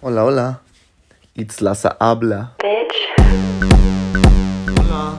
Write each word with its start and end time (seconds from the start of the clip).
Hola, 0.00 0.24
hola. 0.24 0.60
It's 1.34 1.60
Laza 1.60 1.96
habla. 2.00 2.56
Hola, 4.80 5.18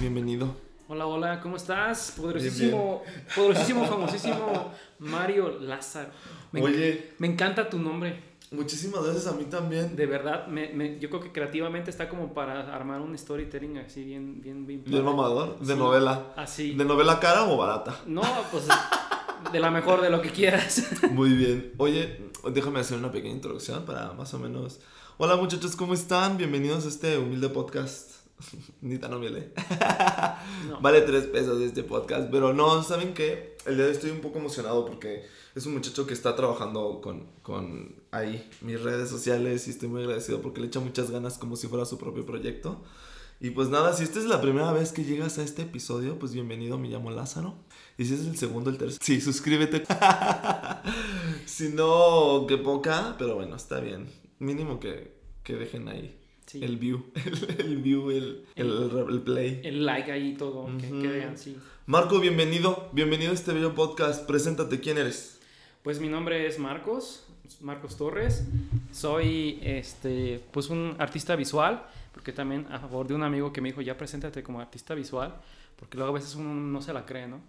bienvenido. 0.00 0.54
Hola, 0.88 1.06
hola, 1.06 1.40
¿cómo 1.40 1.56
estás? 1.56 2.12
Poderosísimo, 2.16 3.02
poderosísimo, 3.34 3.84
famosísimo 3.86 4.70
Mario 4.98 5.58
Lázaro. 5.60 6.10
Me, 6.52 6.62
Oye. 6.62 7.12
me 7.18 7.26
encanta 7.26 7.68
tu 7.68 7.78
nombre, 7.78 8.36
Muchísimas 8.52 9.02
gracias 9.02 9.26
a 9.26 9.32
mí 9.32 9.44
también. 9.46 9.96
de 9.96 10.06
verdad. 10.06 10.46
Me, 10.46 10.68
me- 10.68 11.00
yo 11.00 11.08
creo 11.10 11.20
que 11.20 11.32
creativamente 11.32 11.90
está 11.90 12.08
como 12.08 12.32
para 12.32 12.72
armar 12.74 13.00
un 13.00 13.18
storytelling 13.18 13.78
así 13.78 14.04
bien, 14.04 14.40
bien, 14.40 14.64
bien. 14.66 14.82
Padre. 14.84 15.02
mamador, 15.02 15.58
de 15.58 15.72
Sí. 15.74 15.78
novela. 15.78 16.22
Así. 16.36 16.74
¿De 16.74 16.84
novela 16.84 17.18
cara 17.18 17.44
o 17.44 17.56
barata? 17.56 17.96
No, 18.06 18.22
pues 18.52 18.68
de 19.52 19.60
la 19.60 19.70
mejor 19.70 20.00
de 20.00 20.10
lo 20.10 20.20
que 20.22 20.30
quieras. 20.30 20.82
Muy 21.10 21.30
bien. 21.30 21.72
Oye, 21.78 22.30
déjame 22.52 22.80
hacer 22.80 22.98
una 22.98 23.10
pequeña 23.10 23.34
introducción 23.34 23.84
para 23.84 24.12
más 24.12 24.32
o 24.34 24.38
menos. 24.38 24.80
Hola 25.18 25.36
muchachos, 25.36 25.76
¿cómo 25.76 25.94
están? 25.94 26.36
Bienvenidos 26.36 26.84
a 26.84 26.88
este 26.88 27.18
humilde 27.18 27.48
podcast. 27.48 28.12
Ni 28.82 28.98
tan 28.98 29.14
humilde. 29.14 29.52
No. 30.68 30.80
Vale 30.80 31.02
tres 31.02 31.26
pesos 31.26 31.60
este 31.60 31.82
podcast, 31.82 32.28
pero 32.30 32.52
no, 32.52 32.82
¿saben 32.82 33.14
qué? 33.14 33.56
El 33.66 33.76
día 33.76 33.84
de 33.84 33.90
hoy 33.90 33.96
estoy 33.96 34.10
un 34.10 34.20
poco 34.20 34.38
emocionado 34.38 34.84
porque 34.84 35.24
es 35.54 35.66
un 35.66 35.74
muchacho 35.74 36.06
que 36.06 36.14
está 36.14 36.36
trabajando 36.36 37.00
con, 37.02 37.26
con 37.42 37.94
ahí 38.10 38.48
mis 38.60 38.80
redes 38.80 39.08
sociales 39.08 39.66
y 39.66 39.70
estoy 39.70 39.88
muy 39.88 40.02
agradecido 40.02 40.40
porque 40.42 40.60
le 40.60 40.66
echa 40.66 40.80
muchas 40.80 41.10
ganas 41.10 41.38
como 41.38 41.56
si 41.56 41.66
fuera 41.66 41.84
su 41.84 41.98
propio 41.98 42.26
proyecto. 42.26 42.82
Y 43.38 43.50
pues 43.50 43.68
nada, 43.68 43.92
si 43.92 44.02
esta 44.02 44.18
es 44.18 44.24
la 44.24 44.40
primera 44.40 44.72
vez 44.72 44.92
que 44.92 45.04
llegas 45.04 45.38
a 45.38 45.42
este 45.42 45.62
episodio, 45.62 46.18
pues 46.18 46.32
bienvenido, 46.32 46.78
me 46.78 46.88
llamo 46.88 47.10
Lázaro. 47.10 47.54
Y 47.98 48.06
si 48.06 48.14
es 48.14 48.20
el 48.26 48.36
segundo, 48.36 48.70
el 48.70 48.78
tercero, 48.78 48.98
sí, 49.04 49.20
suscríbete. 49.20 49.84
si 51.44 51.68
no, 51.68 52.46
qué 52.48 52.56
poca, 52.56 53.14
pero 53.18 53.34
bueno, 53.34 53.56
está 53.56 53.80
bien. 53.80 54.06
Mínimo 54.38 54.80
que, 54.80 55.12
que 55.42 55.54
dejen 55.54 55.88
ahí 55.88 56.16
Sí. 56.46 56.62
el 56.62 56.76
view, 56.76 57.04
el, 57.16 57.60
el 57.66 57.76
view, 57.78 58.10
el, 58.10 58.46
el, 58.54 58.70
el 59.10 59.20
play. 59.22 59.60
El 59.64 59.84
like 59.84 60.12
ahí 60.12 60.28
y 60.30 60.34
todo, 60.36 60.68
que, 60.78 60.88
que 60.88 61.08
vean, 61.08 61.36
sí. 61.36 61.56
Marco, 61.86 62.20
bienvenido, 62.20 62.88
bienvenido 62.92 63.32
a 63.32 63.34
este 63.34 63.52
video 63.52 63.74
podcast. 63.74 64.26
Preséntate, 64.26 64.78
¿quién 64.80 64.96
eres? 64.96 65.40
Pues 65.82 65.98
mi 66.00 66.08
nombre 66.08 66.46
es 66.46 66.58
Marcos, 66.60 67.26
Marcos 67.60 67.96
Torres. 67.96 68.44
Soy 68.92 69.58
este, 69.62 70.40
pues 70.52 70.70
un 70.70 70.94
artista 70.98 71.34
visual, 71.34 71.84
porque 72.16 72.32
también 72.32 72.66
a 72.72 72.78
favor 72.78 73.06
de 73.06 73.12
un 73.14 73.22
amigo 73.22 73.52
que 73.52 73.60
me 73.60 73.68
dijo, 73.68 73.82
ya 73.82 73.94
preséntate 73.98 74.42
como 74.42 74.58
artista 74.58 74.94
visual, 74.94 75.34
porque 75.78 75.98
luego 75.98 76.12
a 76.12 76.14
veces 76.14 76.34
uno 76.34 76.54
no 76.54 76.80
se 76.80 76.94
la 76.94 77.04
cree, 77.04 77.28
¿no? 77.28 77.40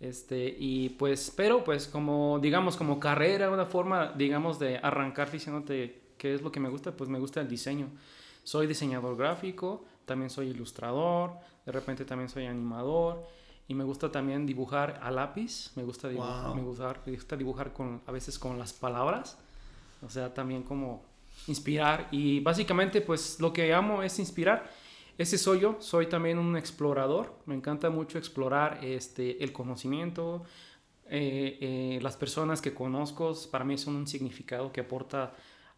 Este, 0.00 0.54
y 0.58 0.90
pues, 0.90 1.32
pero 1.34 1.64
pues 1.64 1.86
como, 1.88 2.38
digamos, 2.38 2.76
como 2.76 3.00
carrera, 3.00 3.50
una 3.50 3.64
forma, 3.64 4.12
digamos, 4.12 4.58
de 4.58 4.76
arrancar 4.76 5.30
diciéndote 5.30 6.02
qué 6.18 6.34
es 6.34 6.42
lo 6.42 6.52
que 6.52 6.60
me 6.60 6.68
gusta, 6.68 6.92
pues 6.94 7.08
me 7.08 7.18
gusta 7.18 7.40
el 7.40 7.48
diseño. 7.48 7.88
Soy 8.44 8.66
diseñador 8.66 9.16
gráfico, 9.16 9.86
también 10.04 10.28
soy 10.28 10.48
ilustrador, 10.48 11.32
de 11.64 11.72
repente 11.72 12.04
también 12.04 12.28
soy 12.28 12.44
animador, 12.44 13.26
y 13.66 13.72
me 13.74 13.84
gusta 13.84 14.12
también 14.12 14.44
dibujar 14.44 15.00
a 15.02 15.10
lápiz, 15.10 15.72
me 15.74 15.84
gusta 15.84 16.10
dibujar, 16.10 16.48
Wow. 16.48 16.54
me 16.56 16.62
gusta, 16.62 16.94
me 17.06 17.12
gusta 17.12 17.34
dibujar 17.36 17.72
con, 17.72 18.02
a 18.06 18.12
veces 18.12 18.38
con 18.38 18.58
las 18.58 18.74
palabras, 18.74 19.38
o 20.04 20.10
sea, 20.10 20.34
también 20.34 20.64
como 20.64 21.10
inspirar 21.46 22.08
y 22.10 22.40
básicamente 22.40 23.00
pues 23.00 23.38
lo 23.40 23.52
que 23.52 23.72
amo 23.74 24.02
es 24.02 24.18
inspirar. 24.18 24.70
Ese 25.18 25.36
soy 25.38 25.60
yo, 25.60 25.76
soy 25.80 26.06
también 26.06 26.38
un 26.38 26.56
explorador, 26.56 27.34
me 27.46 27.54
encanta 27.54 27.90
mucho 27.90 28.18
explorar 28.18 28.80
este, 28.82 29.42
el 29.44 29.52
conocimiento, 29.52 30.44
eh, 31.08 31.58
eh, 31.60 31.98
las 32.02 32.16
personas 32.16 32.62
que 32.62 32.72
conozco, 32.72 33.34
para 33.50 33.64
mí 33.64 33.76
son 33.76 33.96
un 33.96 34.06
significado 34.06 34.72
que 34.72 34.80
aporta 34.80 35.34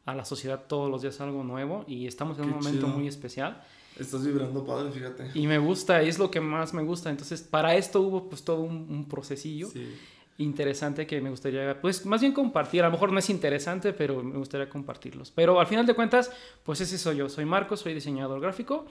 a 0.06 0.14
la 0.14 0.24
sociedad 0.24 0.66
todos 0.68 0.88
los 0.90 1.02
días 1.02 1.20
algo 1.20 1.42
nuevo 1.42 1.84
y 1.88 2.06
estamos 2.06 2.38
en 2.38 2.44
Qué 2.44 2.50
un 2.50 2.56
momento 2.56 2.86
chido. 2.86 2.96
muy 2.96 3.08
especial. 3.08 3.62
Estás 3.98 4.24
vibrando 4.24 4.64
padre, 4.64 4.90
fíjate. 4.92 5.30
Y 5.34 5.46
me 5.46 5.58
gusta, 5.58 6.02
y 6.02 6.08
es 6.08 6.18
lo 6.18 6.30
que 6.30 6.40
más 6.40 6.74
me 6.74 6.82
gusta. 6.82 7.10
Entonces, 7.10 7.42
para 7.42 7.74
esto 7.74 8.00
hubo 8.02 8.28
pues 8.28 8.44
todo 8.44 8.60
un, 8.60 8.86
un 8.90 9.08
procesillo 9.08 9.68
Sí. 9.68 9.94
Interesante 10.38 11.06
que 11.06 11.20
me 11.20 11.30
gustaría, 11.30 11.80
pues 11.80 12.04
más 12.06 12.20
bien 12.20 12.32
compartir. 12.32 12.82
A 12.82 12.86
lo 12.86 12.92
mejor 12.92 13.12
no 13.12 13.18
es 13.18 13.30
interesante, 13.30 13.92
pero 13.92 14.22
me 14.22 14.36
gustaría 14.38 14.68
compartirlos. 14.68 15.30
Pero 15.30 15.60
al 15.60 15.66
final 15.66 15.86
de 15.86 15.94
cuentas, 15.94 16.30
pues 16.64 16.80
ese 16.80 16.98
soy 16.98 17.16
yo. 17.16 17.28
Soy 17.28 17.44
Marcos, 17.44 17.80
soy 17.80 17.94
diseñador 17.94 18.40
gráfico. 18.40 18.86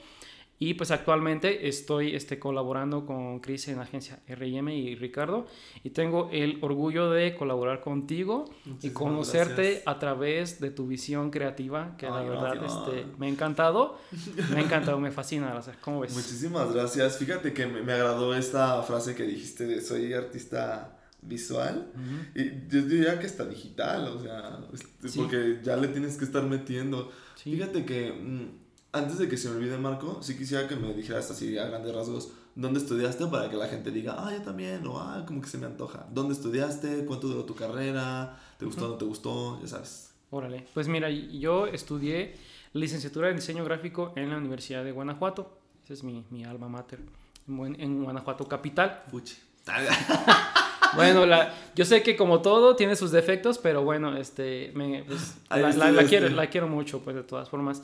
Y 0.56 0.74
pues 0.74 0.92
actualmente 0.92 1.66
estoy 1.68 2.14
este, 2.14 2.38
colaborando 2.38 3.04
con 3.04 3.40
Cris 3.40 3.66
en 3.66 3.76
la 3.78 3.82
agencia 3.82 4.20
RM 4.28 4.68
y 4.68 4.94
Ricardo. 4.94 5.46
Y 5.82 5.90
tengo 5.90 6.28
el 6.32 6.58
orgullo 6.62 7.10
de 7.10 7.34
colaborar 7.34 7.80
contigo 7.80 8.44
y 8.64 8.68
Muchísimas 8.70 8.94
conocerte 8.94 9.62
gracias. 9.62 9.82
a 9.88 9.98
través 9.98 10.60
de 10.60 10.70
tu 10.70 10.86
visión 10.86 11.32
creativa, 11.32 11.96
que 11.98 12.06
la 12.06 12.20
Ay, 12.20 12.28
verdad 12.28 12.54
gracias. 12.54 12.72
este, 12.88 13.06
me 13.18 13.26
ha 13.26 13.30
encantado. 13.30 13.98
Me 14.50 14.60
ha 14.60 14.62
encantado, 14.62 15.00
me 15.00 15.10
fascina. 15.10 15.60
¿Cómo 15.80 16.00
ves? 16.00 16.14
Muchísimas 16.14 16.72
gracias. 16.72 17.18
Fíjate 17.18 17.52
que 17.52 17.66
me, 17.66 17.82
me 17.82 17.92
agradó 17.92 18.32
esta 18.34 18.80
frase 18.84 19.14
que 19.16 19.24
dijiste 19.24 19.66
de 19.66 19.80
soy 19.80 20.12
artista 20.12 20.93
visual. 21.26 21.90
Ujú. 21.94 22.38
Y 22.40 22.68
yo 22.68 22.82
diría 22.82 23.18
que 23.18 23.26
está 23.26 23.44
digital, 23.44 24.08
o 24.08 24.20
sea, 24.22 24.60
Sí. 25.04 25.18
porque 25.18 25.60
ya 25.62 25.76
le 25.76 25.88
tienes 25.88 26.16
que 26.16 26.24
estar 26.24 26.42
metiendo. 26.44 27.10
Sí. 27.36 27.52
Fíjate 27.54 27.84
que 27.84 28.12
mm, 28.12 28.48
antes 28.92 29.18
de 29.18 29.28
que 29.28 29.36
se 29.36 29.48
me 29.50 29.56
olvide 29.56 29.76
Marco, 29.78 30.22
sí 30.22 30.36
quisiera 30.36 30.68
que 30.68 30.76
me 30.76 30.92
dijeras 30.94 31.30
así 31.30 31.56
a 31.58 31.66
grandes 31.66 31.94
rasgos 31.94 32.30
dónde 32.54 32.78
estudiaste 32.78 33.26
para 33.26 33.50
que 33.50 33.56
la 33.56 33.66
gente 33.66 33.90
diga, 33.90 34.14
ah, 34.18 34.30
yo 34.32 34.40
también, 34.42 34.86
o 34.86 35.00
ah, 35.00 35.24
como 35.26 35.40
que 35.40 35.48
se 35.48 35.58
me 35.58 35.66
antoja. 35.66 36.06
¿Dónde 36.12 36.34
estudiaste? 36.34 37.04
¿Cuánto 37.04 37.26
duró 37.26 37.44
tu 37.44 37.54
carrera? 37.56 38.38
¿Te 38.58 38.64
gustó 38.64 38.86
o 38.86 38.88
no 38.90 38.94
te 38.94 39.04
gustó? 39.04 39.60
Ya 39.60 39.66
sabes. 39.68 40.12
Órale. 40.30 40.64
Pues 40.74 40.86
mira, 40.88 41.10
yo 41.10 41.66
estudié 41.66 42.36
licenciatura 42.72 43.30
en 43.30 43.36
diseño 43.36 43.64
gráfico 43.64 44.12
en 44.16 44.30
la 44.30 44.36
Universidad 44.36 44.84
de 44.84 44.92
Guanajuato. 44.92 45.58
Ese 45.84 45.94
es 45.94 46.04
mi, 46.04 46.24
mi 46.30 46.44
alma 46.44 46.68
mater. 46.68 47.00
En 47.48 48.04
Guanajuato 48.04 48.46
capital. 48.46 49.02
Fuchi. 49.10 49.36
Bueno, 50.96 51.26
la, 51.26 51.54
yo 51.74 51.84
sé 51.84 52.02
que 52.02 52.16
como 52.16 52.40
todo 52.42 52.76
tiene 52.76 52.96
sus 52.96 53.10
defectos, 53.10 53.58
pero 53.58 53.82
bueno, 53.82 54.16
este, 54.16 54.70
me, 54.74 55.04
pues, 55.04 55.36
la, 55.50 55.70
la- 55.70 55.92
la 55.92 56.04
quiero, 56.04 56.28
la 56.28 56.48
quiero 56.48 56.68
mucho, 56.68 57.00
pues 57.00 57.16
de 57.16 57.22
todas 57.22 57.48
formas. 57.48 57.82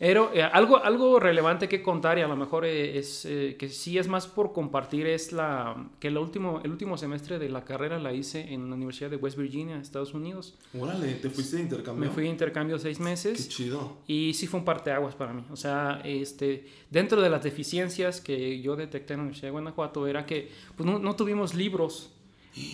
Pero 0.00 0.30
eh, 0.32 0.44
algo, 0.44 0.76
algo 0.76 1.18
relevante 1.18 1.68
que 1.68 1.82
contar 1.82 2.18
y 2.18 2.20
a 2.22 2.28
lo 2.28 2.36
mejor 2.36 2.64
eh, 2.64 2.98
es 2.98 3.24
eh, 3.24 3.56
que 3.58 3.68
sí 3.68 3.98
es 3.98 4.06
más 4.06 4.28
por 4.28 4.52
compartir 4.52 5.08
es 5.08 5.32
la 5.32 5.74
que 5.98 6.06
el 6.06 6.16
último, 6.18 6.60
el 6.62 6.70
último 6.70 6.96
semestre 6.96 7.40
de 7.40 7.48
la 7.48 7.64
carrera 7.64 7.98
la 7.98 8.12
hice 8.12 8.54
en 8.54 8.68
la 8.70 8.76
Universidad 8.76 9.10
de 9.10 9.16
West 9.16 9.36
Virginia, 9.36 9.76
Estados 9.80 10.14
Unidos. 10.14 10.54
Órale, 10.78 11.14
¿te 11.14 11.28
fuiste 11.30 11.56
de 11.56 11.62
intercambio? 11.62 12.04
Me 12.08 12.14
fui 12.14 12.22
de 12.22 12.28
intercambio 12.28 12.78
seis 12.78 13.00
meses. 13.00 13.42
Qué 13.42 13.48
chido. 13.48 13.96
Y 14.06 14.34
sí 14.34 14.46
fue 14.46 14.60
un 14.60 14.64
parteaguas 14.64 15.16
para 15.16 15.32
mí. 15.32 15.42
O 15.50 15.56
sea, 15.56 16.00
este, 16.04 16.64
dentro 16.90 17.20
de 17.20 17.30
las 17.30 17.42
deficiencias 17.42 18.20
que 18.20 18.60
yo 18.60 18.76
detecté 18.76 19.14
en 19.14 19.18
la 19.18 19.22
Universidad 19.22 19.48
de 19.48 19.52
Guanajuato 19.52 20.06
era 20.06 20.24
que 20.26 20.48
pues, 20.76 20.88
no, 20.88 21.00
no 21.00 21.16
tuvimos 21.16 21.54
libros 21.56 22.12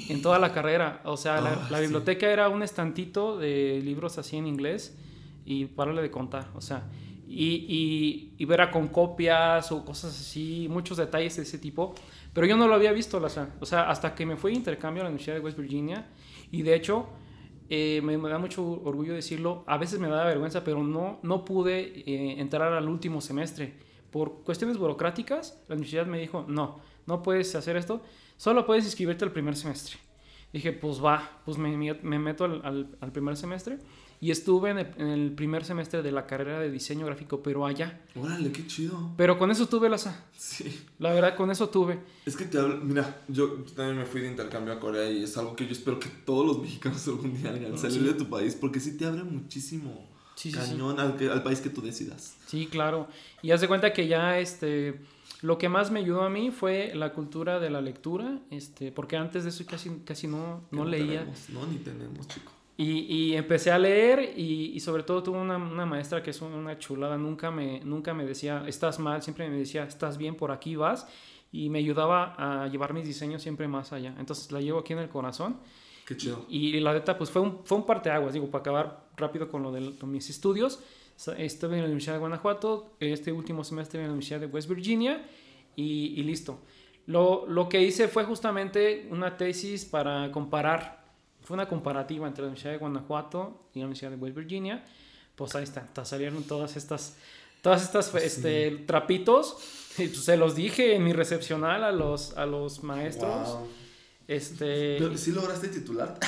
en 0.09 0.23
toda 0.23 0.39
la 0.39 0.53
carrera. 0.53 1.01
O 1.05 1.17
sea, 1.17 1.41
la, 1.41 1.51
Ah, 1.53 1.69
la 1.71 1.79
sí. 1.79 1.83
biblioteca 1.85 2.29
era 2.31 2.49
un 2.49 2.63
estantito 2.63 3.39
de 3.39 3.81
libros 3.85 4.19
así 4.19 4.37
en 4.37 4.47
inglés 4.47 4.97
y 5.45 5.67
pararle 5.67 6.03
de 6.03 6.11
contar. 6.11 6.49
O 6.55 6.61
sea, 6.61 6.85
y, 7.27 7.65
y, 7.69 8.35
y 8.39 8.45
ver 8.45 8.71
con 8.71 8.89
copias 8.89 9.73
o 9.73 9.85
cosas 9.85 10.19
así, 10.19 10.67
muchos 10.71 10.99
detalles 10.99 11.37
de 11.37 11.43
ese 11.43 11.59
tipo. 11.59 11.95
Pero 12.33 12.47
yo 12.47 12.57
no 12.57 12.67
lo 12.69 12.75
había 12.75 12.93
visto, 12.93 13.19
o 13.19 13.29
sea, 13.29 13.55
o 13.61 13.67
sea, 13.67 13.89
hasta 13.91 14.15
que 14.15 14.27
me 14.27 14.37
fui 14.37 14.53
de 14.53 14.59
intercambio 14.59 15.03
a 15.03 15.05
la 15.05 15.11
Universidad 15.11 15.37
de 15.37 15.41
West 15.41 15.57
Virginia. 15.59 16.07
Y 16.51 16.63
de 16.63 16.75
hecho, 16.75 17.07
eh, 17.71 18.01
me, 18.03 18.19
me 18.19 18.29
da 18.29 18.39
mucho 18.39 18.63
orgullo 18.85 19.15
decirlo, 19.15 19.65
a 19.67 19.79
veces 19.79 19.99
me 20.01 20.09
da 20.09 20.25
vergüenza, 20.25 20.63
pero 20.65 20.83
no, 20.83 21.19
no 21.23 21.45
pude 21.45 21.81
eh, 22.07 22.41
entrar 22.41 22.73
al 22.73 22.89
último 22.89 23.21
semestre. 23.21 23.75
Por 24.11 24.43
cuestiones 24.45 24.77
burocráticas, 24.79 25.59
la 25.69 25.75
universidad 25.75 26.07
me 26.07 26.21
dijo, 26.21 26.45
no, 26.49 26.81
no 27.07 27.23
puedes 27.23 27.55
hacer 27.57 27.77
esto, 27.77 28.03
solo 28.37 28.67
puedes 28.67 28.85
inscribirte 28.85 29.25
al 29.25 29.33
primer 29.33 29.57
semestre. 29.57 29.97
Dije, 30.53 30.73
pues 30.73 31.03
va, 31.05 31.41
pues 31.45 31.59
me, 31.59 31.77
me- 31.77 31.95
me 31.95 32.19
meto 32.19 32.45
al, 32.45 32.61
al- 32.65 32.97
al 33.01 33.11
primer 33.13 33.37
semestre 33.37 33.79
y 34.21 34.31
estuve 34.31 34.71
en 34.71 34.79
el, 34.79 34.87
en 34.99 35.09
el 35.09 35.33
primer 35.33 35.65
semestre 35.65 36.01
de 36.03 36.13
la 36.13 36.27
carrera 36.27 36.61
de 36.61 36.71
diseño 36.71 37.05
gráfico, 37.07 37.43
pero 37.43 37.67
allá. 37.67 38.01
Órale, 38.15 38.53
qué 38.53 38.65
chido. 38.67 39.11
Pero 39.17 39.37
con 39.37 39.51
eso 39.51 39.67
tuve 39.67 39.89
la, 39.89 39.99
Sí. 39.99 40.85
la 41.01 41.13
verdad, 41.13 41.35
con 41.37 41.51
eso 41.51 41.69
tuve. 41.69 41.99
Es 42.25 42.37
que 42.37 42.45
te 42.45 42.59
hablo, 42.59 42.77
mira, 42.85 43.21
yo 43.27 43.65
también 43.75 43.99
me 43.99 44.07
fui 44.07 44.21
de 44.21 44.29
intercambio 44.31 44.73
a 44.75 44.79
Corea 44.81 45.11
y 45.11 45.25
es 45.25 45.37
algo 45.37 45.57
que 45.57 45.67
yo 45.67 45.73
espero 45.73 45.99
que 45.99 46.09
todos 46.09 46.47
los 46.47 46.61
mexicanos 46.61 47.07
algún 47.09 47.37
día 47.37 47.51
hagan, 47.51 47.75
Ah, 47.75 47.77
salir 47.77 47.99
sí. 48.01 48.05
de 48.07 48.15
tu 48.15 48.29
país, 48.31 48.55
porque 48.55 48.79
sí 48.79 48.97
te 48.97 49.07
abre 49.07 49.25
muchísimo 49.25 50.09
Sí, 50.37 50.51
sí, 50.53 50.59
sí. 50.61 50.71
cañón 50.71 50.99
Al, 51.01 51.17
al 51.31 51.43
país 51.43 51.61
que 51.61 51.71
tú 51.71 51.81
decidas. 51.83 52.37
Sí, 52.47 52.67
claro. 52.69 53.09
Y 53.43 53.51
haz 53.51 53.61
de 53.61 53.67
cuenta 53.69 53.93
que 53.93 54.07
ya 54.07 54.39
este 54.39 55.01
lo 55.45 55.59
que 55.59 55.69
más 55.69 55.91
me 55.91 56.01
ayudó 56.01 56.23
a 56.23 56.31
mí 56.31 56.51
fue 56.51 56.93
la 56.95 57.13
cultura 57.13 57.61
de 57.61 57.69
la 57.69 57.83
lectura, 57.83 58.39
este, 58.51 58.91
porque 58.91 59.19
antes 59.19 59.45
de 59.45 59.51
eso 59.51 59.63
casi, 59.67 59.91
casi 59.99 60.27
no, 60.27 60.63
no 60.71 60.87
leía. 60.87 61.21
tenemos, 61.21 61.51
no, 61.51 61.67
ni 61.67 61.77
tenemos, 61.77 62.27
chico. 62.27 62.51
Y, 62.79 63.01
y 63.01 63.37
empecé 63.37 63.71
a 63.71 63.79
leer 63.79 64.33
y, 64.39 64.73
y 64.75 64.81
sobre 64.81 65.03
todo 65.03 65.23
tuve 65.23 65.37
una, 65.37 65.59
una 65.59 65.85
maestra 65.85 66.23
que 66.23 66.31
es 66.31 66.41
una 66.41 66.79
chulada, 66.79 67.19
nunca 67.19 67.51
me, 67.51 67.81
nunca 67.81 68.15
me 68.15 68.25
decía, 68.25 68.65
estás 68.67 68.99
mal, 68.99 69.23
siempre 69.23 69.47
me 69.51 69.59
decía, 69.59 69.85
estás 69.85 70.17
bien, 70.17 70.35
por 70.35 70.51
aquí 70.51 70.77
vas, 70.77 71.07
y 71.53 71.69
me 71.69 71.79
ayudaba 71.81 72.35
a 72.39 72.67
llevar 72.69 72.95
mis 72.95 73.05
diseños 73.05 73.43
siempre 73.43 73.69
más 73.69 73.93
allá. 73.93 74.15
Entonces 74.19 74.51
la 74.51 74.63
llevo 74.63 74.79
aquí 74.79 74.95
en 74.95 75.01
el 75.01 75.11
corazón 75.11 75.59
Qué 76.05 76.17
chido. 76.17 76.45
Y, 76.49 76.81
la 76.81 76.93
neta, 76.93 77.17
pues 77.17 77.31
fue 77.31 77.41
un, 77.41 77.61
fue 77.65 77.79
un 77.79 77.87
parteaguas, 77.87 78.35
digo, 78.35 78.51
para 78.51 78.61
acabar 78.61 79.05
rápido 79.17 79.49
con 79.49 79.63
lo 79.63 79.73
de 79.73 79.97
con 79.99 80.11
mis 80.11 80.29
estudios. 80.29 80.81
Estuve 81.39 81.75
en 81.75 81.81
la 81.81 81.87
Universidad 81.87 82.15
de 82.15 82.19
Guanajuato, 82.19 82.97
este 83.01 83.33
último 83.33 83.65
semestre 83.65 84.01
en 84.01 84.07
la 84.07 84.13
Universidad 84.13 84.41
de 84.41 84.47
West 84.47 84.69
Virginia 84.69 85.25
y, 85.77 86.15
y 86.17 86.23
listo. 86.23 86.61
Lo, 87.07 87.47
lo, 87.47 87.69
que 87.69 87.83
hice 87.83 88.09
fue 88.09 88.25
justamente 88.25 89.07
una 89.11 89.37
tesis 89.37 89.85
para 89.85 90.31
comparar, 90.33 91.05
fue 91.43 91.55
una 91.55 91.69
comparativa 91.69 92.27
entre 92.27 92.43
la 92.43 92.49
Universidad 92.49 92.73
de 92.73 92.79
Guanajuato 92.79 93.69
y 93.75 93.81
la 93.81 93.87
Universidad 93.87 94.11
de 94.11 94.17
West 94.17 94.37
Virginia. 94.37 94.85
Pues 95.35 95.55
ahí 95.55 95.65
está, 95.65 96.05
salieron 96.05 96.43
todas 96.45 96.77
estas, 96.77 97.17
todas 97.63 97.83
estas 97.83 98.09
pues 98.09 98.25
este, 98.25 98.71
trapitos. 98.87 99.57
Y 99.99 100.09
pues 100.09 100.25
se 100.25 100.37
los 100.37 100.55
dije 100.55 100.95
en 100.95 101.05
mi 101.05 101.13
recepcional 101.13 101.85
a 101.85 101.93
los, 101.93 102.37
a 102.37 102.47
los 102.47 102.83
maestros. 102.83 103.49
Wow. 103.49 103.69
Este... 104.27 105.17
¿Sí 105.17 105.33
lograste 105.33 105.69
titular? 105.69 106.19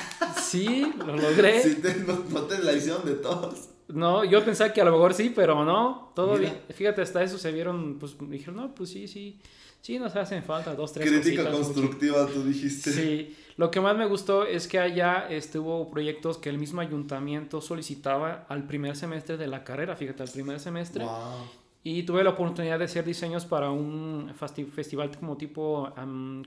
Sí, 0.40 0.92
lo 0.98 1.16
logré. 1.16 1.62
Sí, 1.62 1.78
no, 2.06 2.42
te 2.42 2.58
la 2.58 2.72
hicieron 2.72 3.04
de 3.06 3.14
todos. 3.14 3.70
No, 3.88 4.24
yo 4.24 4.44
pensaba 4.44 4.72
que 4.72 4.80
a 4.80 4.84
lo 4.84 4.92
mejor 4.92 5.14
sí, 5.14 5.32
pero 5.34 5.64
no, 5.64 6.12
todo 6.14 6.36
bien. 6.36 6.60
Fíjate, 6.74 7.02
hasta 7.02 7.22
eso 7.22 7.38
se 7.38 7.52
vieron, 7.52 7.98
pues 7.98 8.16
dijeron, 8.20 8.56
no, 8.56 8.74
pues 8.74 8.90
sí, 8.90 9.06
sí, 9.06 9.38
sí, 9.80 9.98
nos 9.98 10.16
hacen 10.16 10.42
falta 10.42 10.74
dos, 10.74 10.92
tres 10.92 11.08
Crítica 11.08 11.50
constructiva, 11.50 12.26
tú 12.26 12.42
dijiste. 12.42 12.90
Sí, 12.90 13.36
lo 13.56 13.70
que 13.70 13.80
más 13.80 13.96
me 13.96 14.06
gustó 14.06 14.44
es 14.44 14.66
que 14.66 14.80
allá 14.80 15.28
estuvo 15.30 15.88
proyectos 15.88 16.36
que 16.38 16.48
el 16.48 16.58
mismo 16.58 16.80
ayuntamiento 16.80 17.60
solicitaba 17.60 18.44
al 18.48 18.66
primer 18.66 18.96
semestre 18.96 19.36
de 19.36 19.46
la 19.46 19.62
carrera, 19.62 19.94
fíjate, 19.94 20.22
al 20.24 20.30
primer 20.30 20.58
semestre. 20.58 21.04
Wow. 21.04 21.46
Y 21.84 22.02
tuve 22.02 22.24
la 22.24 22.30
oportunidad 22.30 22.80
de 22.80 22.86
hacer 22.86 23.04
diseños 23.04 23.46
para 23.46 23.70
un 23.70 24.32
festival 24.74 25.16
como 25.16 25.36
tipo 25.36 25.88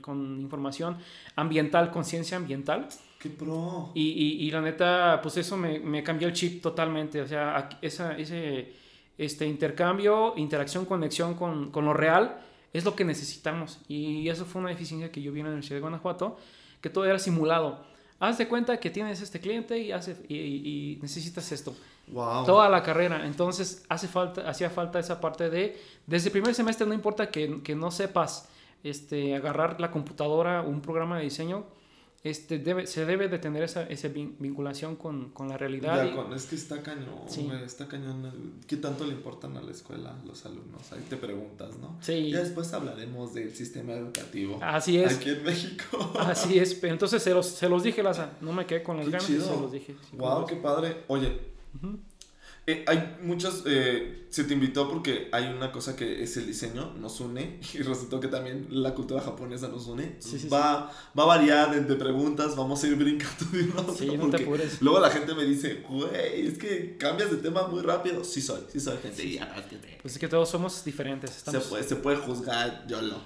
con 0.02 0.38
información 0.38 0.98
ambiental, 1.34 1.90
conciencia 1.90 2.36
ambiental. 2.36 2.86
¡Qué 3.20 3.28
pro! 3.28 3.90
Y, 3.94 4.08
y, 4.08 4.46
y, 4.46 4.50
la 4.50 4.62
neta, 4.62 5.20
pues 5.22 5.36
eso 5.36 5.56
me, 5.56 5.78
me, 5.78 6.02
cambió 6.02 6.26
el 6.26 6.34
chip 6.34 6.62
totalmente. 6.62 7.20
O 7.20 7.28
sea, 7.28 7.68
esa, 7.82 8.16
ese 8.16 8.72
este 9.18 9.46
intercambio, 9.46 10.32
interacción, 10.38 10.86
conexión 10.86 11.34
con, 11.34 11.70
con, 11.70 11.84
lo 11.84 11.92
real 11.92 12.40
es 12.72 12.86
lo 12.86 12.96
que 12.96 13.04
necesitamos. 13.04 13.78
Y 13.86 14.26
eso 14.30 14.46
fue 14.46 14.62
una 14.62 14.70
deficiencia 14.70 15.12
que 15.12 15.20
yo 15.20 15.30
vi 15.32 15.40
en 15.40 15.46
la 15.46 15.50
Universidad 15.50 15.76
de 15.76 15.82
Guanajuato, 15.82 16.38
que 16.80 16.88
todo 16.88 17.04
era 17.04 17.18
simulado. 17.18 17.84
Haz 18.18 18.38
de 18.38 18.48
cuenta 18.48 18.80
que 18.80 18.88
tienes 18.88 19.20
este 19.20 19.38
cliente 19.38 19.78
y, 19.78 19.92
hace, 19.92 20.16
y, 20.26 20.36
y 20.36 20.98
necesitas 21.02 21.52
esto. 21.52 21.76
Toda 22.12 22.68
la 22.68 22.82
carrera. 22.82 23.26
Entonces 23.26 23.84
hace 23.88 24.08
falta, 24.08 24.48
hacía 24.48 24.70
falta 24.70 24.98
esa 24.98 25.20
parte 25.20 25.50
de, 25.50 25.78
desde 26.06 26.28
el 26.28 26.32
primer 26.32 26.54
semestre 26.54 26.86
no 26.86 26.94
importa 26.94 27.30
que, 27.30 27.62
que 27.62 27.74
no 27.74 27.90
sepas 27.90 28.48
este, 28.82 29.36
agarrar 29.36 29.80
la 29.80 29.90
computadora 29.90 30.62
o 30.62 30.68
un 30.68 30.80
programa 30.80 31.18
de 31.18 31.24
diseño, 31.24 31.66
este, 32.22 32.58
debe, 32.58 32.86
se 32.86 33.06
debe 33.06 33.28
de 33.28 33.38
tener 33.38 33.62
esa, 33.62 33.84
esa 33.84 34.08
vinculación 34.08 34.96
con, 34.96 35.30
con 35.30 35.48
la 35.48 35.56
realidad. 35.56 36.04
es 36.34 36.44
que 36.44 36.54
está 36.54 36.82
cañón, 36.82 37.24
está 37.64 37.88
cañón. 37.88 38.60
¿Qué 38.66 38.76
tanto 38.76 39.06
le 39.06 39.12
importan 39.12 39.56
a 39.56 39.62
la 39.62 39.70
escuela 39.70 40.14
los 40.26 40.44
alumnos? 40.44 40.92
Ahí 40.92 41.02
te 41.08 41.16
preguntas, 41.16 41.78
¿no? 41.78 41.96
Sí. 42.02 42.30
Ya 42.30 42.40
después 42.40 42.72
hablaremos 42.74 43.32
del 43.32 43.54
sistema 43.54 43.94
educativo. 43.94 44.58
Así 44.62 44.98
es. 44.98 45.16
Aquí 45.16 45.30
en 45.30 45.44
México. 45.44 46.12
Así 46.18 46.58
es. 46.58 46.82
Entonces 46.84 47.22
se 47.22 47.32
los, 47.32 47.46
se 47.46 47.68
los 47.70 47.82
dije, 47.82 48.02
Laza. 48.02 48.32
No 48.42 48.52
me 48.52 48.66
quedé 48.66 48.82
con 48.82 48.98
las 48.98 49.08
ganas 49.08 49.24
se 49.24 49.38
los 49.38 49.72
dije. 49.72 49.96
wow, 50.12 50.44
qué 50.44 50.56
padre. 50.56 51.04
Oye, 51.08 51.40
eh, 52.66 52.84
hay 52.86 53.16
muchas, 53.22 53.62
eh, 53.66 54.26
se 54.28 54.44
te 54.44 54.54
invitó 54.54 54.88
porque 54.88 55.28
hay 55.32 55.46
una 55.46 55.72
cosa 55.72 55.96
que 55.96 56.22
es 56.22 56.36
el 56.36 56.46
diseño, 56.46 56.94
nos 56.98 57.20
une, 57.20 57.58
y 57.74 57.78
resultó 57.78 58.20
que 58.20 58.28
también 58.28 58.66
la 58.70 58.94
cultura 58.94 59.20
japonesa 59.20 59.68
nos 59.68 59.86
une. 59.86 60.18
va, 60.52 60.92
va 61.18 61.22
a 61.22 61.26
variar 61.26 61.74
entre 61.74 61.96
preguntas, 61.96 62.54
vamos 62.56 62.82
a 62.84 62.86
ir 62.86 62.96
brincando 62.96 63.44
de 63.52 63.62
uno 63.64 63.94
sí, 63.94 64.06
no 64.16 64.30
te 64.30 64.46
Luego 64.80 65.00
la 65.00 65.10
gente 65.10 65.34
me 65.34 65.44
dice, 65.44 65.84
güey, 65.88 66.46
es 66.46 66.58
que 66.58 66.96
cambias 66.96 67.30
de 67.30 67.38
tema 67.38 67.66
muy 67.66 67.82
rápido. 67.82 68.24
Sí 68.24 68.40
soy, 68.40 68.60
sí 68.72 68.78
soy 68.78 68.98
gente. 68.98 69.22
Sí. 69.22 69.40
Pues 70.02 70.14
es 70.14 70.20
que 70.20 70.28
todos 70.28 70.48
somos 70.48 70.84
diferentes. 70.84 71.30
Se, 71.30 71.60
puede, 71.60 71.84
se 71.84 71.96
puede 71.96 72.18
juzgar, 72.18 72.86
yo 72.86 73.00
lo. 73.00 73.16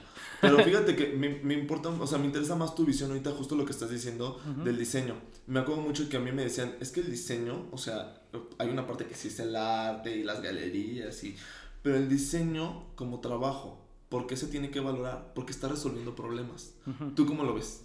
Pero 0.40 0.58
fíjate 0.62 0.94
que 0.94 1.08
me, 1.08 1.40
me, 1.42 1.54
importa, 1.54 1.88
o 1.88 2.06
sea, 2.06 2.18
me 2.18 2.26
interesa 2.26 2.54
más 2.54 2.74
tu 2.74 2.84
visión 2.84 3.10
ahorita, 3.10 3.30
justo 3.30 3.54
lo 3.56 3.64
que 3.64 3.72
estás 3.72 3.90
diciendo 3.90 4.40
del 4.64 4.78
diseño. 4.78 5.16
Me 5.46 5.60
acuerdo 5.60 5.82
mucho 5.82 6.08
que 6.08 6.16
a 6.16 6.20
mí 6.20 6.32
me 6.32 6.44
decían, 6.44 6.76
es 6.80 6.90
que 6.90 7.00
el 7.00 7.10
diseño, 7.10 7.66
o 7.70 7.78
sea, 7.78 8.23
hay 8.58 8.68
una 8.68 8.86
parte 8.86 9.06
que 9.06 9.14
sí 9.14 9.28
es 9.28 9.38
el 9.40 9.54
arte 9.56 10.16
y 10.16 10.22
las 10.22 10.40
galerías, 10.42 11.22
y, 11.24 11.36
pero 11.82 11.96
el 11.96 12.08
diseño 12.08 12.84
como 12.94 13.20
trabajo, 13.20 13.78
¿por 14.08 14.26
qué 14.26 14.36
se 14.36 14.46
tiene 14.46 14.70
que 14.70 14.80
valorar? 14.80 15.32
Porque 15.34 15.52
está 15.52 15.68
resolviendo 15.68 16.14
problemas. 16.14 16.74
¿Tú 17.14 17.26
cómo 17.26 17.44
lo 17.44 17.54
ves? 17.54 17.84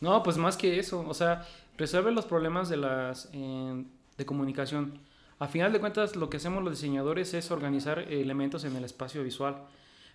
No, 0.00 0.22
pues 0.22 0.36
más 0.36 0.56
que 0.56 0.78
eso, 0.78 1.06
o 1.08 1.14
sea, 1.14 1.46
resuelve 1.76 2.12
los 2.12 2.26
problemas 2.26 2.68
de 2.68 2.76
las 2.76 3.30
de 3.32 4.26
comunicación. 4.26 5.00
A 5.38 5.48
final 5.48 5.72
de 5.72 5.80
cuentas, 5.80 6.16
lo 6.16 6.30
que 6.30 6.36
hacemos 6.36 6.62
los 6.62 6.74
diseñadores 6.74 7.34
es 7.34 7.50
organizar 7.50 7.98
elementos 7.98 8.64
en 8.64 8.76
el 8.76 8.84
espacio 8.84 9.22
visual. 9.24 9.56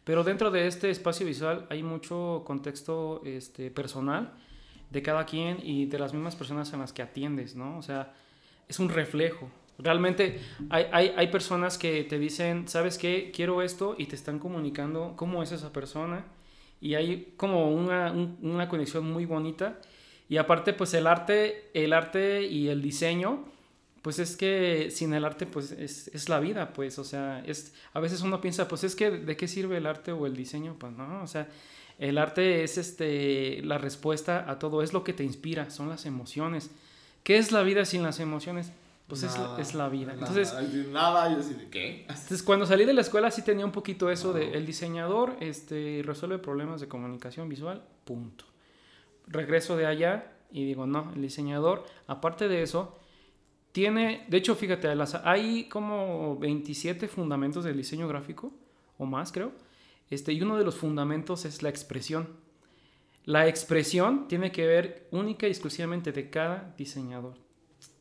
Pero 0.04 0.24
dentro 0.24 0.50
de 0.50 0.68
este 0.68 0.90
espacio 0.90 1.26
visual 1.26 1.68
hay 1.70 1.84
mucho 1.84 2.44
contexto 2.46 3.22
este, 3.26 3.70
personal 3.70 4.34
de 4.90 5.02
cada 5.04 5.26
quien 5.26 5.60
y 5.62 5.86
de 5.86 6.00
las 6.00 6.14
mismas 6.14 6.36
personas 6.36 6.72
en 6.74 6.80
las 6.80 6.94
que 6.94 7.02
atiendes, 7.02 7.56
¿no? 7.56 7.78
O 7.78 7.82
sea, 7.82 8.14
es 8.68 8.80
un 8.80 8.90
reflejo. 8.90 9.50
Realmente 9.80 10.40
hay, 10.70 10.86
hay, 10.92 11.14
hay 11.16 11.28
personas 11.28 11.78
que 11.78 12.04
te 12.04 12.20
dicen, 12.20 12.68
¿sabes 12.68 12.98
qué? 12.98 13.32
Quiero 13.34 13.62
esto 13.62 13.96
y 13.98 14.06
te 14.06 14.16
están 14.16 14.38
comunicando 14.38 15.14
cómo 15.16 15.42
es 15.42 15.52
esa 15.52 15.74
persona 15.74 16.26
y 16.82 16.96
hay 16.96 17.34
como 17.38 17.72
una, 17.72 18.12
una 18.12 18.70
conexión 18.70 19.12
muy 19.12 19.26
bonita. 19.26 19.80
Y 20.28 20.38
aparte, 20.38 20.74
pues 20.74 20.94
el 20.94 21.08
arte, 21.08 21.72
el 21.74 21.94
arte 21.94 22.46
y 22.46 22.68
el 22.68 22.82
diseño 22.82 23.46
pues 24.02 24.20
es 24.20 24.38
que 24.38 24.92
sin 24.92 25.14
el 25.14 25.26
arte 25.26 25.46
pues 25.46 25.72
es, 25.72 26.08
es, 26.10 26.30
la 26.30 26.40
vida, 26.40 26.74
pues, 26.74 27.00
o 27.00 27.04
sea, 27.04 27.44
es, 27.46 27.74
a 27.94 28.00
veces 28.00 28.22
uno 28.22 28.40
piensa, 28.40 28.68
pues 28.68 28.84
es 28.84 28.96
que 28.96 29.12
de 29.12 29.36
qué 29.36 29.48
sirve 29.48 29.78
el 29.78 29.86
arte 29.86 30.12
o 30.12 30.26
el 30.26 30.36
diseño, 30.36 30.78
pues 30.80 30.94
no, 30.94 31.22
o 31.22 31.28
sea, 31.28 31.50
el 31.98 32.18
arte 32.18 32.64
es 32.64 32.78
este, 32.78 33.62
la 33.64 33.78
respuesta 33.78 34.50
a 34.50 34.58
todo, 34.58 34.82
es 34.82 34.94
lo 34.94 35.04
que 35.04 35.14
te 35.14 35.24
inspira, 35.24 35.70
son 35.70 35.90
las 35.90 36.06
emociones. 36.06 36.72
¿Qué 37.24 37.38
es 37.38 37.52
la 37.52 37.62
vida 37.62 37.84
sin 37.84 38.04
las 38.04 38.22
emociones? 38.22 38.72
Pues 39.10 39.24
es, 39.24 39.36
es, 39.58 39.74
la 39.74 39.90
vida. 39.90 40.14
Entonces, 40.14 40.54
nada, 40.92 41.34
yo 41.34 41.40
así 41.40 41.56
de 41.56 41.68
qué. 41.68 42.02
Entonces, 42.02 42.44
cuando 42.44 42.68
salí 42.68 42.86
de 42.86 42.94
la 42.94 43.02
escuela 43.02 43.32
sí 43.32 43.42
tenía 43.42 43.66
un 43.66 43.72
poquito 43.72 44.12
eso 44.12 44.34
de 44.34 44.52
el 44.54 44.68
diseñador 44.68 45.36
este, 45.40 46.04
resuelve 46.06 46.38
problemas 46.38 46.80
de 46.80 46.88
comunicación 46.88 47.50
visual, 47.50 47.82
punto. 48.06 48.46
Regreso 49.26 49.76
de 49.76 49.88
allá 49.88 50.34
y 50.52 50.64
digo, 50.64 50.86
no, 50.86 51.12
el 51.16 51.24
diseñador, 51.24 51.86
aparte 52.06 52.48
de 52.48 52.62
eso, 52.62 53.00
tiene, 53.72 54.26
de 54.28 54.38
hecho, 54.38 54.56
fíjate, 54.56 54.88
hay 55.24 55.68
como 55.70 56.38
27 56.38 57.08
fundamentos 57.08 57.64
del 57.64 57.78
diseño 57.78 58.08
gráfico, 58.08 58.54
o 59.00 59.08
más 59.08 59.32
creo, 59.32 59.54
este, 60.12 60.34
y 60.34 60.42
uno 60.44 60.56
de 60.56 60.66
los 60.66 60.76
fundamentos 60.76 61.46
es 61.46 61.64
la 61.64 61.70
expresión. 61.70 62.28
La 63.26 63.48
expresión 63.48 64.28
tiene 64.28 64.52
que 64.52 64.68
ver 64.68 65.08
única 65.12 65.48
y 65.48 65.50
exclusivamente 65.50 66.12
de 66.12 66.30
cada 66.30 66.76
diseñador. 66.78 67.49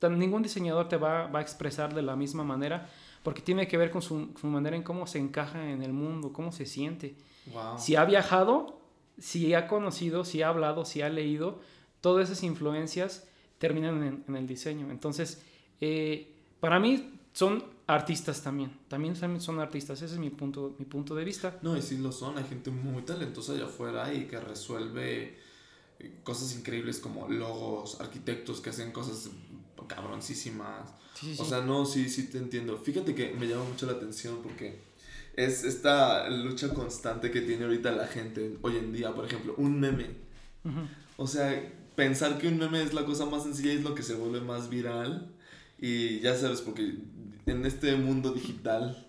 Ningún 0.02 0.43
diseñador 0.43 0.88
te 0.88 0.97
va, 0.97 1.26
va 1.26 1.40
a 1.40 1.43
expresar 1.43 1.95
de 1.95 2.02
la 2.02 2.17
misma 2.17 2.45
manera 2.45 2.88
porque 3.23 3.43
tiene 3.43 3.67
que 3.67 3.76
ver 3.76 3.90
con 3.90 4.00
su, 4.00 4.31
su, 4.40 4.47
manera 4.47 4.76
en 4.76 4.83
cómo 4.83 5.07
se 5.07 5.19
encaja 5.19 5.71
en 5.71 5.83
el 5.83 5.93
mundo, 5.93 6.33
cómo 6.33 6.52
se 6.52 6.67
siente. 6.67 7.17
Si 7.76 7.97
ha 7.97 8.05
viajado, 8.05 8.81
si 9.19 9.55
ha 9.55 9.67
conocido, 9.67 10.25
si 10.25 10.43
ha 10.43 10.49
hablado, 10.49 10.85
si 10.85 11.02
ha 11.02 11.09
leído, 11.09 11.61
todas 12.00 12.31
esas 12.31 12.45
influencias 12.45 13.26
terminan 13.59 14.02
en, 14.02 14.25
en 14.28 14.37
el 14.37 14.47
diseño. 14.47 14.90
Entonces, 14.90 15.43
eh, 15.81 16.33
para 16.61 16.78
mí 16.78 17.19
son 17.33 17.64
artistas 17.87 18.43
también. 18.43 18.78
También 18.88 19.17
son 19.17 19.61
artistas. 19.61 20.02
Ese 20.02 20.14
es 20.14 20.21
mi 20.21 20.31
punto, 20.31 20.75
mi 20.78 20.85
punto 20.85 21.14
de 21.14 21.25
vista. 21.25 21.59
No, 21.62 21.76
y 21.76 21.83
sí 21.83 21.99
lo 21.99 22.12
son. 22.12 22.38
Hay 22.38 22.45
gente 22.45 22.71
muy 22.71 23.02
talentosa 23.02 23.52
allá 23.52 23.64
afuera 23.64 24.12
y 24.12 24.26
que 24.26 24.38
resuelve 24.38 25.38
cosas 26.23 26.55
increíbles 26.55 26.99
como 26.99 27.28
logos, 27.28 28.00
arquitectos 28.00 28.61
que 28.61 28.71
hacen 28.71 28.93
cosas 28.93 29.31
cabroncísimas. 29.87 30.90
O 31.38 31.44
sea, 31.44 31.61
no, 31.61 31.85
sí, 31.85 32.08
sí 32.08 32.25
te 32.25 32.38
entiendo. 32.38 32.78
Fíjate 32.78 33.14
que 33.14 33.35
me 33.35 33.47
llama 33.47 33.64
mucho 33.64 33.87
la 33.87 33.92
atención 33.92 34.40
porque 34.42 34.80
es 35.37 35.64
esta 35.64 36.28
lucha 36.28 36.73
constante 36.75 37.30
que 37.30 37.40
tiene 37.40 37.64
ahorita 37.64 37.92
la 37.92 38.06
gente 38.06 38.56
hoy 38.62 38.76
en 38.76 38.92
día. 38.92 39.14
Por 39.14 39.25
ejemplo, 39.25 39.54
un 39.56 39.78
meme. 39.80 40.06
O 41.16 41.26
sea, 41.26 41.73
pensar 41.97 42.38
que 42.38 42.49
un 42.49 42.58
meme 42.58 42.82
es 42.82 42.94
la 42.94 43.04
cosa 43.04 43.26
más 43.26 43.44
sencilla 43.44 43.73
y 43.73 43.76
es 43.76 43.82
lo 43.82 43.94
que 43.94 44.02
se 44.02 44.14
vuelve 44.14 44.40
más 44.40 44.68
viral 44.68 45.32
y 45.78 46.20
ya 46.20 46.35
sabes, 46.37 46.61
porque 46.61 46.94
en 47.47 47.66
este 47.66 47.94
mundo 47.97 48.32
digital 48.32 49.06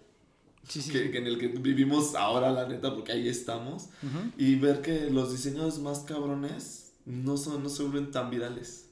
que, 0.92 1.18
en 1.18 1.26
el 1.26 1.40
que 1.40 1.48
vivimos 1.48 2.14
ahora, 2.16 2.52
la 2.52 2.68
neta, 2.68 2.94
porque 2.94 3.12
ahí 3.12 3.28
estamos, 3.28 3.90
y 4.38 4.56
ver 4.56 4.82
que 4.82 5.10
los 5.10 5.32
diseños 5.32 5.80
más 5.80 6.00
cabrones 6.00 6.92
no, 7.06 7.38
son, 7.38 7.64
no 7.64 7.70
se 7.70 7.84
vuelven 7.84 8.12
tan 8.12 8.30
virales. 8.30 8.89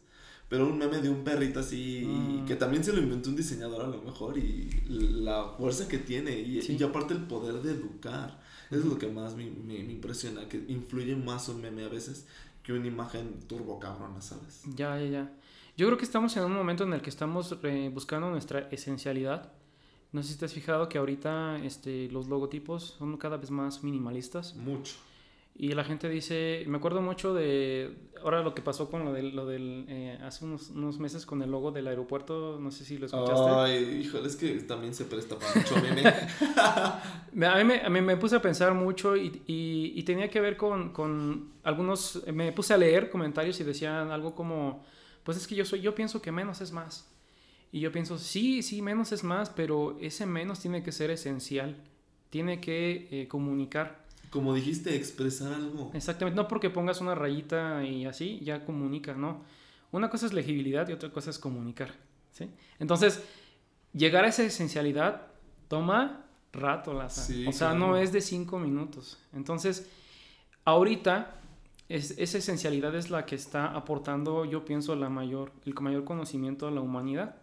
Pero 0.50 0.66
un 0.66 0.78
meme 0.78 1.00
de 1.00 1.10
un 1.10 1.24
perrito 1.24 1.60
así, 1.60 2.06
mm. 2.06 2.46
que 2.46 2.56
también 2.56 2.84
se 2.84 2.94
lo 2.94 3.02
inventó 3.02 3.30
un 3.30 3.36
diseñador 3.36 3.84
a 3.84 3.88
lo 3.88 4.02
mejor, 4.02 4.38
y 4.38 4.70
la 4.88 5.50
fuerza 5.58 5.88
que 5.88 5.98
tiene, 5.98 6.40
y, 6.40 6.60
y 6.60 6.84
aparte 6.84 7.14
el 7.14 7.24
poder 7.24 7.62
de 7.62 7.72
educar. 7.72 8.40
es 8.72 8.86
lo 8.86 8.98
que 8.98 9.08
más 9.08 9.36
me, 9.36 9.50
me, 9.50 9.84
me, 9.84 9.92
impresiona, 9.92 10.48
que 10.48 10.64
influye 10.70 11.16
más 11.16 11.50
un 11.50 11.62
meme 11.62 11.84
a 11.84 11.90
veces 11.90 12.26
que 12.64 12.74
una 12.74 12.88
imagen 12.88 13.40
turbo 13.48 13.80
cabrona, 13.80 14.22
¿sabes? 14.22 14.64
Ya, 14.76 14.98
ya, 15.00 15.06
ya. 15.06 15.32
Yo 15.78 15.86
creo 15.86 15.98
que 15.98 16.06
estamos 16.06 16.36
en 16.36 16.44
un 16.44 16.54
momento 16.54 16.84
en 16.86 16.94
el 16.94 17.02
que 17.02 17.10
estamos 17.10 17.56
eh, 17.64 17.92
buscando 17.94 18.30
nuestra 18.32 18.68
esencialidad. 18.72 19.52
No 20.12 20.24
sé 20.24 20.34
si 20.34 20.40
te 20.40 20.46
has 20.46 20.54
fijado 20.54 20.90
que 20.90 20.98
ahorita 20.98 21.60
este, 21.64 22.10
los 22.10 22.28
logotipos 22.28 22.96
son 22.98 23.16
cada 23.18 23.38
vez 23.38 23.52
más 23.52 23.84
minimalistas. 23.84 24.56
Mucho. 24.56 24.96
Y 25.60 25.70
la 25.74 25.84
gente 25.84 26.08
dice, 26.08 26.64
me 26.68 26.78
acuerdo 26.78 27.02
mucho 27.02 27.34
de 27.34 27.92
ahora 28.22 28.44
lo 28.44 28.54
que 28.54 28.62
pasó 28.62 28.92
con 28.92 29.04
lo 29.06 29.12
del, 29.14 29.36
lo 29.36 29.48
del 29.48 29.86
eh, 29.90 30.20
hace 30.22 30.46
unos, 30.46 30.70
unos 30.70 31.00
meses 31.00 31.26
con 31.26 31.42
el 31.42 31.50
logo 31.50 31.72
del 31.72 31.88
aeropuerto, 31.88 32.60
no 32.60 32.70
sé 32.70 32.86
si 32.86 33.00
lo 33.00 33.08
escuchaste. 33.08 33.50
Ay, 33.50 34.02
híjole, 34.04 34.28
es 34.28 34.36
que 34.36 34.50
también 34.60 34.94
se 34.94 35.06
presta 35.06 35.36
para 35.36 35.56
mucho 35.56 35.76
meme. 35.82 36.04
Me- 37.34 37.48
A 37.48 37.56
mí 37.58 37.64
me, 37.64 37.82
a 37.82 37.90
mí 37.90 38.02
me 38.02 38.18
puse 38.18 38.36
a 38.36 38.42
pensar 38.42 38.74
mucho 38.76 39.16
y, 39.16 39.42
y- 39.48 39.94
y 39.96 40.04
tenía 40.04 40.30
que 40.30 40.40
ver 40.42 40.58
con, 40.58 40.92
con 40.94 41.54
algunos, 41.64 42.22
me 42.32 42.52
puse 42.52 42.74
a 42.74 42.78
leer 42.78 43.10
comentarios 43.10 43.60
y 43.60 43.64
decían 43.64 44.12
algo 44.12 44.36
como, 44.36 44.84
pues 45.24 45.38
es 45.38 45.48
que 45.48 45.56
yo 45.56 45.66
soy, 45.66 45.82
yo 45.82 45.96
pienso 45.96 46.22
que 46.22 46.32
menos 46.32 46.62
es 46.62 46.72
más. 46.72 47.12
Y 47.72 47.80
yo 47.80 47.92
pienso, 47.92 48.18
sí, 48.20 48.62
sí, 48.64 48.82
menos 48.82 49.12
es 49.12 49.24
más, 49.24 49.50
pero 49.50 49.98
ese 50.00 50.26
menos 50.26 50.60
tiene 50.60 50.84
que 50.84 50.92
ser 50.92 51.10
esencial, 51.12 51.76
tiene 52.30 52.62
que 52.62 53.08
eh, 53.12 53.28
comunicar. 53.28 54.06
Como 54.38 54.54
dijiste, 54.54 54.96
expresar 54.96 55.52
algo. 55.54 55.90
Exactamente, 55.94 56.36
no 56.36 56.48
porque 56.48 56.70
pongas 56.70 57.02
una 57.02 57.16
rayita 57.16 57.84
y 57.84 58.06
así, 58.06 58.40
ya 58.44 58.64
comunica, 58.64 59.14
¿no? 59.16 59.42
Una 59.92 60.10
cosa 60.10 60.26
es 60.28 60.34
legibilidad 60.34 60.88
y 60.90 60.94
otra 60.94 61.10
cosa 61.12 61.30
es 61.32 61.40
comunicar, 61.40 61.92
¿sí? 62.32 62.50
Entonces, 62.80 63.24
llegar 63.94 64.26
a 64.26 64.28
esa 64.28 64.44
esencialidad 64.44 65.28
toma 65.68 66.26
rato, 66.54 66.94
Laza. 66.94 67.24
Sí, 67.24 67.46
o 67.48 67.52
sea, 67.52 67.70
claro. 67.72 67.88
no 67.88 67.98
es 67.98 68.12
de 68.12 68.22
cinco 68.22 68.60
minutos. 68.60 69.18
Entonces, 69.34 69.90
ahorita, 70.66 71.34
es- 71.90 72.12
esa 72.18 72.38
esencialidad 72.38 72.96
es 72.96 73.10
la 73.10 73.26
que 73.26 73.36
está 73.36 73.68
aportando, 73.76 74.46
yo 74.46 74.66
pienso, 74.66 74.96
la 74.96 75.10
mayor, 75.10 75.52
el 75.66 75.74
mayor 75.76 76.04
conocimiento 76.04 76.68
a 76.68 76.72
la 76.72 76.82
humanidad. 76.82 77.36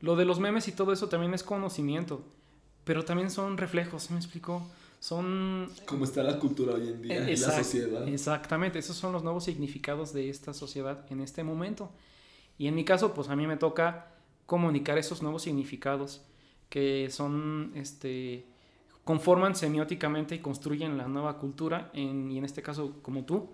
Lo 0.00 0.16
de 0.16 0.24
los 0.24 0.40
memes 0.40 0.68
y 0.68 0.72
todo 0.72 0.92
eso 0.92 1.08
también 1.08 1.32
es 1.34 1.42
conocimiento, 1.42 2.24
pero 2.84 3.04
también 3.04 3.30
son 3.30 3.56
reflejos, 3.56 4.04
¿sí 4.04 4.12
me 4.12 4.18
explico? 4.18 4.62
Son 5.04 5.68
Como 5.84 6.04
está 6.06 6.22
la 6.22 6.38
cultura 6.38 6.72
hoy 6.76 6.88
en 6.88 7.02
día 7.02 7.16
y 7.16 7.18
la 7.26 7.30
Exact- 7.30 7.58
sociedad. 7.58 8.08
Exactamente, 8.08 8.78
esos 8.78 8.96
son 8.96 9.12
los 9.12 9.22
nuevos 9.22 9.44
significados 9.44 10.14
de 10.14 10.30
esta 10.30 10.54
sociedad 10.54 11.04
en 11.10 11.20
este 11.20 11.44
momento. 11.44 11.90
Y 12.56 12.68
en 12.68 12.74
mi 12.74 12.86
caso, 12.86 13.12
pues 13.12 13.28
a 13.28 13.36
mí 13.36 13.46
me 13.46 13.58
toca 13.58 14.06
comunicar 14.46 14.96
esos 14.96 15.20
nuevos 15.20 15.42
significados 15.42 16.22
que 16.70 17.10
son, 17.10 17.72
este, 17.74 18.46
conforman 19.04 19.54
semióticamente 19.54 20.36
y 20.36 20.38
construyen 20.38 20.96
la 20.96 21.06
nueva 21.06 21.36
cultura, 21.36 21.90
en, 21.92 22.30
y 22.30 22.38
en 22.38 22.46
este 22.46 22.62
caso 22.62 22.94
como 23.02 23.26
tú, 23.26 23.50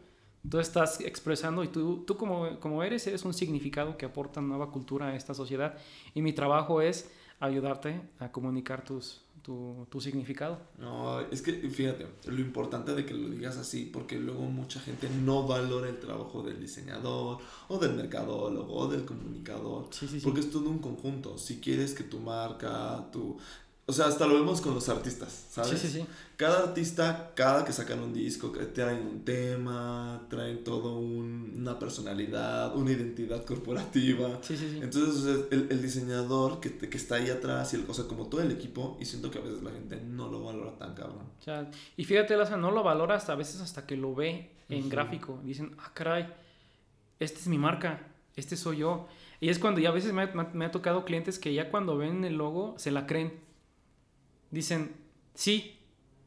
tú 0.48 0.60
estás 0.60 1.00
expresando 1.00 1.64
y 1.64 1.68
tú, 1.68 2.04
tú 2.06 2.16
como, 2.16 2.60
como 2.60 2.84
eres, 2.84 3.08
eres 3.08 3.24
un 3.24 3.34
significado 3.34 3.96
que 3.96 4.06
aporta 4.06 4.40
nueva 4.40 4.70
cultura 4.70 5.08
a 5.08 5.16
esta 5.16 5.34
sociedad. 5.34 5.76
Y 6.14 6.22
mi 6.22 6.32
trabajo 6.32 6.80
es 6.80 7.10
ayudarte 7.40 8.00
a 8.18 8.30
comunicar 8.30 8.84
tus, 8.84 9.22
tu, 9.42 9.86
tu 9.90 10.00
significado. 10.00 10.58
No, 10.78 11.20
es 11.20 11.42
que 11.42 11.52
fíjate, 11.52 12.06
lo 12.26 12.40
importante 12.40 12.94
de 12.94 13.04
que 13.06 13.14
lo 13.14 13.28
digas 13.30 13.56
así, 13.56 13.86
porque 13.86 14.18
luego 14.18 14.42
mucha 14.42 14.78
gente 14.80 15.08
no 15.24 15.46
valora 15.46 15.88
el 15.88 15.98
trabajo 15.98 16.42
del 16.42 16.60
diseñador, 16.60 17.38
o 17.68 17.78
del 17.78 17.94
mercadólogo, 17.94 18.72
o 18.74 18.88
del 18.88 19.04
comunicador, 19.04 19.88
Sí, 19.90 20.06
sí, 20.06 20.20
sí. 20.20 20.24
porque 20.24 20.40
es 20.40 20.50
todo 20.50 20.68
un 20.68 20.78
conjunto. 20.78 21.38
Si 21.38 21.58
quieres 21.60 21.94
que 21.94 22.04
tu 22.04 22.20
marca, 22.20 23.06
tu... 23.12 23.38
O 23.90 23.92
sea, 23.92 24.06
hasta 24.06 24.24
lo 24.26 24.34
vemos 24.34 24.60
con 24.60 24.72
los 24.74 24.88
artistas, 24.88 25.46
¿sabes? 25.50 25.80
Sí, 25.80 25.88
sí, 25.88 25.98
sí. 26.00 26.06
Cada 26.36 26.60
artista, 26.68 27.32
cada 27.34 27.64
que 27.64 27.72
sacan 27.72 27.98
un 27.98 28.12
disco, 28.12 28.52
que 28.52 28.64
traen 28.66 29.04
un 29.04 29.24
tema, 29.24 30.26
traen 30.30 30.62
todo 30.62 30.98
un- 30.98 31.54
una 31.56 31.76
personalidad, 31.76 32.76
una 32.76 32.92
identidad 32.92 33.44
corporativa. 33.44 34.38
Sí, 34.42 34.56
sí, 34.56 34.70
sí. 34.70 34.78
Entonces, 34.80 35.24
o 35.24 35.48
el, 35.50 35.66
el 35.70 35.82
diseñador 35.82 36.60
que, 36.60 36.70
te- 36.70 36.88
que 36.88 36.96
está 36.96 37.16
ahí 37.16 37.30
atrás, 37.30 37.72
y 37.72 37.76
el, 37.78 37.84
o 37.88 37.92
sea, 37.94 38.04
como 38.06 38.28
todo 38.28 38.40
el 38.42 38.52
equipo, 38.52 38.96
y 39.00 39.04
siento 39.06 39.28
que 39.30 39.38
a 39.38 39.42
veces 39.42 39.60
la 39.62 39.72
gente 39.72 40.00
no 40.00 40.28
lo 40.28 40.44
valora 40.44 40.78
tan 40.78 40.94
cabrón. 40.94 41.26
O 41.40 41.42
sea, 41.42 41.68
y 41.96 42.04
fíjate, 42.04 42.36
Laza, 42.36 42.56
no 42.56 42.70
lo 42.70 42.82
valora 42.84 43.16
hasta 43.16 43.32
a 43.32 43.36
veces 43.36 43.60
hasta 43.60 43.86
que 43.86 43.96
lo 43.96 44.14
ve 44.14 44.52
en 44.68 44.88
gráfico. 44.88 45.40
Dicen, 45.44 45.74
ah, 45.80 45.90
caray, 45.94 46.32
esta 47.18 47.38
es 47.40 47.48
mi 47.48 47.58
marca, 47.58 48.06
este 48.36 48.56
soy 48.56 48.78
yo. 48.78 49.08
Y 49.40 49.48
es 49.48 49.58
cuando 49.58 49.80
ya 49.80 49.88
a 49.88 49.92
veces 49.92 50.12
me 50.12 50.64
ha 50.64 50.70
tocado 50.70 51.04
clientes 51.04 51.38
que 51.40 51.52
ya 51.52 51.70
cuando 51.72 51.96
ven 51.96 52.24
el 52.24 52.34
logo 52.36 52.74
se 52.78 52.92
la 52.92 53.06
creen. 53.08 53.49
Dicen, 54.50 54.92
sí, 55.34 55.78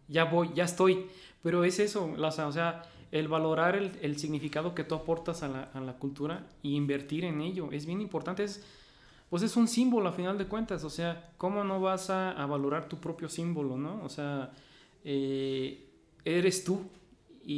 ya 0.07 0.25
voy, 0.25 0.51
ya 0.55 0.65
estoy. 0.65 1.07
Pero 1.41 1.63
es 1.63 1.79
eso, 1.79 2.13
o 2.17 2.51
sea, 2.51 2.83
el 3.11 3.27
valorar 3.27 3.75
el, 3.75 3.91
el 4.01 4.17
significado 4.17 4.73
que 4.73 4.83
tú 4.83 4.95
aportas 4.95 5.43
a 5.43 5.47
la, 5.47 5.63
a 5.73 5.81
la 5.81 5.93
cultura 5.93 6.47
y 6.61 6.75
invertir 6.75 7.25
en 7.25 7.41
ello 7.41 7.71
es 7.71 7.85
bien 7.85 8.01
importante. 8.01 8.43
Es, 8.43 8.63
pues 9.29 9.43
es 9.43 9.57
un 9.57 9.67
símbolo 9.67 10.09
a 10.09 10.13
final 10.13 10.37
de 10.37 10.45
cuentas. 10.45 10.83
O 10.83 10.89
sea, 10.89 11.31
¿cómo 11.37 11.63
no 11.63 11.81
vas 11.81 12.09
a, 12.09 12.31
a 12.31 12.45
valorar 12.45 12.87
tu 12.87 12.97
propio 12.99 13.29
símbolo, 13.29 13.77
no? 13.77 14.03
O 14.03 14.09
sea, 14.09 14.51
eh, 15.03 15.85
eres 16.23 16.63
tú 16.63 16.81
y, 17.45 17.53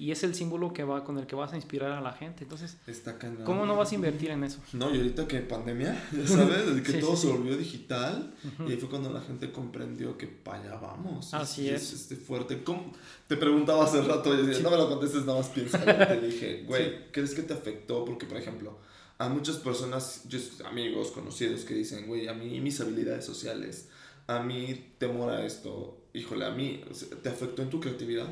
y- 0.00 0.04
y 0.04 0.10
es 0.10 0.22
el 0.24 0.34
símbolo 0.34 0.72
que 0.72 0.84
va 0.84 1.04
con 1.04 1.16
el 1.18 1.26
que 1.26 1.34
vas 1.36 1.52
a 1.52 1.56
inspirar 1.56 1.92
a 1.92 2.00
la 2.00 2.12
gente. 2.12 2.44
Entonces, 2.44 2.76
Está. 2.86 3.16
¿cómo 3.44 3.66
no 3.66 3.76
vas 3.76 3.92
a 3.92 3.94
invertir 3.94 4.30
en 4.30 4.42
eso? 4.44 4.58
No, 4.72 4.92
y 4.94 4.98
ahorita 4.98 5.28
que 5.28 5.40
pandemia, 5.40 5.92
ya 6.12 6.26
sabes, 6.26 6.66
desde 6.66 6.82
que 6.82 6.92
Sí, 6.92 6.98
todo 7.00 7.14
sí, 7.16 7.22
se 7.22 7.26
sí. 7.28 7.32
volvió 7.32 7.56
digital, 7.56 8.34
y 8.66 8.70
ahí 8.72 8.76
fue 8.76 8.88
cuando 8.88 9.12
la 9.12 9.20
gente 9.20 9.52
comprendió 9.52 10.18
que 10.18 10.26
para 10.26 10.58
allá 10.60 10.76
vamos. 10.76 11.32
Así 11.34 11.68
es. 11.68 11.92
este 11.92 12.16
fuerte. 12.16 12.62
¿Cómo? 12.64 12.92
Te 13.28 13.36
preguntaba 13.36 13.84
hace 13.84 14.02
rato, 14.02 14.34
decía, 14.36 14.62
no 14.62 14.70
me 14.70 14.76
lo 14.76 14.88
contestes, 14.88 15.24
nada 15.24 15.38
más 15.38 15.48
piensa. 15.50 15.78
Y 15.82 16.20
te 16.20 16.20
dije, 16.26 16.64
güey. 16.66 17.10
¿crees 17.12 17.34
que 17.34 17.42
te 17.42 17.54
afectó? 17.54 18.04
Porque, 18.04 18.26
por 18.26 18.36
ejemplo, 18.38 18.78
a 19.18 19.28
muchas 19.28 19.56
personas, 19.58 20.24
yo, 20.28 20.38
amigos, 20.66 21.12
conocidos, 21.12 21.60
que 21.64 21.74
dicen, 21.74 22.06
güey, 22.08 22.26
a 22.28 22.32
mí 22.34 22.60
mis 22.60 22.80
habilidades 22.80 23.24
sociales, 23.24 23.88
a 24.26 24.40
mí 24.40 24.94
temor 24.98 25.30
a 25.30 25.44
esto, 25.46 25.98
híjole, 26.12 26.44
a 26.44 26.50
mí, 26.50 26.82
¿te 27.22 27.28
afectó 27.28 27.62
en 27.62 27.70
tu 27.70 27.78
creatividad? 27.80 28.26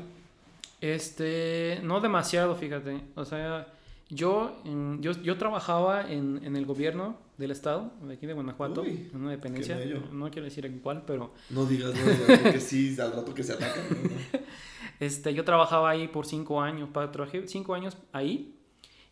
Este, 0.81 1.79
no 1.83 2.01
demasiado, 2.01 2.55
fíjate. 2.55 3.01
O 3.15 3.23
sea, 3.23 3.67
yo, 4.09 4.61
yo, 4.99 5.11
yo 5.21 5.37
trabajaba 5.37 6.11
en, 6.11 6.41
en 6.43 6.55
el 6.55 6.65
gobierno 6.65 7.17
del 7.37 7.51
estado, 7.51 7.91
de 8.01 8.15
aquí 8.15 8.25
de 8.25 8.33
Guanajuato, 8.33 8.81
Uy, 8.81 9.09
en 9.13 9.21
una 9.21 9.31
dependencia. 9.31 9.79
No 10.11 10.29
quiero 10.31 10.45
decir 10.45 10.65
en 10.65 10.79
cuál, 10.79 11.03
pero 11.05 11.33
No 11.51 11.65
digas, 11.65 11.93
no 11.93 12.01
digas, 12.11 12.39
porque 12.39 12.59
sí, 12.59 12.95
al 12.99 13.13
rato 13.13 13.33
que 13.33 13.43
se 13.43 13.53
atacan. 13.53 13.83
¿no? 13.91 14.39
este, 14.99 15.33
yo 15.33 15.43
trabajaba 15.45 15.89
ahí 15.91 16.07
por 16.07 16.25
cinco 16.25 16.61
años. 16.61 16.89
Trabajé 16.91 17.47
cinco 17.47 17.73
años 17.75 17.95
ahí 18.11 18.55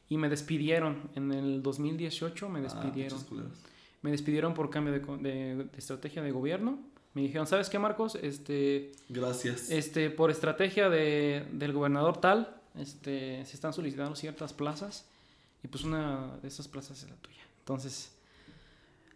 y 0.10 0.18
me 0.18 0.28
despidieron. 0.28 1.10
En 1.16 1.32
el 1.32 1.62
2018 1.62 2.50
me 2.50 2.60
Ah, 2.60 2.64
despidieron. 2.64 3.20
me 4.02 4.10
despidieron 4.12 4.54
por 4.56 4.70
cambio 4.72 4.92
de, 4.94 5.00
de- 5.00 5.56
de 5.66 5.70
estrategia 5.78 6.22
de 6.24 6.32
gobierno. 6.32 6.80
Me 7.14 7.22
dijeron, 7.24 7.48
¿sabes 7.48 7.70
qué, 7.70 7.80
Marcos? 7.80 8.16
Este, 8.22 8.92
Gracias. 9.10 9.72
este, 9.72 10.10
por 10.10 10.30
estrategia 10.32 10.90
de, 10.90 11.48
del 11.52 11.74
gobernador 11.74 12.18
tal, 12.18 12.56
este, 12.76 13.44
se 13.46 13.56
están 13.56 13.74
solicitando 13.74 14.16
ciertas 14.16 14.54
plazas 14.54 15.08
y 15.64 15.68
pues 15.68 15.84
una 15.84 16.38
de 16.42 16.48
esas 16.48 16.68
plazas 16.68 17.04
es 17.04 17.10
la 17.10 17.16
tuya. 17.18 17.42
Entonces, 17.60 18.12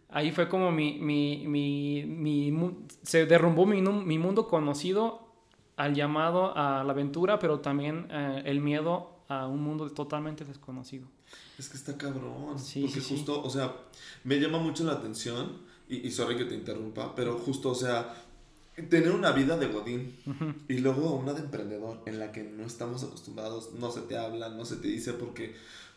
ahí 0.08 0.32
fue 0.32 0.48
como 0.48 0.72
mi, 0.72 0.98
mi, 0.98 1.44
mi, 1.46 2.04
mi 2.04 2.78
se 3.02 3.26
derrumbó 3.26 3.64
mi, 3.66 3.80
mi 3.80 4.18
mundo 4.18 4.48
conocido 4.48 5.24
al 5.76 5.94
llamado 5.94 6.56
a 6.56 6.84
la 6.84 6.92
aventura, 6.92 7.38
pero 7.38 7.60
también 7.60 8.08
eh, 8.10 8.42
el 8.44 8.60
miedo 8.60 9.10
a 9.28 9.46
un 9.46 9.62
mundo 9.62 9.90
totalmente 9.90 10.44
desconocido. 10.44 11.06
Es 11.58 11.68
que 11.68 11.76
está 11.76 11.96
cabrón. 11.96 12.58
Sí, 12.58 12.82
porque 12.82 13.00
sí, 13.00 13.06
sí. 13.06 13.14
justo, 13.16 13.42
o 13.42 13.50
sea, 13.50 13.74
me 14.24 14.38
llama 14.38 14.58
mucho 14.58 14.84
la 14.84 14.92
atención, 14.92 15.62
y, 15.88 16.06
y 16.06 16.10
sorry 16.10 16.36
que 16.36 16.44
te 16.44 16.54
interrumpa, 16.54 17.14
pero 17.14 17.38
justo, 17.38 17.70
o 17.70 17.74
sea, 17.74 18.14
tener 18.88 19.12
una 19.12 19.32
vida 19.32 19.56
de 19.56 19.66
godín 19.66 20.16
y 20.68 20.78
luego 20.78 21.14
una 21.14 21.32
de 21.32 21.40
emprendedor 21.40 22.00
en 22.06 22.18
la 22.18 22.32
que 22.32 22.42
no 22.42 22.64
estamos 22.64 23.04
acostumbrados, 23.04 23.72
no 23.78 23.90
se 23.92 24.00
te 24.02 24.16
habla, 24.16 24.48
no 24.48 24.64
se 24.64 24.76
te 24.76 24.88
dice 24.88 25.12
porque, 25.12 25.54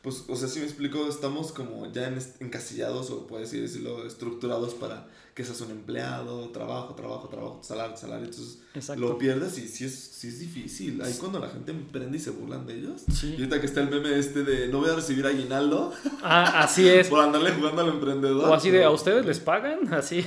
pues, 0.08 0.24
o 0.30 0.38
sea, 0.38 0.48
si 0.48 0.60
me 0.60 0.66
explico, 0.66 1.06
estamos 1.10 1.52
como 1.52 1.92
ya 1.92 2.08
en 2.08 2.18
encasillados 2.40 3.10
o 3.10 3.28
puedes 3.28 3.52
decirlo, 3.52 4.08
estructurados 4.08 4.74
para 4.74 5.06
que 5.34 5.44
seas 5.44 5.60
un 5.60 5.72
empleado, 5.72 6.48
trabajo, 6.52 6.96
trabajo, 6.96 7.28
trabajo, 7.28 7.60
salario, 7.62 7.98
salario, 7.98 8.24
entonces 8.24 8.60
Exacto. 8.74 9.02
lo 9.02 9.18
pierdes 9.18 9.58
y 9.58 9.68
sí 9.68 9.84
es, 9.84 9.94
sí 9.94 10.30
es 10.30 10.40
difícil. 10.40 11.02
Ahí 11.02 11.14
cuando 11.20 11.40
la 11.40 11.50
gente 11.50 11.72
emprende 11.72 12.16
y 12.16 12.22
se 12.22 12.30
burlan 12.30 12.66
de 12.66 12.76
ellos. 12.76 13.02
Sí. 13.12 13.32
Y 13.32 13.42
ahorita 13.42 13.60
que 13.60 13.66
está 13.66 13.82
el 13.82 13.90
meme 13.90 14.18
este 14.18 14.46
de 14.46 14.70
no 14.70 14.80
voy 14.80 14.92
a 14.92 14.96
recibir 14.96 15.28
aguinaldo 15.28 15.92
Ah, 16.24 16.62
así 16.64 16.88
es. 16.88 17.08
por 17.10 17.20
andarle 17.20 17.52
jugando 17.52 17.82
al 17.82 17.90
emprendedor. 17.90 18.50
O 18.50 18.54
así 18.54 18.72
de, 18.72 18.86
¿a 18.86 18.90
ustedes 18.90 19.26
les 19.26 19.42
pagan? 19.42 19.94
Así. 19.94 20.24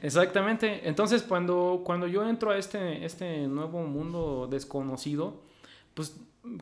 Exactamente. 0.00 0.88
Entonces, 0.88 1.22
cuando, 1.22 1.82
cuando 1.84 2.06
yo 2.06 2.26
entro 2.26 2.50
a 2.50 2.56
este, 2.56 3.04
este 3.04 3.46
nuevo 3.46 3.82
mundo 3.82 4.48
desconocido, 4.50 5.42
pues 5.92 6.14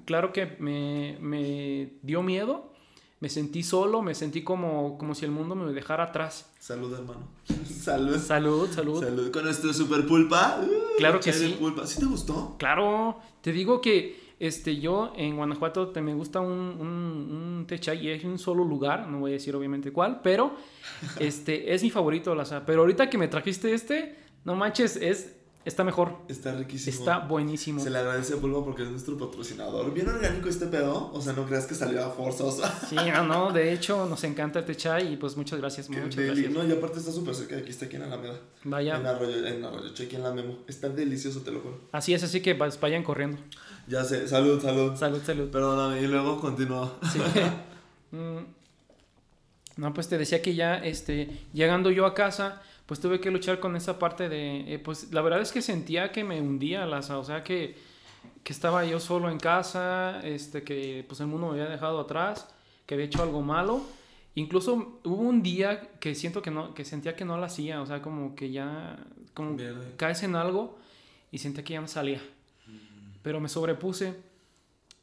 claro 0.05 0.33
que 0.33 0.57
me, 0.59 1.19
me 1.21 1.95
dio 2.03 2.23
miedo, 2.23 2.73
me 3.21 3.29
sentí 3.29 3.62
solo, 3.62 4.03
me 4.03 4.14
sentí 4.14 4.43
como, 4.43 4.99
como 4.99 5.14
si 5.14 5.25
el 5.25 5.31
mundo 5.31 5.55
me 5.55 5.73
dejara 5.73 6.05
atrás. 6.05 6.53
Salud, 6.59 6.93
hermano. 6.93 7.29
Salud. 7.64 8.19
Salud, 8.19 8.69
salud. 8.71 9.03
Salud 9.03 9.31
con 9.31 9.45
nuestro 9.45 9.73
super 9.73 10.07
pulpa. 10.07 10.61
Uh, 10.62 10.97
Claro 10.99 11.21
que 11.21 11.33
sí. 11.33 11.57
Pulpa. 11.59 11.87
¿Sí 11.87 12.00
te 12.00 12.07
gustó? 12.07 12.57
Claro, 12.59 13.19
te 13.41 13.53
digo 13.53 13.81
que 13.81 14.35
este, 14.38 14.79
yo 14.79 15.12
en 15.17 15.37
Guanajuato 15.37 15.88
te, 15.88 16.03
me 16.03 16.14
gusta 16.14 16.41
un, 16.41 16.50
un, 16.50 16.87
un 17.59 17.64
techa 17.67 17.95
y 17.95 18.09
es 18.11 18.25
un 18.25 18.38
solo 18.38 18.64
lugar, 18.64 19.09
no 19.09 19.21
voy 19.21 19.31
a 19.31 19.35
decir 19.35 19.55
obviamente 19.55 19.93
cuál, 19.93 20.21
pero 20.23 20.55
este, 21.19 21.73
es 21.73 21.83
mi 21.83 21.91
favorito, 21.91 22.35
la 22.35 22.45
Pero 22.67 22.81
ahorita 22.81 23.09
que 23.09 23.17
me 23.17 23.29
trajiste 23.29 23.73
este, 23.73 24.17
no 24.45 24.55
manches, 24.55 24.97
es 24.97 25.37
Está 25.64 25.83
mejor. 25.83 26.18
Está 26.28 26.52
riquísimo. 26.54 26.99
Está 26.99 27.21
buenísimo. 27.21 27.80
Se 27.80 27.88
le 27.88 27.99
agradece 27.99 28.35
a 28.35 28.37
Bulbo 28.37 28.62
porque 28.64 28.83
es 28.83 28.90
nuestro 28.90 29.16
patrocinador. 29.16 29.94
Bien 29.94 30.06
orgánico 30.06 30.49
este 30.50 30.66
pedo. 30.66 31.11
O 31.12 31.23
sea, 31.23 31.33
no 31.33 31.47
creas 31.47 31.66
que 31.66 31.75
salió 31.75 32.04
a 32.04 32.11
forzoso. 32.11 32.62
Sí, 32.88 32.97
ah, 32.99 33.23
no, 33.23 33.50
de 33.50 33.73
hecho, 33.73 34.04
nos 34.06 34.23
encanta 34.25 34.59
el 34.59 34.76
chai 34.76 35.14
y 35.14 35.16
pues 35.16 35.37
muchas 35.37 35.59
gracias. 35.59 35.88
muchas 35.88 36.16
gracias. 36.16 36.50
No, 36.50 36.66
y 36.66 36.73
aparte 36.73 36.99
está 36.99 37.11
súper 37.12 37.35
cerca 37.35 37.56
de 37.56 37.62
aquí, 37.62 37.71
está 37.71 37.87
aquí 37.87 37.97
en 37.97 38.02
Alameda. 38.02 38.38
Vaya. 38.64 38.97
En 38.97 39.06
Arroyo, 39.06 39.47
en 39.47 39.64
Arroyo, 39.64 39.90
aquí 39.90 40.16
en 40.16 40.23
la 40.23 40.33
Memo. 40.33 40.59
Está 40.68 40.90
delicioso, 40.90 41.40
te 41.40 41.50
lo 41.50 41.61
juro. 41.61 41.80
Así 41.92 42.12
es, 42.12 42.23
así 42.23 42.42
que 42.42 42.54
pues, 42.54 42.78
vayan 42.78 43.02
corriendo. 43.02 43.38
Ya 43.88 44.04
sé, 44.04 44.28
salud, 44.28 44.61
salud. 44.61 44.94
Salud, 44.97 45.23
salud. 45.25 45.49
Perdóname, 45.50 46.02
y 46.02 46.06
luego 46.06 46.40
continúa. 46.40 46.99
Sí. 47.12 47.21
Mm. 48.11 48.47
no, 49.76 49.92
pues 49.92 50.09
te 50.09 50.16
decía 50.16 50.40
que 50.40 50.54
ya, 50.54 50.76
este, 50.76 51.40
llegando 51.52 51.90
yo 51.90 52.06
a 52.06 52.14
casa 52.14 52.62
pues 52.87 53.00
tuve 53.00 53.21
que 53.21 53.31
luchar 53.31 53.61
con 53.61 53.76
esa 53.76 53.99
parte 53.99 54.29
de, 54.29 54.75
eh, 54.75 54.79
pues 54.79 55.12
la 55.12 55.23
verdad 55.23 55.41
es 55.41 55.53
que 55.53 55.62
sentía 55.62 56.12
que 56.12 56.23
me 56.23 56.41
hundía, 56.41 56.85
Laza, 56.87 57.19
o 57.19 57.25
sea 57.25 57.43
que, 57.43 57.76
que 58.43 58.53
estaba 58.53 58.85
yo 58.85 59.00
solo 59.00 59.31
en 59.31 59.38
casa, 59.38 60.21
este, 60.23 60.62
que 60.62 61.05
pues 61.09 61.21
el 61.21 61.26
mundo 61.26 61.49
me 61.49 61.53
había 61.55 61.71
dejado 61.71 62.00
atrás, 62.00 62.47
que 62.87 62.95
había 62.95 63.07
hecho 63.07 63.23
algo 63.23 63.41
malo. 63.41 63.83
Incluso 64.35 65.00
hubo 65.05 65.23
un 65.23 65.43
día 65.43 65.93
que 65.99 66.14
siento 66.14 66.43
que 66.43 66.50
no, 66.50 66.75
que 66.75 66.85
sentía 66.85 67.17
que 67.17 67.25
no 67.25 67.38
lo 67.38 67.45
hacía, 67.45 67.81
o 67.81 67.87
sea, 67.87 68.03
como 68.03 68.35
que 68.35 68.50
ya, 68.50 68.99
como 69.33 69.57
caes 69.97 70.23
en 70.23 70.37
algo 70.37 70.79
y 71.31 71.38
sentía 71.38 71.64
que 71.64 71.75
ya 71.75 71.81
no 71.81 71.88
salía. 71.88 72.21
Pero 73.23 73.41
me 73.41 73.49
sobrepuse 73.49 74.14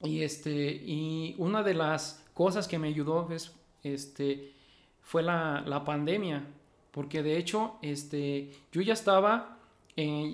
y 0.04 0.22
este, 0.22 0.52
y 0.52 1.34
una 1.40 1.64
de 1.64 1.74
las 1.74 2.24
cosas 2.36 2.68
que 2.68 2.78
me 2.78 2.90
ayudó 2.90 3.32
es, 3.32 3.56
este, 3.84 4.54
fue 5.02 5.24
la, 5.24 5.64
la 5.66 5.84
pandemia 5.84 6.46
porque 6.92 7.24
de 7.24 7.38
hecho, 7.38 7.78
este, 7.82 8.52
yo 8.72 8.82
ya 8.82 8.94
estaba, 8.94 9.58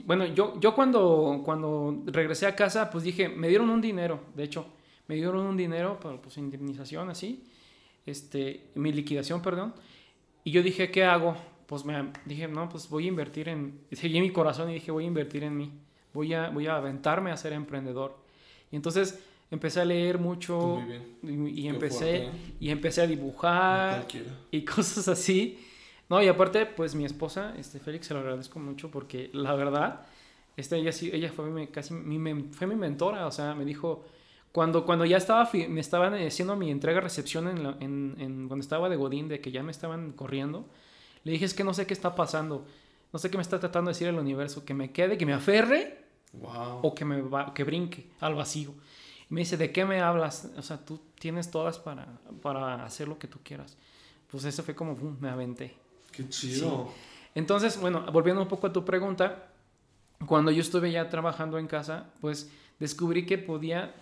bueno, 0.05 0.25
yo, 0.25 0.59
yo 0.59 0.73
cuando, 0.73 1.41
cuando 1.45 2.03
regresé 2.07 2.47
a 2.47 2.55
casa, 2.55 2.89
pues 2.89 3.03
dije, 3.03 3.29
me 3.29 3.47
dieron 3.47 3.69
un 3.69 3.81
dinero, 3.81 4.19
de 4.35 4.43
hecho, 4.43 4.65
me 5.07 5.15
dieron 5.15 5.45
un 5.45 5.55
dinero 5.55 5.99
para 5.99 6.19
pues 6.21 6.37
indemnización 6.37 7.09
así, 7.09 7.43
este, 8.05 8.69
mi 8.75 8.91
liquidación, 8.91 9.41
perdón, 9.41 9.73
y 10.43 10.51
yo 10.51 10.63
dije, 10.63 10.91
¿qué 10.91 11.03
hago? 11.03 11.35
Pues 11.67 11.83
me 11.83 12.11
dije, 12.25 12.47
no, 12.47 12.69
pues 12.69 12.89
voy 12.89 13.05
a 13.05 13.07
invertir 13.09 13.49
en, 13.49 13.81
seguí 13.91 14.19
mi 14.21 14.31
corazón 14.31 14.69
y 14.69 14.75
dije, 14.75 14.91
voy 14.91 15.03
a 15.03 15.07
invertir 15.07 15.43
en 15.43 15.57
mí, 15.57 15.71
voy 16.13 16.33
a, 16.33 16.49
voy 16.49 16.67
a 16.67 16.77
aventarme 16.77 17.31
a 17.31 17.37
ser 17.37 17.53
emprendedor. 17.53 18.17
Y 18.71 18.77
entonces 18.77 19.19
empecé 19.51 19.81
a 19.81 19.85
leer 19.85 20.17
mucho 20.17 20.81
y, 21.23 21.67
empecé, 21.67 22.29
y 22.59 22.69
empecé 22.69 23.01
a 23.01 23.07
dibujar 23.07 24.07
y 24.51 24.61
cosas 24.65 25.07
así. 25.07 25.59
No, 26.09 26.21
y 26.21 26.27
aparte, 26.27 26.65
pues 26.65 26.95
mi 26.95 27.05
esposa, 27.05 27.53
este 27.57 27.79
Félix, 27.79 28.07
se 28.07 28.13
lo 28.13 28.21
agradezco 28.21 28.59
mucho 28.59 28.89
porque 28.89 29.29
la 29.33 29.53
verdad, 29.55 30.05
este, 30.55 30.77
ella, 30.77 30.91
sí, 30.91 31.09
ella 31.13 31.31
fue 31.31 31.49
mi, 31.49 31.67
casi 31.67 31.93
mi, 31.93 32.43
fue 32.51 32.67
mi 32.67 32.75
mentora, 32.75 33.27
o 33.27 33.31
sea, 33.31 33.53
me 33.55 33.65
dijo, 33.65 34.05
cuando, 34.53 34.85
cuando 34.85 35.05
ya 35.05 35.17
estaba, 35.17 35.49
me 35.53 35.81
estaban 35.81 36.13
haciendo 36.13 36.55
mi 36.55 36.71
entrega-recepción 36.71 37.47
en, 37.49 37.65
en, 37.81 38.15
en, 38.19 38.47
cuando 38.47 38.63
estaba 38.63 38.87
de 38.89 38.95
Godín, 38.95 39.27
de 39.27 39.41
que 39.41 39.51
ya 39.51 39.63
me 39.63 39.71
estaban 39.71 40.13
corriendo, 40.13 40.65
le 41.23 41.33
dije, 41.33 41.45
es 41.45 41.53
que 41.53 41.65
no 41.65 41.73
sé 41.73 41.85
qué 41.85 41.93
está 41.93 42.15
pasando, 42.15 42.65
no 43.11 43.19
sé 43.19 43.29
qué 43.29 43.37
me 43.37 43.43
está 43.43 43.59
tratando 43.59 43.89
de 43.89 43.93
decir 43.93 44.07
el 44.07 44.17
universo, 44.17 44.63
que 44.63 44.73
me 44.73 44.91
quede, 44.91 45.17
que 45.17 45.25
me 45.25 45.33
aferre, 45.33 46.05
o 46.81 46.93
que, 46.93 47.05
me 47.05 47.21
va, 47.21 47.53
que 47.53 47.63
brinque 47.63 48.09
al 48.19 48.35
vacío. 48.35 48.73
Y 49.29 49.33
me 49.33 49.41
dice, 49.41 49.57
¿de 49.57 49.71
qué 49.71 49.85
me 49.85 50.01
hablas? 50.01 50.49
O 50.57 50.61
sea, 50.61 50.77
tú 50.77 50.99
tienes 51.19 51.51
todas 51.51 51.79
para, 51.79 52.07
para 52.41 52.85
hacer 52.85 53.07
lo 53.07 53.17
que 53.17 53.27
tú 53.27 53.39
quieras. 53.43 53.77
Pues 54.29 54.45
eso 54.45 54.63
fue 54.63 54.75
como, 54.75 54.95
me 55.19 55.29
aventé. 55.29 55.75
Qué 56.17 56.27
chido. 56.29 56.89
Entonces, 57.35 57.79
bueno, 57.79 58.03
volviendo 58.11 58.41
un 58.41 58.47
poco 58.47 58.65
a 58.65 58.73
tu 58.73 58.83
pregunta, 58.83 59.49
cuando 60.25 60.49
yo 60.49 60.61
estuve 60.61 60.91
ya 60.91 61.09
trabajando 61.09 61.59
en 61.59 61.67
casa, 61.67 62.09
pues 62.21 62.51
descubrí 62.79 63.27
que 63.27 63.37
podía, 63.37 63.93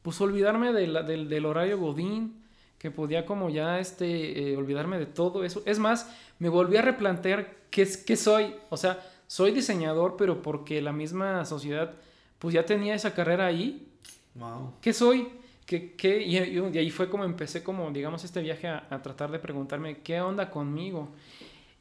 pues 0.00 0.18
olvidarme 0.22 0.72
del, 0.72 1.28
del, 1.28 1.44
horario 1.44 1.78
Godín, 1.78 2.42
que 2.78 2.90
podía 2.90 3.26
como 3.26 3.50
ya 3.50 3.78
este, 3.78 4.52
eh, 4.52 4.56
olvidarme 4.56 4.98
de 4.98 5.04
todo 5.04 5.44
eso. 5.44 5.62
Es 5.66 5.78
más, 5.78 6.10
me 6.38 6.48
volví 6.48 6.78
a 6.78 6.82
replantear 6.82 7.54
qué, 7.70 7.86
qué 8.06 8.16
soy. 8.16 8.54
O 8.70 8.78
sea, 8.78 9.06
soy 9.26 9.50
diseñador, 9.50 10.16
pero 10.16 10.40
porque 10.40 10.80
la 10.80 10.92
misma 10.92 11.44
sociedad, 11.44 11.92
pues 12.38 12.54
ya 12.54 12.64
tenía 12.64 12.94
esa 12.94 13.12
carrera 13.12 13.44
ahí. 13.44 13.86
Wow. 14.34 14.72
¿Qué 14.80 14.94
soy? 14.94 15.28
¿Qué, 15.66 15.94
qué? 15.94 16.22
Y, 16.22 16.38
ahí 16.38 16.88
fue 16.88 17.10
como 17.10 17.24
empecé 17.24 17.62
como, 17.62 17.90
digamos, 17.90 18.24
este 18.24 18.40
viaje 18.40 18.68
a, 18.68 18.86
a, 18.88 19.02
tratar 19.02 19.30
de 19.30 19.38
preguntarme, 19.38 19.98
¿qué 19.98 20.22
onda 20.22 20.50
conmigo? 20.50 21.10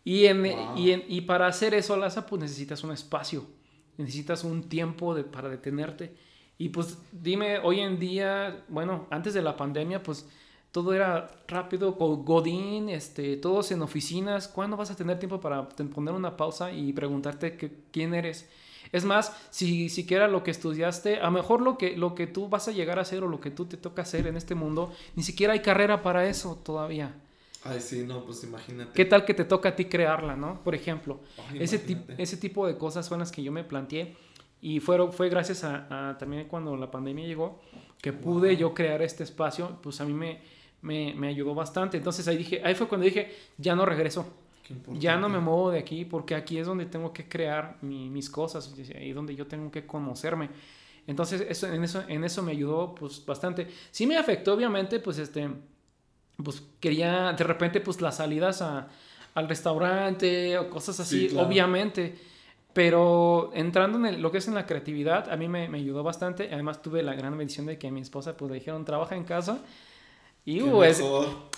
Y, 0.08 0.28
en, 0.28 0.46
y, 0.78 0.92
en, 0.92 1.04
y, 1.10 1.20
para 1.20 1.48
hacer 1.48 1.74
eso, 1.74 1.98
Laza, 1.98 2.26
pues 2.26 2.42
necesitas 2.42 2.82
un 2.82 2.94
espacio, 2.94 3.46
necesitas 3.98 4.46
un 4.46 4.70
tiempo 4.70 5.14
de, 5.14 5.26
para 5.26 5.50
detenerte. 5.50 6.16
Y 6.58 6.70
pues 6.70 6.98
dime, 7.12 7.60
hoy 7.60 7.82
en 7.82 8.00
día, 8.00 8.64
bueno, 8.70 9.08
antes 9.10 9.34
de 9.34 9.42
la 9.42 9.58
pandemia, 9.58 10.02
pues 10.02 10.26
todo 10.72 10.94
era 10.94 11.30
rápido, 11.50 11.98
con 11.98 12.24
Godín, 12.24 12.88
este, 12.88 13.36
todos 13.36 13.70
en 13.74 13.82
oficinas. 13.82 14.48
¿Cuándo 14.48 14.78
vas 14.78 14.92
a 14.92 14.96
tener 14.96 15.20
tiempo 15.20 15.42
para 15.42 15.68
poner 15.68 16.14
una 16.14 16.38
pausa 16.38 16.72
y 16.72 16.94
preguntarte 16.94 17.58
que, 17.58 17.70
quién 17.92 18.14
eres? 18.14 18.50
Es 18.94 19.04
más, 19.04 19.36
si 19.50 19.90
siquiera 19.90 20.30
lo 20.30 20.42
que 20.42 20.52
estudiaste, 20.52 21.20
a 21.20 21.26
lo 21.26 21.32
mejor 21.32 21.60
lo 21.60 21.78
que, 21.78 21.98
lo 21.98 22.16
que 22.16 22.28
tú 22.28 22.48
vas 22.48 22.70
a 22.70 22.72
llegar 22.72 22.98
a 22.98 23.02
hacer 23.02 23.26
o 23.26 23.28
lo 23.28 23.42
que 23.42 23.52
tú 23.52 23.66
te 23.66 23.76
toca 23.76 24.04
hacer 24.04 24.26
en 24.26 24.38
este 24.38 24.56
mundo, 24.56 24.94
ni 25.18 25.24
siquiera 25.24 25.52
hay 25.52 25.60
carrera 25.60 26.02
para 26.02 26.30
eso 26.30 26.56
todavía. 26.64 27.14
Ay, 27.68 27.82
sí, 27.82 28.04
no, 28.08 28.24
pues 28.24 28.44
imagínate. 28.44 28.92
¿Qué 28.94 29.06
tal 29.06 29.26
que 29.26 29.34
te 29.34 29.44
toca 29.44 29.70
a 29.70 29.76
ti 29.76 29.86
crearla, 29.86 30.36
no? 30.36 30.64
Por 30.64 30.74
ejemplo, 30.74 31.20
ese, 31.54 31.84
ese 32.18 32.38
tipo 32.38 32.66
de 32.66 32.78
cosas 32.78 33.06
son 33.06 33.20
las 33.20 33.32
que 33.32 33.44
yo 33.44 33.52
me 33.52 33.64
planteé 33.64 34.16
y 34.62 34.80
fueron, 34.80 35.12
fue 35.12 35.30
gracias 35.30 35.64
a, 35.64 36.16
también 36.18 36.48
cuando 36.48 36.76
la 36.76 36.90
pandemia 36.90 37.26
llegó 37.26 37.60
que 38.02 38.14
pude 38.14 38.58
yo 38.58 38.74
crear 38.74 39.02
este 39.02 39.24
espacio, 39.24 39.80
pues 39.82 40.00
a 40.02 40.06
mí 40.06 40.14
me, 40.14 40.40
me, 40.82 41.28
ayudó 41.28 41.54
bastante. 41.54 41.98
Entonces 41.98 42.28
ahí 42.28 42.38
dije, 42.38 42.62
ahí 42.64 42.74
fue 42.74 42.88
cuando 42.88 43.06
dije, 43.06 43.34
ya 43.58 43.76
no 43.76 43.86
regreso. 43.86 44.26
Ya 45.00 45.16
no 45.16 45.30
me 45.30 45.40
muevo 45.40 45.72
de 45.72 45.80
aquí 45.80 46.04
porque 46.04 46.36
aquí 46.36 46.58
es 46.58 46.68
donde 46.68 46.86
tengo 46.86 47.14
que 47.14 47.28
crear 47.28 47.78
mis 47.82 48.30
cosas, 48.30 48.74
ahí 48.96 49.14
donde 49.14 49.36
yo 49.36 49.48
tengo 49.48 49.72
que 49.72 49.86
conocerme. 49.86 50.50
Entonces 51.06 51.46
eso, 51.48 51.72
en, 51.72 51.86
eso, 51.86 52.04
en 52.08 52.24
eso 52.26 52.44
me 52.44 52.52
ayudó 52.52 52.94
pues 52.94 53.26
bastante. 53.26 53.68
Sí 53.92 54.06
me 54.06 54.18
afectó 54.18 54.54
obviamente 54.54 55.00
pues 55.00 55.20
este 55.20 55.50
pues 56.44 56.64
quería 56.80 57.34
de 57.34 57.44
repente 57.44 57.82
pues 57.82 58.02
las 58.02 58.18
salidas 58.18 58.62
a, 58.62 58.88
al 59.34 59.50
restaurante 59.50 60.58
o 60.58 60.70
cosas 60.70 61.00
así, 61.00 61.36
obviamente. 61.38 62.18
Pero 62.74 63.50
entrando 63.56 64.08
en 64.08 64.22
lo 64.22 64.32
que 64.32 64.38
es 64.38 64.48
en 64.48 64.54
la 64.54 64.68
creatividad, 64.68 65.32
a 65.32 65.36
mí 65.36 65.48
me, 65.48 65.68
me, 65.68 65.80
ayudó 65.80 66.04
bastante. 66.04 66.50
Además 66.54 66.82
tuve 66.82 67.02
la 67.02 67.16
gran 67.16 67.36
bendición 67.36 67.66
de 67.66 67.80
que 67.80 67.88
a 67.88 67.92
mi 67.92 68.02
esposa 68.02 68.38
pues 68.38 68.52
le 68.52 68.60
dijeron 68.60 68.86
trabaja 68.86 69.16
en 69.16 69.24
casa. 69.24 69.60
Y 70.48 70.62
uh, 70.62 70.82
ese, 70.84 71.04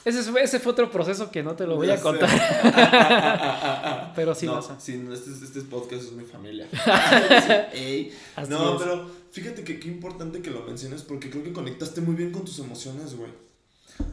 ese, 0.03 0.23
fue, 0.23 0.41
ese 0.41 0.59
fue 0.59 0.71
otro 0.71 0.89
proceso 0.89 1.29
que 1.29 1.43
no 1.43 1.55
te 1.55 1.67
lo 1.67 1.75
voy 1.75 1.91
a 1.91 2.01
contar. 2.01 2.27
pero 4.15 4.33
sí, 4.33 4.47
no, 4.47 4.61
sí, 4.61 5.07
este, 5.13 5.29
este 5.45 5.61
podcast 5.61 6.05
es 6.05 6.11
mi 6.13 6.23
familia. 6.23 6.67
no, 8.49 8.77
pero 8.79 9.07
fíjate 9.29 9.63
que 9.63 9.79
qué 9.79 9.89
importante 9.89 10.41
que 10.41 10.49
lo 10.49 10.63
menciones 10.63 11.03
porque 11.03 11.29
creo 11.29 11.43
que 11.43 11.53
conectaste 11.53 12.01
muy 12.01 12.15
bien 12.15 12.31
con 12.31 12.45
tus 12.45 12.57
emociones, 12.57 13.15
güey. 13.15 13.29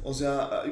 O 0.03 0.15
sea, 0.15 0.63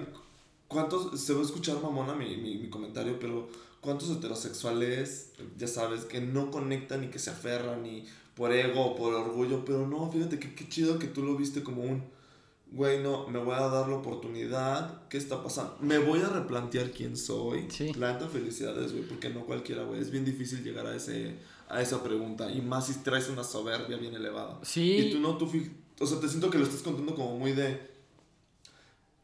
¿cuántos, 0.69 1.21
se 1.21 1.35
va 1.35 1.41
a 1.41 1.45
escuchar 1.45 1.81
mamona 1.83 2.15
mi, 2.15 2.37
mi, 2.37 2.57
mi 2.57 2.69
comentario, 2.69 3.19
pero 3.19 3.49
cuántos 3.81 4.11
heterosexuales, 4.11 5.33
ya 5.59 5.69
sabes, 5.69 6.05
que 6.05 6.21
no 6.21 6.51
conectan 6.51 7.05
y 7.05 7.09
que 7.09 7.19
se 7.19 7.31
aferran 7.31 7.83
ni 7.83 8.07
por 8.35 8.53
ego 8.53 8.85
o 8.85 8.97
por 8.97 9.15
orgullo, 9.15 9.65
pero 9.65 9.87
no, 9.87 10.11
fíjate 10.11 10.39
que 10.39 10.55
qué 10.55 10.69
chido 10.69 10.99
que 10.99 11.07
tú 11.07 11.23
lo 11.23 11.37
viste 11.37 11.63
como 11.63 11.83
un, 11.83 12.03
güey, 12.73 13.03
no, 13.03 13.29
me 13.29 13.39
voy 13.39 13.55
a 13.55 13.69
dar 13.69 13.89
la 13.89 13.97
oportunidad, 13.97 15.07
¿qué 15.09 15.19
está 15.19 15.43
pasando? 15.43 15.77
Me 15.81 15.99
voy 15.99 16.21
a 16.21 16.29
replantear 16.29 16.91
quién 16.91 17.17
soy. 17.17 17.67
Sí. 17.71 17.93
La 17.95 18.19
felicidades, 18.19 18.93
güey, 18.93 19.05
porque 19.05 19.31
no 19.31 19.45
cualquiera, 19.47 19.85
güey, 19.85 20.01
es 20.01 20.11
bien 20.11 20.25
difícil 20.25 20.65
llegar 20.65 20.87
a 20.87 20.97
ese 20.97 21.37
a 21.69 21.81
esa 21.81 22.03
pregunta 22.03 22.51
y 22.53 22.61
más 22.61 22.87
si 22.87 22.95
traes 23.03 23.29
una 23.29 23.45
soberbia 23.45 23.97
bien 23.97 24.15
elevada. 24.15 24.59
Sí. 24.63 24.97
Y 24.97 25.13
tú 25.13 25.21
no, 25.21 25.37
tú, 25.37 25.51
o 25.99 26.07
sea, 26.07 26.21
te 26.21 26.29
siento 26.29 26.51
que 26.51 26.59
lo 26.59 26.65
estás 26.65 26.83
contando 26.83 27.15
como 27.15 27.39
muy 27.39 27.53
de 27.53 27.94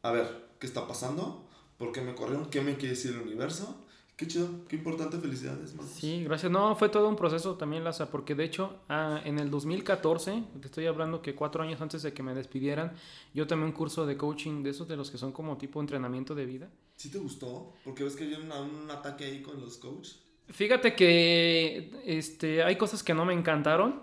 a 0.03 0.11
ver, 0.13 0.49
¿qué 0.59 0.67
está 0.67 0.87
pasando? 0.87 1.47
¿Por 1.79 1.93
qué 1.93 2.01
me 2.01 2.15
corrieron? 2.15 2.51
¿Qué 2.51 2.61
me 2.61 2.77
quiere 2.77 2.91
decir 2.95 3.13
el 3.13 3.23
universo? 3.23 3.87
Qué 4.21 4.27
chido, 4.27 4.67
qué 4.69 4.77
importante, 4.77 5.19
felicidades, 5.19 5.75
Marcos. 5.75 5.97
Sí, 5.99 6.25
gracias. 6.25 6.53
No, 6.53 6.77
fue 6.77 6.91
todo 6.91 7.09
un 7.09 7.17
proceso 7.17 7.55
también, 7.57 7.85
Laza, 7.85 8.11
porque 8.11 8.35
de 8.35 8.45
hecho, 8.45 8.81
ah, 8.91 9.23
en 9.25 9.39
el 9.39 9.51
2014, 9.51 10.45
te 10.61 10.67
estoy 10.67 10.85
hablando 10.85 11.23
que 11.23 11.35
cuatro 11.35 11.63
años 11.63 11.81
antes 11.81 12.03
de 12.03 12.13
que 12.13 12.23
me 12.23 12.35
despidieran, 12.35 12.93
yo 13.33 13.47
tomé 13.47 13.65
un 13.65 13.73
curso 13.73 14.05
de 14.05 14.19
coaching 14.19 14.63
de 14.63 14.71
esos 14.71 14.87
de 14.89 14.97
los 14.97 15.11
que 15.11 15.17
son 15.17 15.33
como 15.33 15.57
tipo 15.57 15.81
entrenamiento 15.81 16.35
de 16.35 16.45
vida. 16.45 16.69
¿Sí 16.97 17.11
te 17.11 17.17
gustó? 17.17 17.73
Porque 17.83 18.05
ves 18.05 18.15
que 18.15 18.25
había 18.25 18.39
un 18.39 18.91
ataque 18.91 19.25
ahí 19.25 19.41
con 19.41 19.59
los 19.59 19.79
coaches. 19.79 20.21
Fíjate 20.51 20.95
que 20.95 21.91
este, 22.05 22.63
hay 22.63 22.77
cosas 22.77 23.03
que 23.03 23.15
no 23.15 23.25
me 23.25 23.33
encantaron, 23.33 24.03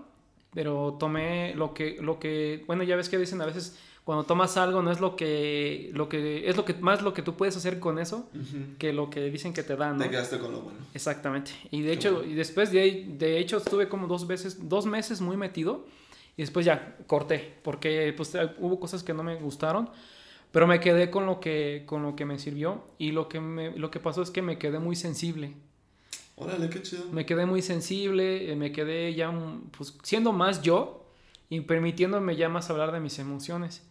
pero 0.52 0.96
tomé 1.00 1.54
lo 1.54 1.76
que, 1.76 1.98
lo 2.02 2.18
que, 2.18 2.64
bueno, 2.66 2.82
ya 2.82 2.96
ves 2.96 3.10
que 3.10 3.20
dicen 3.20 3.40
a 3.42 3.46
veces 3.46 3.78
cuando 4.08 4.24
tomas 4.24 4.56
algo 4.56 4.82
no 4.82 4.90
es 4.90 5.02
lo 5.02 5.18
que, 5.18 5.92
lo 5.94 6.08
que, 6.08 6.48
es 6.48 6.56
lo 6.56 6.64
que, 6.64 6.74
más 6.76 7.02
lo 7.02 7.14
que 7.14 7.22
tú 7.22 7.36
puedes 7.36 7.58
hacer 7.58 7.78
con 7.78 8.00
eso 8.00 8.30
que 8.80 8.94
lo 8.94 9.10
que 9.10 9.30
dicen 9.30 9.52
que 9.52 9.64
te 9.64 9.76
dan, 9.76 9.98
¿no? 9.98 10.04
Te 10.06 10.10
quedaste 10.10 10.40
con 10.40 10.54
lo 10.54 10.62
bueno. 10.62 10.80
Exactamente. 10.94 11.52
Y 11.72 11.82
de 11.82 11.88
Qué 11.90 11.94
hecho, 11.96 12.14
bueno. 12.14 12.32
y 12.32 12.34
después 12.34 12.72
de, 12.72 13.06
de 13.18 13.38
hecho 13.38 13.58
estuve 13.58 13.90
como 13.90 14.08
dos 14.08 14.26
veces, 14.26 14.70
dos 14.70 14.86
meses 14.86 15.20
muy 15.20 15.36
metido 15.36 15.88
y 16.38 16.42
después 16.44 16.66
ya 16.66 16.96
corté 17.06 17.56
porque 17.64 18.14
pues 18.16 18.34
hubo 18.60 18.80
cosas 18.80 19.04
que 19.04 19.14
no 19.14 19.24
me 19.24 19.36
gustaron, 19.36 19.90
pero 20.54 20.68
me 20.68 20.80
quedé 20.80 21.12
con 21.12 21.26
lo 21.26 21.42
que, 21.42 21.84
con 21.86 22.02
lo 22.02 22.16
que 22.16 22.24
me 22.24 22.40
sirvió 22.40 22.86
y 22.98 23.12
lo 23.12 23.28
que 23.28 23.42
me, 23.42 23.72
lo 23.78 23.92
que 23.92 24.00
pasó 24.00 24.22
es 24.22 24.32
que 24.32 24.42
me 24.42 24.58
quedé 24.58 24.80
muy 24.80 24.96
sensible. 24.96 25.54
Órale, 26.38 26.70
qué 26.70 26.82
chido. 26.82 27.04
Me 27.12 27.26
quedé 27.26 27.46
muy 27.46 27.62
sensible, 27.62 28.54
eh, 28.54 28.56
me 28.56 28.72
quedé 28.72 29.14
ya 29.14 29.34
pues, 29.78 29.98
siendo 30.02 30.32
más 30.32 30.62
yo 30.62 31.04
y 31.50 31.60
permitiéndome 31.60 32.38
ya 32.38 32.48
más 32.48 32.70
hablar 32.70 32.94
de 32.94 33.02
mis 33.02 33.20
emociones. 33.20 33.84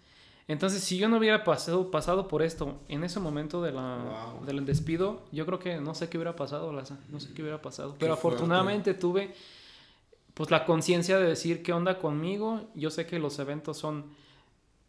Entonces, 0.49 0.85
si 0.85 0.97
yo 0.97 1.09
no 1.09 1.19
hubiera 1.19 1.43
pasado, 1.43 1.91
pasado 1.91 2.29
por 2.29 2.43
esto 2.43 2.79
en 2.89 3.03
ese 3.03 3.19
momento 3.19 3.63
de 3.63 3.73
la, 3.73 4.33
Wow. 4.37 4.47
del 4.47 4.65
despido, 4.65 5.23
yo 5.33 5.45
creo 5.45 5.59
que 5.59 5.81
no 5.81 5.95
sé 5.95 6.09
qué 6.09 6.19
hubiera 6.19 6.37
pasado, 6.37 6.73
Laza, 6.73 6.99
no 7.11 7.19
sé 7.19 7.33
qué 7.35 7.43
hubiera 7.43 7.61
pasado. 7.61 7.95
Qué 7.95 7.99
Pero 8.01 8.17
fuerte. 8.17 8.37
afortunadamente 8.37 8.95
tuve 8.95 9.35
pues 10.35 10.51
la 10.51 10.65
conciencia 10.67 11.19
de 11.19 11.27
decir 11.29 11.63
qué 11.63 11.73
onda 11.73 11.99
conmigo. 11.99 12.61
Yo 12.75 12.91
sé 12.91 13.07
que 13.07 13.19
los 13.19 13.39
eventos 13.41 13.79
son 13.79 14.05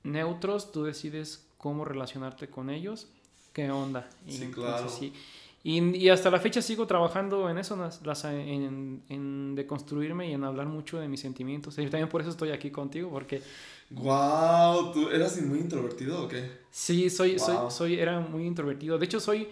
neutros, 0.04 0.72
tú 0.72 0.84
decides 0.84 1.48
cómo 1.58 1.86
relacionarte 1.86 2.50
con 2.50 2.70
ellos, 2.70 3.08
qué 3.54 3.72
onda. 3.72 4.08
Y 4.28 4.34
Sí, 4.34 4.44
entonces, 4.44 4.72
claro. 4.76 4.90
sí. 4.90 5.14
Y, 5.70 5.82
y 5.98 6.08
hasta 6.08 6.32
la 6.32 6.40
fecha 6.40 6.62
sigo 6.62 6.88
trabajando 6.88 7.50
en 7.50 7.58
eso, 7.58 7.76
Las- 8.06 8.24
en, 8.24 9.04
en 9.10 9.54
deconstruirme 9.54 10.30
y 10.30 10.34
en 10.34 10.46
hablar 10.46 10.68
mucho 10.68 10.98
de 10.98 11.10
mis 11.10 11.20
sentimientos. 11.20 11.78
Y 11.78 11.82
también 11.88 12.08
por 12.08 12.22
eso 12.22 12.30
estoy 12.30 12.52
aquí 12.52 12.72
contigo, 12.72 13.10
porque 13.10 13.42
Wow, 13.90 14.94
¿tú 14.94 15.10
eras 15.10 15.42
muy 15.42 15.60
introvertido 15.60 16.24
o 16.24 16.28
qué? 16.30 16.52
Sí, 16.72 17.10
soy, 17.10 17.36
Wow. 17.38 17.40
soy, 17.46 17.56
soy, 17.72 18.00
era 18.00 18.20
muy 18.22 18.46
introvertido. 18.46 18.98
De 18.98 19.06
hecho, 19.06 19.20
soy 19.20 19.50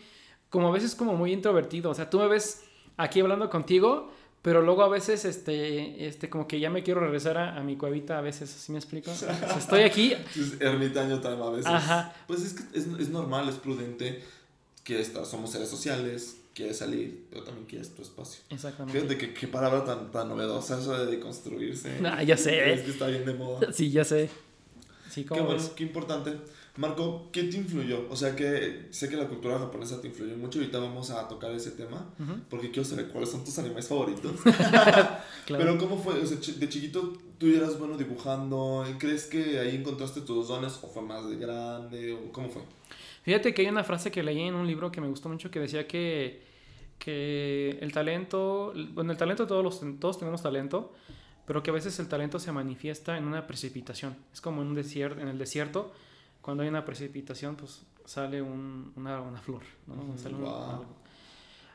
como 0.49 0.69
a 0.69 0.71
veces 0.71 0.95
como 0.95 1.15
muy 1.15 1.33
introvertido. 1.33 1.91
O 1.91 1.93
sea, 1.93 2.09
tú 2.09 2.19
me 2.19 2.27
ves 2.27 2.63
aquí 2.95 3.19
hablando 3.19 3.49
contigo, 3.49 4.09
pero 4.41 4.61
luego 4.61 4.83
a 4.83 4.89
veces, 4.89 5.25
este, 5.25 6.07
este, 6.07 6.29
como 6.29 6.47
que 6.47 6.59
ya 6.61 6.69
me 6.69 6.81
quiero 6.83 7.01
regresar 7.01 7.37
a, 7.37 7.57
a 7.57 7.61
mi 7.63 7.75
cuevita 7.75 8.17
a 8.19 8.21
veces, 8.21 8.49
¿sí 8.49 8.71
me 8.71 8.77
explico? 8.77 9.11
O 9.11 9.15
sea, 9.15 9.33
estoy 9.57 9.81
aquí, 9.81 10.13
Es 10.13 10.61
ermitaño 10.61 11.19
también 11.19 11.45
a 11.47 11.49
veces. 11.51 11.65
Ajá. 11.65 12.13
Pues 12.27 12.41
es 12.43 12.53
que 12.53 12.77
es, 12.77 12.87
es 12.87 13.09
normal, 13.09 13.49
es 13.49 13.55
prudente. 13.55 14.23
Quieres 14.85 15.07
estar, 15.07 15.25
somos 15.25 15.49
seres 15.51 15.67
sociales, 15.67 16.37
quieres 16.53 16.77
salir, 16.77 17.25
pero 17.29 17.43
también 17.43 17.65
quieres 17.65 17.93
tu 17.93 18.01
espacio. 18.03 18.41
exactamente. 18.49 18.97
Fíjate 18.97 19.17
que 19.17 19.33
qué 19.33 19.47
palabra 19.47 19.83
tan, 19.83 20.11
tan 20.11 20.29
novedosa 20.29 20.79
eso 20.79 20.97
de 20.97 21.07
deconstruirse. 21.07 21.99
Ah, 22.05 22.23
ya 22.23 22.37
sé. 22.37 22.71
Es 22.73 22.81
que 22.83 22.91
está 22.91 23.07
bien 23.07 23.25
de 23.25 23.33
moda. 23.33 23.67
Sí, 23.73 23.89
ya 23.91 24.05
sé. 24.05 24.29
Sí, 25.09 25.23
Qué 25.23 25.27
¿cómo 25.29 25.45
bueno, 25.45 25.59
ves? 25.61 25.71
qué 25.75 25.83
importante. 25.83 26.33
Marco, 26.77 27.29
¿qué 27.31 27.43
te 27.45 27.55
influyó? 27.57 28.05
O 28.09 28.15
sea, 28.17 28.35
que 28.35 28.87
sé 28.91 29.07
que 29.09 29.15
la 29.15 29.29
cultura 29.29 29.57
japonesa 29.57 30.01
te 30.01 30.07
influyó 30.09 30.35
mucho. 30.35 30.59
Ahorita 30.59 30.77
vamos 30.79 31.09
a 31.09 31.25
tocar 31.29 31.49
ese 31.51 31.71
tema. 31.71 32.13
Ujú, 32.19 32.33
Porque 32.49 32.69
quiero 32.69 32.87
saber 32.87 33.07
cuáles 33.07 33.29
son 33.29 33.43
tus 33.45 33.57
animes 33.59 33.87
favoritos. 33.87 34.33
claro. 34.43 35.17
Pero 35.47 35.77
¿cómo 35.77 35.97
fue? 35.97 36.15
O 36.21 36.25
sea, 36.25 36.35
de 36.37 36.69
chiquito 36.69 37.13
tú 37.37 37.49
ya 37.49 37.59
eras 37.59 37.79
bueno 37.79 37.97
dibujando. 37.97 38.85
¿Crees 38.99 39.25
que 39.25 39.57
ahí 39.59 39.75
encontraste 39.77 40.21
tus 40.21 40.49
dones 40.49 40.73
o 40.81 40.87
fue 40.89 41.01
más 41.01 41.27
de 41.29 41.37
grande? 41.37 42.11
O 42.13 42.31
¿Cómo 42.33 42.49
fue? 42.49 42.61
Fíjate 43.25 43.53
que 43.53 43.63
hay 43.63 43.67
una 43.69 43.83
frase 43.83 44.11
que 44.11 44.21
leí 44.23 44.41
en 44.41 44.53
un 44.55 44.67
libro 44.67 44.91
que 44.91 45.01
me 45.01 45.07
gustó 45.07 45.29
mucho 45.29 45.49
que 45.49 45.59
decía 45.59 45.87
que, 45.87 46.43
que 46.99 47.77
el 47.81 47.91
talento, 47.91 48.71
bueno, 48.93 49.11
el 49.11 49.17
talento 49.17 49.47
todos, 49.47 49.63
los, 49.63 49.99
todos 49.99 50.19
tenemos 50.19 50.43
talento, 50.43 50.93
pero 51.47 51.63
que 51.63 51.71
a 51.71 51.73
veces 51.73 51.97
el 51.99 52.07
talento 52.07 52.37
se 52.39 52.51
manifiesta 52.51 53.17
en 53.17 53.25
una 53.25 53.47
precipitación. 53.47 54.15
Es 54.31 54.41
como 54.41 54.61
en, 54.61 54.67
un 54.67 54.75
desierto, 54.75 55.19
en 55.19 55.27
el 55.27 55.39
desierto, 55.39 55.91
cuando 56.41 56.61
hay 56.61 56.69
una 56.69 56.85
precipitación, 56.85 57.55
pues 57.55 57.83
sale 58.05 58.43
un- 58.43 58.93
una, 58.95 59.19
una 59.21 59.39
flor. 59.41 59.63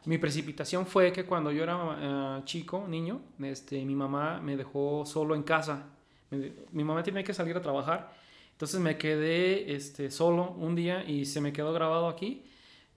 Mi 0.07 0.19
precipitación 0.19 0.87
fue 0.87 1.13
que 1.13 1.25
cuando 1.27 1.51
yo 1.51 1.65
era 1.65 2.39
eh, 2.39 2.43
chico, 2.45 2.87
niño, 2.89 3.21
este, 3.41 3.85
mi 3.85 3.95
mamá 3.97 4.41
me 4.41 4.57
dejó 4.57 5.05
solo 5.05 5.35
en 5.35 5.43
casa. 5.43 5.87
Me- 6.31 6.53
mi 6.71 6.85
mamá 6.85 7.03
tenía 7.03 7.25
que 7.25 7.35
salir 7.35 7.57
a 7.57 7.61
trabajar, 7.61 8.13
entonces 8.61 8.79
me 8.79 8.99
quedé 8.99 9.75
este, 9.75 10.11
solo 10.11 10.51
un 10.59 10.75
día 10.75 11.03
y 11.09 11.25
se 11.25 11.41
me 11.41 11.51
quedó 11.51 11.73
grabado 11.73 12.09
aquí. 12.09 12.45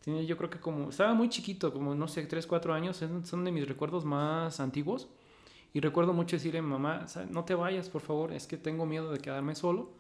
Tenía 0.04 0.22
yo 0.24 0.36
creo 0.36 0.50
que 0.50 0.60
como, 0.60 0.90
estaba 0.90 1.14
muy 1.14 1.30
chiquito, 1.30 1.72
como 1.72 1.96
no 1.96 2.10
sé, 2.10 2.26
3, 2.26 2.46
4 2.46 2.74
años, 2.74 3.02
son 3.24 3.46
de 3.46 3.52
mis 3.54 3.66
recuerdos 3.66 4.04
más 4.04 4.60
antiguos. 4.60 5.08
Y 5.74 5.80
recuerdo 5.80 6.12
mucho 6.12 6.36
decirle 6.36 6.60
a 6.60 6.62
mi 6.62 6.68
mamá, 6.68 7.08
"Sa- 7.08 7.24
no 7.26 7.46
te 7.46 7.56
vayas, 7.56 7.88
por 7.88 8.02
favor, 8.02 8.34
es 8.34 8.46
que 8.46 8.58
tengo 8.58 8.86
miedo 8.86 9.10
de 9.10 9.20
quedarme 9.20 9.56
solo. 9.56 9.92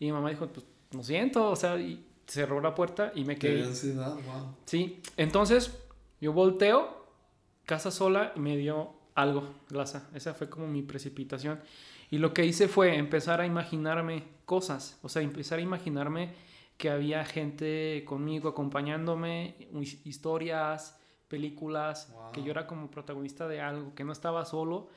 Y 0.00 0.06
mi 0.06 0.12
mamá 0.12 0.30
dijo, 0.30 0.46
pues 0.46 0.64
lo 0.92 1.04
siento, 1.04 1.50
o 1.50 1.54
sea, 1.56 1.78
y 1.78 2.02
cerró 2.26 2.62
la 2.62 2.74
puerta 2.74 3.12
y 3.14 3.26
me 3.26 3.34
Qué 3.34 3.48
quedé. 3.48 3.64
ansiedad, 3.64 4.14
wow. 4.14 4.54
Sí, 4.64 5.02
entonces 5.18 5.78
yo 6.18 6.32
volteo, 6.32 7.04
casa 7.66 7.90
sola 7.90 8.32
y 8.36 8.40
me 8.40 8.56
dio 8.56 8.94
algo, 9.14 9.46
Laza. 9.68 10.08
Esa 10.14 10.32
fue 10.32 10.48
como 10.48 10.66
mi 10.66 10.80
precipitación. 10.80 11.60
Y 12.14 12.18
lo 12.18 12.32
que 12.32 12.44
hice 12.46 12.68
fue 12.68 12.96
empezar 12.96 13.40
a 13.40 13.46
imaginarme 13.46 14.22
cosas, 14.44 15.00
o 15.02 15.08
sea, 15.08 15.20
empezar 15.22 15.58
a 15.58 15.62
imaginarme 15.62 16.30
que 16.76 16.88
había 16.88 17.24
gente 17.24 18.04
conmigo 18.06 18.48
acompañándome, 18.50 19.56
his- 19.72 20.06
historias, 20.06 20.96
películas, 21.26 22.12
Wow. 22.12 22.30
que 22.30 22.42
yo 22.44 22.52
era 22.52 22.68
como 22.68 22.88
protagonista 22.88 23.48
de 23.48 23.60
algo, 23.60 23.96
que 23.96 24.04
no 24.04 24.12
estaba 24.12 24.44
solo. 24.44 24.90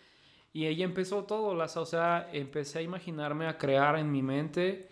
Y 0.53 0.65
ahí 0.65 0.83
empezó 0.83 1.23
todo, 1.23 1.55
Laza. 1.55 1.81
O 1.81 1.87
sea, 1.87 2.29
empecé 2.33 2.77
a 2.77 2.81
imaginarme, 2.83 3.47
a 3.47 3.57
crear 3.57 3.97
en 3.97 4.11
mi 4.11 4.21
mente. 4.21 4.87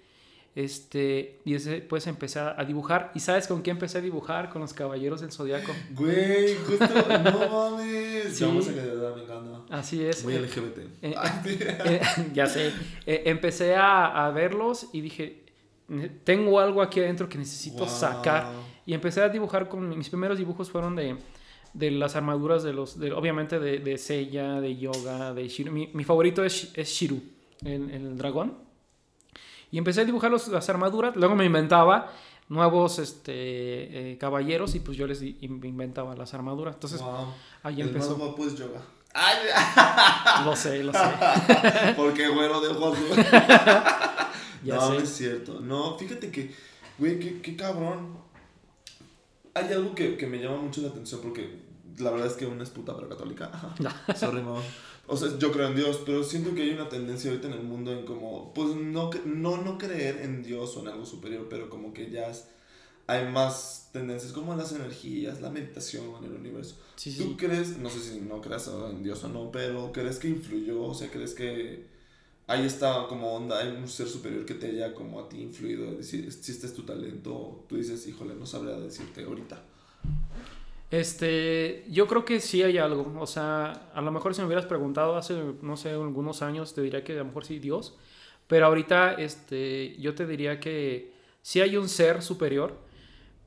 Este, 0.55 1.41
y 1.43 1.53
ese, 1.55 1.81
pues 1.81 2.07
empecé 2.07 2.39
a, 2.39 2.55
dibujar. 2.63 3.11
¿Y 3.13 3.19
sabes 3.19 3.45
con 3.47 3.61
qué 3.61 3.71
empecé 3.71 3.97
a 3.97 4.01
dibujar? 4.01 4.49
Con 4.49 4.61
los 4.61 4.73
caballeros 4.73 5.19
del 5.19 5.31
zodiaco. 5.33 5.73
Güey, 5.91 6.55
justo, 6.65 6.87
no 6.87 7.49
mames. 7.71 8.37
Sí. 8.37 8.45
Vamos 8.45 8.69
a 8.69 8.73
quedar, 8.73 9.15
me 9.17 9.23
encanta. 9.23 9.61
Así 9.69 10.01
es. 10.03 10.23
Muy 10.23 10.33
LGBT. 10.37 10.77
eh, 11.01 11.15
eh, 11.85 12.01
ya 12.33 12.47
sé. 12.47 12.71
Eh, 13.05 13.23
empecé 13.25 13.75
a, 13.75 14.25
a 14.25 14.31
verlos 14.31 14.87
y 14.93 15.01
dije, 15.01 15.43
"Ne- 15.89 16.07
tengo 16.09 16.59
algo 16.61 16.81
aquí 16.81 17.01
adentro 17.01 17.27
que 17.27 17.37
necesito 17.37 17.79
Wow. 17.79 17.89
sacar. 17.89 18.53
Y 18.85 18.93
empecé 18.93 19.21
a 19.21 19.29
dibujar 19.29 19.67
con 19.67 19.97
mis 19.97 20.07
primeros 20.09 20.37
dibujos 20.37 20.69
fueron 20.69 20.95
de, 20.95 21.17
de 21.73 21.91
las 21.91 22.15
armaduras 22.15 22.63
de 22.63 22.71
los, 22.71 22.97
de, 22.97 23.11
obviamente 23.11 23.59
de, 23.59 23.79
de 23.79 23.97
Seiya, 23.97 24.61
de 24.61 24.77
Yoga, 24.77 25.33
de 25.33 25.49
Shiru. 25.49 25.71
Mi, 25.73 25.87
mi 25.93 26.03
favorito 26.05 26.45
es, 26.45 26.71
es 26.75 26.87
Shiru, 26.89 27.19
el, 27.65 27.89
el 27.89 28.17
dragón. 28.17 28.63
Y 29.71 29.77
empecé 29.77 30.01
a 30.01 30.05
dibujar 30.05 30.31
los- 30.31 30.47
las 30.47 30.69
armaduras, 30.69 31.15
luego 31.15 31.35
me 31.35 31.45
inventaba 31.45 32.11
nuevos 32.47 32.99
este, 32.99 34.11
eh, 34.11 34.17
caballeros 34.19 34.75
y 34.75 34.79
pues 34.79 34.97
yo 34.97 35.07
les 35.07 35.21
inventaba 35.21 36.15
las 36.15 36.33
armaduras. 36.33 36.75
Entonces 36.75 37.01
wow. 37.01 37.27
ahí 37.63 37.81
El 37.81 37.87
más 37.87 37.95
empezó. 38.05 38.15
guapo 38.15 38.45
es 38.45 38.55
yoga. 38.55 38.81
Ay, 39.13 39.37
Lo 40.45 40.55
sé, 40.55 40.83
lo 40.83 40.91
sé. 40.93 40.99
porque 41.95 42.27
güero 42.27 42.59
de 42.61 42.67
ojos. 42.69 42.97
no, 44.63 44.75
no 44.75 44.89
sé. 44.91 44.97
es 45.03 45.09
cierto. 45.09 45.59
No, 45.61 45.97
fíjate 45.97 46.29
que, 46.31 46.53
güey, 46.97 47.19
qué, 47.19 47.41
qué 47.41 47.55
cabrón. 47.55 48.17
Hay 49.53 49.71
algo 49.71 49.95
que, 49.95 50.17
que 50.17 50.27
me 50.27 50.37
llama 50.37 50.57
mucho 50.57 50.81
la 50.81 50.89
atención 50.89 51.21
porque 51.21 51.59
la 51.97 52.11
verdad 52.11 52.27
es 52.27 52.33
que 52.33 52.45
una 52.45 52.63
es 52.63 52.69
puta 52.69 52.95
pero 52.95 53.09
católica. 53.09 53.51
Sorry, 54.15 54.41
mamá. 54.41 54.61
O 55.07 55.15
sea, 55.17 55.37
yo 55.37 55.51
creo 55.51 55.67
en 55.67 55.75
Dios, 55.75 56.01
pero 56.05 56.23
siento 56.23 56.55
que 56.55 56.63
hay 56.63 56.71
una 56.71 56.89
tendencia 56.89 57.29
ahorita 57.29 57.47
en 57.47 57.53
el 57.53 57.63
mundo 57.63 57.91
en 57.91 58.05
como, 58.05 58.53
pues 58.53 58.75
no, 58.75 59.09
no, 59.25 59.57
no 59.57 59.77
creer 59.77 60.21
en 60.23 60.41
Dios 60.43 60.75
o 60.77 60.81
en 60.81 60.87
algo 60.87 61.05
superior, 61.05 61.47
pero 61.49 61.69
como 61.69 61.93
que 61.93 62.09
ya 62.09 62.27
es- 62.29 62.45
hay 63.07 63.27
más 63.31 63.89
tendencias 63.93 64.31
como 64.33 64.55
las 64.55 64.71
energías, 64.71 65.39
la 65.41 65.51
meditación, 65.51 66.23
el 66.23 66.31
universo. 66.31 66.77
Sí, 66.95 67.11
sí, 67.11 67.19
¿Tú 67.19 67.37
crees, 67.37 67.77
no 67.77 67.89
sé 67.89 67.99
si 67.99 68.19
no 68.21 68.41
creas 68.41 68.67
en 68.89 69.03
Dios 69.03 69.23
o 69.23 69.27
no, 69.27 69.51
pero 69.51 69.91
crees 69.91 70.17
que 70.17 70.27
influyó? 70.27 70.81
O 70.81 70.93
sea, 70.95 71.11
¿crees 71.11 71.35
que 71.35 71.85
ahí 72.47 72.65
está 72.65 73.05
como 73.07 73.33
onda, 73.35 73.59
hay 73.59 73.69
un 73.69 73.87
ser 73.87 74.07
superior 74.07 74.43
que 74.45 74.55
te 74.55 74.67
haya 74.71 74.95
como 74.95 75.19
a 75.19 75.29
ti 75.29 75.37
influido? 75.41 75.91
Decir, 75.93 76.31
si 76.33 76.51
este 76.51 76.65
es 76.65 76.73
tu 76.73 76.81
talento, 76.83 77.63
tú 77.69 77.75
dices, 77.75 78.07
híjole, 78.07 78.33
no 78.33 78.47
sabría 78.47 78.75
decirte 78.79 79.23
ahorita. 79.23 79.63
Este, 80.91 81.85
yo 81.89 82.07
creo 82.07 82.25
que 82.25 82.39
sí 82.39 82.63
hay 82.63 82.77
algo. 82.77 83.13
O 83.19 83.27
sea, 83.27 83.89
a 83.93 84.01
lo 84.01 84.11
mejor 84.11 84.35
si 84.35 84.41
me 84.41 84.47
hubieras 84.47 84.65
preguntado 84.65 85.15
hace, 85.15 85.35
no 85.61 85.77
sé, 85.77 85.91
algunos 85.91 86.41
años, 86.41 86.73
te 86.73 86.81
diría 86.81 87.03
que 87.03 87.13
a 87.13 87.17
lo 87.17 87.25
mejor 87.25 87.45
sí 87.45 87.59
Dios. 87.59 87.97
Pero 88.47 88.67
ahorita, 88.67 89.13
este, 89.13 89.97
yo 89.97 90.15
te 90.15 90.25
diría 90.25 90.59
que 90.59 91.13
sí 91.41 91.61
hay 91.61 91.77
un 91.77 91.89
ser 91.89 92.21
superior, 92.21 92.77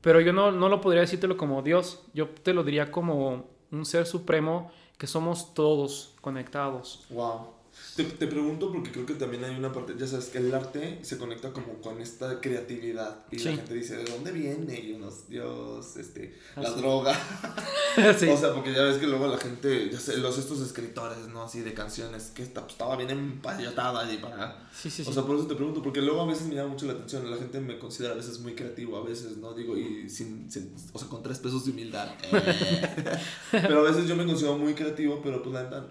pero 0.01 0.21
yo 0.21 0.33
no, 0.33 0.51
no 0.51 0.69
lo 0.69 0.81
podría 0.81 1.01
decírtelo 1.01 1.37
como 1.37 1.61
Dios. 1.61 2.03
Yo 2.13 2.29
te 2.29 2.53
lo 2.53 2.63
diría 2.63 2.91
como 2.91 3.49
un 3.71 3.85
ser 3.85 4.05
supremo 4.05 4.71
que 4.97 5.07
somos 5.07 5.53
todos 5.53 6.15
conectados. 6.21 7.05
Wow. 7.09 7.58
Te, 7.95 8.03
te 8.05 8.27
pregunto 8.27 8.71
porque 8.71 8.91
creo 8.91 9.05
que 9.05 9.15
también 9.15 9.43
hay 9.43 9.55
una 9.57 9.73
parte, 9.73 9.93
ya 9.97 10.07
sabes, 10.07 10.25
que 10.27 10.37
el 10.37 10.53
arte 10.53 10.99
se 11.01 11.17
conecta 11.17 11.51
como 11.51 11.73
con 11.81 11.99
esta 12.01 12.39
creatividad 12.39 13.25
y 13.31 13.39
Sí. 13.39 13.45
la 13.49 13.55
gente 13.57 13.73
dice, 13.73 13.97
¿de 13.97 14.05
dónde 14.05 14.31
viene? 14.31 14.79
Y 14.79 14.93
unos, 14.93 15.27
Dios, 15.27 15.97
este, 15.97 16.33
la 16.55 16.69
droga. 16.71 17.13
sí. 18.17 18.29
O 18.29 18.37
sea, 18.37 18.53
porque 18.53 18.71
ya 18.73 18.83
ves 18.83 18.97
que 18.99 19.07
luego 19.07 19.27
la 19.27 19.37
gente, 19.37 19.89
ya 19.91 19.99
sé, 19.99 20.17
los 20.17 20.37
estos 20.37 20.61
escritores, 20.61 21.27
¿no? 21.27 21.43
Así 21.43 21.59
de 21.61 21.73
canciones, 21.73 22.31
que 22.33 22.43
esta- 22.43 22.61
pues, 22.61 22.73
estaba 22.73 22.95
bien 22.95 23.09
empayotada 23.09 24.11
y 24.13 24.17
para... 24.17 24.69
sí, 24.73 24.89
sí, 24.89 25.03
sí. 25.03 25.09
O 25.09 25.13
sea, 25.13 25.23
por 25.23 25.35
eso 25.35 25.47
te 25.47 25.55
pregunto, 25.55 25.81
porque 25.81 26.01
luego 26.01 26.21
a 26.21 26.25
veces 26.25 26.47
me 26.47 26.55
llama 26.55 26.69
mucho 26.69 26.85
la 26.85 26.93
atención, 26.93 27.29
la 27.29 27.37
gente 27.37 27.59
me 27.59 27.79
considera 27.79 28.13
a 28.13 28.17
veces 28.17 28.39
muy 28.39 28.53
creativo, 28.55 28.97
a 28.97 29.03
veces, 29.03 29.37
¿no? 29.37 29.53
Digo, 29.53 29.77
y 29.77 30.09
sin, 30.09 30.49
sin- 30.49 30.73
o 30.93 30.99
sea, 30.99 31.07
con 31.09 31.21
tres 31.21 31.39
pesos 31.39 31.65
de 31.65 31.71
humildad. 31.71 32.07
eh. 32.31 33.17
pero 33.51 33.79
a 33.79 33.83
veces 33.83 34.07
yo 34.07 34.15
me 34.15 34.25
considero 34.25 34.57
muy 34.57 34.73
creativo, 34.73 35.19
pero 35.23 35.41
pues 35.41 35.53
la 35.53 35.63
neta, 35.63 35.85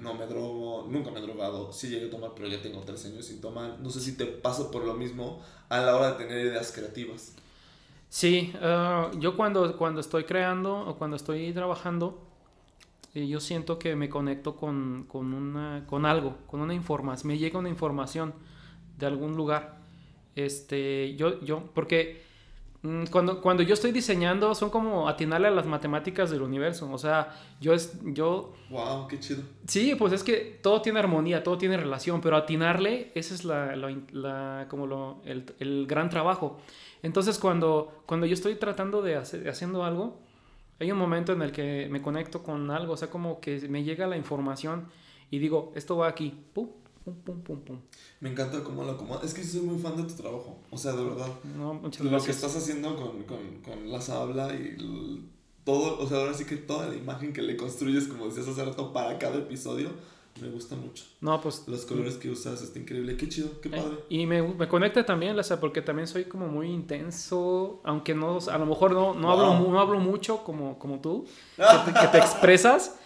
no 0.00 0.14
me 0.14 0.26
drogo, 0.26 0.88
nunca 0.90 1.10
me 1.10 1.18
he 1.20 1.22
drogado, 1.32 1.72
sí 1.72 1.88
llegué 1.88 2.06
a 2.06 2.10
tomar, 2.10 2.32
pero 2.34 2.48
ya 2.48 2.60
tengo 2.60 2.80
tres 2.80 3.04
años 3.06 3.26
sin 3.26 3.40
tomar. 3.40 3.78
No 3.80 3.90
sé 3.90 4.00
si 4.00 4.16
te 4.16 4.26
pasa 4.26 4.70
por 4.70 4.84
lo 4.84 4.94
mismo 4.94 5.42
a 5.68 5.80
la 5.80 5.96
hora 5.96 6.12
de 6.12 6.24
tener 6.24 6.46
ideas 6.46 6.72
creativas. 6.72 7.34
Sí, 8.08 8.52
ah, 8.60 9.10
yo 9.18 9.36
cuando, 9.36 9.76
cuando 9.78 10.00
estoy 10.00 10.24
creando 10.24 10.86
o 10.86 10.96
cuando 10.96 11.16
estoy 11.16 11.52
trabajando, 11.52 12.22
eh, 13.14 13.26
yo 13.26 13.40
siento 13.40 13.78
que 13.78 13.96
me 13.96 14.08
conecto 14.08 14.56
con, 14.56 15.06
con, 15.08 15.32
una, 15.32 15.84
con 15.86 16.04
algo, 16.06 16.36
con 16.46 16.60
una 16.60 16.74
información, 16.74 17.28
me 17.28 17.38
llega 17.38 17.58
una 17.58 17.68
información 17.68 18.34
de 18.98 19.06
algún 19.06 19.36
lugar. 19.36 19.78
Este, 20.34 21.14
yo, 21.16 21.40
yo, 21.40 21.70
porque 21.74 22.22
cuando, 23.10 23.40
cuando 23.40 23.62
yo 23.62 23.74
estoy 23.74 23.92
diseñando 23.92 24.54
son 24.56 24.68
como 24.70 25.08
atinarle 25.08 25.48
a 25.48 25.50
las 25.52 25.66
matemáticas 25.66 26.30
del 26.30 26.42
universo. 26.42 26.90
O 26.92 26.98
sea, 26.98 27.28
yo, 27.60 27.74
es, 27.74 27.98
yo 28.02 28.52
Wow, 28.70 29.06
qué 29.06 29.20
chido. 29.20 29.42
Sí, 29.68 29.94
pues 29.94 30.12
es 30.12 30.24
que 30.24 30.58
todo 30.62 30.82
tiene 30.82 30.98
armonía, 30.98 31.42
todo 31.44 31.58
tiene 31.58 31.76
relación, 31.76 32.20
pero 32.20 32.36
atinarle, 32.36 33.12
ese 33.14 33.34
es 33.34 33.44
la, 33.44 33.76
la- 33.76 33.96
la- 34.12 34.66
como 34.68 34.86
lo, 34.86 35.20
el, 35.24 35.44
el 35.60 35.86
gran 35.86 36.08
trabajo. 36.10 36.58
Entonces, 37.04 37.38
cuando, 37.38 38.02
cuando 38.06 38.26
yo 38.26 38.34
estoy 38.34 38.56
tratando 38.56 39.00
de 39.02 39.16
hacer, 39.16 39.48
haciendo 39.48 39.84
algo, 39.84 40.20
hay 40.80 40.90
un 40.90 40.98
momento 40.98 41.32
en 41.32 41.42
el 41.42 41.52
que 41.52 41.86
me 41.90 42.02
conecto 42.02 42.42
con 42.42 42.70
algo, 42.72 42.94
o 42.94 42.96
sea, 42.96 43.10
como 43.10 43.40
que 43.40 43.60
me 43.68 43.84
llega 43.84 44.06
la 44.08 44.16
información 44.16 44.88
y 45.30 45.38
digo, 45.38 45.72
esto 45.76 45.96
va 45.96 46.08
aquí, 46.08 46.34
pum, 46.52 46.68
pum, 47.04 47.14
pum, 47.24 47.40
pum, 47.42 47.60
pum. 47.60 47.78
Me 48.20 48.30
encanta 48.30 48.62
cómo 48.62 48.84
lo 48.84 48.92
acomodas. 48.92 49.24
Es 49.24 49.34
que 49.34 49.42
soy 49.44 49.60
muy 49.62 49.78
fan 49.78 49.96
de 49.96 50.04
tu 50.04 50.14
trabajo. 50.22 50.58
O 50.70 50.76
sea, 50.78 50.92
de 50.92 51.04
verdad. 51.04 51.28
No, 51.56 51.74
muchas 51.74 52.00
Lo 52.02 52.10
que 52.10 52.16
gracias. 52.16 52.36
estás 52.36 52.56
haciendo 52.56 52.96
con, 52.96 53.22
con, 53.24 53.38
con 53.64 53.90
la 53.90 54.00
sabla 54.00 54.54
y 54.54 54.76
todo, 55.64 55.98
o 56.00 56.08
sea, 56.08 56.18
ahora 56.18 56.34
sí 56.34 56.44
que 56.44 56.56
toda 56.56 56.88
la 56.88 56.94
imagen 56.96 57.32
que 57.32 57.42
le 57.42 57.56
construyes, 57.56 58.08
como 58.08 58.26
decías 58.26 58.48
hace 58.48 58.64
rato, 58.64 58.92
para 58.92 59.18
cada 59.18 59.38
episodio, 59.38 59.90
me 60.40 60.48
gusta 60.48 60.74
mucho. 60.76 61.04
No, 61.20 61.40
pues... 61.40 61.64
Los 61.68 61.84
colores 61.84 62.14
que 62.16 62.30
usas, 62.30 62.62
está 62.62 62.78
increíble. 62.78 63.16
Qué 63.16 63.28
chido, 63.28 63.60
qué 63.60 63.68
Eh, 63.68 63.72
padre. 63.72 63.98
Y 64.08 64.26
me, 64.26 64.42
me 64.42 64.66
conecta 64.66 65.04
también, 65.06 65.38
o 65.38 65.42
sea, 65.42 65.60
porque 65.60 65.82
también 65.82 66.08
soy 66.08 66.24
como 66.24 66.48
muy 66.48 66.68
intenso, 66.70 67.80
aunque 67.84 68.14
no, 68.14 68.38
a 68.50 68.58
lo 68.58 68.66
mejor 68.66 68.92
no, 68.92 69.14
no, 69.14 69.30
hablo, 69.30 69.48
Wow. 69.48 69.56
mu- 69.56 69.70
no 69.72 69.80
hablo 69.80 70.00
mucho 70.00 70.42
como, 70.42 70.78
como 70.78 71.00
tú, 71.00 71.26
que 71.56 71.92
te, 71.92 72.00
que 72.00 72.06
te 72.08 72.18
expresas, 72.18 72.96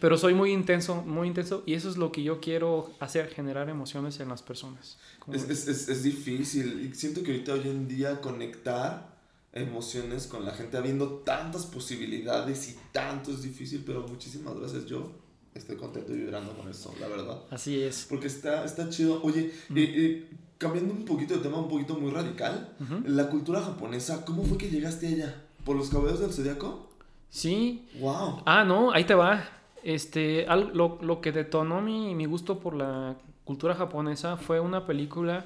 pero 0.00 0.16
soy 0.18 0.34
muy 0.34 0.52
intenso, 0.52 1.02
muy 1.02 1.28
intenso, 1.28 1.62
y 1.66 1.74
eso 1.74 1.88
es 1.90 1.96
lo 1.96 2.12
que 2.12 2.22
yo 2.22 2.40
quiero 2.40 2.92
hacer, 3.00 3.28
generar 3.28 3.68
emociones 3.68 4.20
en 4.20 4.28
las 4.28 4.42
personas. 4.42 4.98
Es, 5.32 5.48
es, 5.48 5.68
es, 5.68 5.88
es 5.88 6.02
difícil 6.02 6.80
y 6.80 6.94
siento 6.94 7.22
que 7.22 7.32
ahorita 7.32 7.54
hoy 7.54 7.68
en 7.68 7.88
día 7.88 8.20
conectar 8.20 9.14
emociones 9.54 10.26
con 10.26 10.44
la 10.44 10.52
gente, 10.52 10.76
habiendo 10.76 11.08
tantas 11.24 11.64
posibilidades 11.66 12.70
y 12.70 12.76
tanto 12.92 13.30
es 13.30 13.42
difícil, 13.42 13.82
pero 13.86 14.06
muchísimas 14.06 14.54
gracias. 14.58 14.86
Yo 14.86 15.12
estoy 15.54 15.76
contento 15.76 16.12
y 16.12 16.18
vibrando 16.18 16.56
con 16.56 16.68
eso, 16.68 16.92
la 17.00 17.06
verdad. 17.08 17.42
Así 17.50 17.80
es. 17.80 18.06
Porque 18.08 18.26
está, 18.26 18.64
está 18.64 18.88
chido. 18.90 19.22
Oye, 19.22 19.46
eh, 19.46 19.52
eh, 19.76 20.30
cambiando 20.58 20.92
un 20.92 21.04
poquito 21.04 21.34
de 21.34 21.40
tema, 21.40 21.58
un 21.58 21.68
poquito 21.68 21.94
muy 21.94 22.10
radical, 22.10 22.74
Ujú. 22.80 23.02
la 23.06 23.30
cultura 23.30 23.62
japonesa, 23.62 24.24
¿cómo 24.24 24.44
fue 24.44 24.58
que 24.58 24.68
llegaste 24.70 25.06
a 25.06 25.10
ella? 25.10 25.42
¿Por 25.64 25.76
los 25.76 25.88
caballeros 25.88 26.20
del 26.20 26.32
zodiaco? 26.32 26.90
Sí. 27.34 27.88
¡Wow! 27.98 28.42
Ah, 28.46 28.62
no, 28.64 28.92
ahí 28.92 29.02
te 29.04 29.14
va. 29.14 29.42
Este, 29.82 30.46
al- 30.46 30.70
lo, 30.72 30.98
lo 31.02 31.20
que 31.20 31.32
detonó 31.32 31.80
mi, 31.80 32.14
mi 32.14 32.26
gusto 32.26 32.60
por 32.60 32.74
la 32.76 33.16
cultura 33.44 33.74
japonesa 33.74 34.36
fue 34.36 34.60
una 34.60 34.86
película 34.86 35.44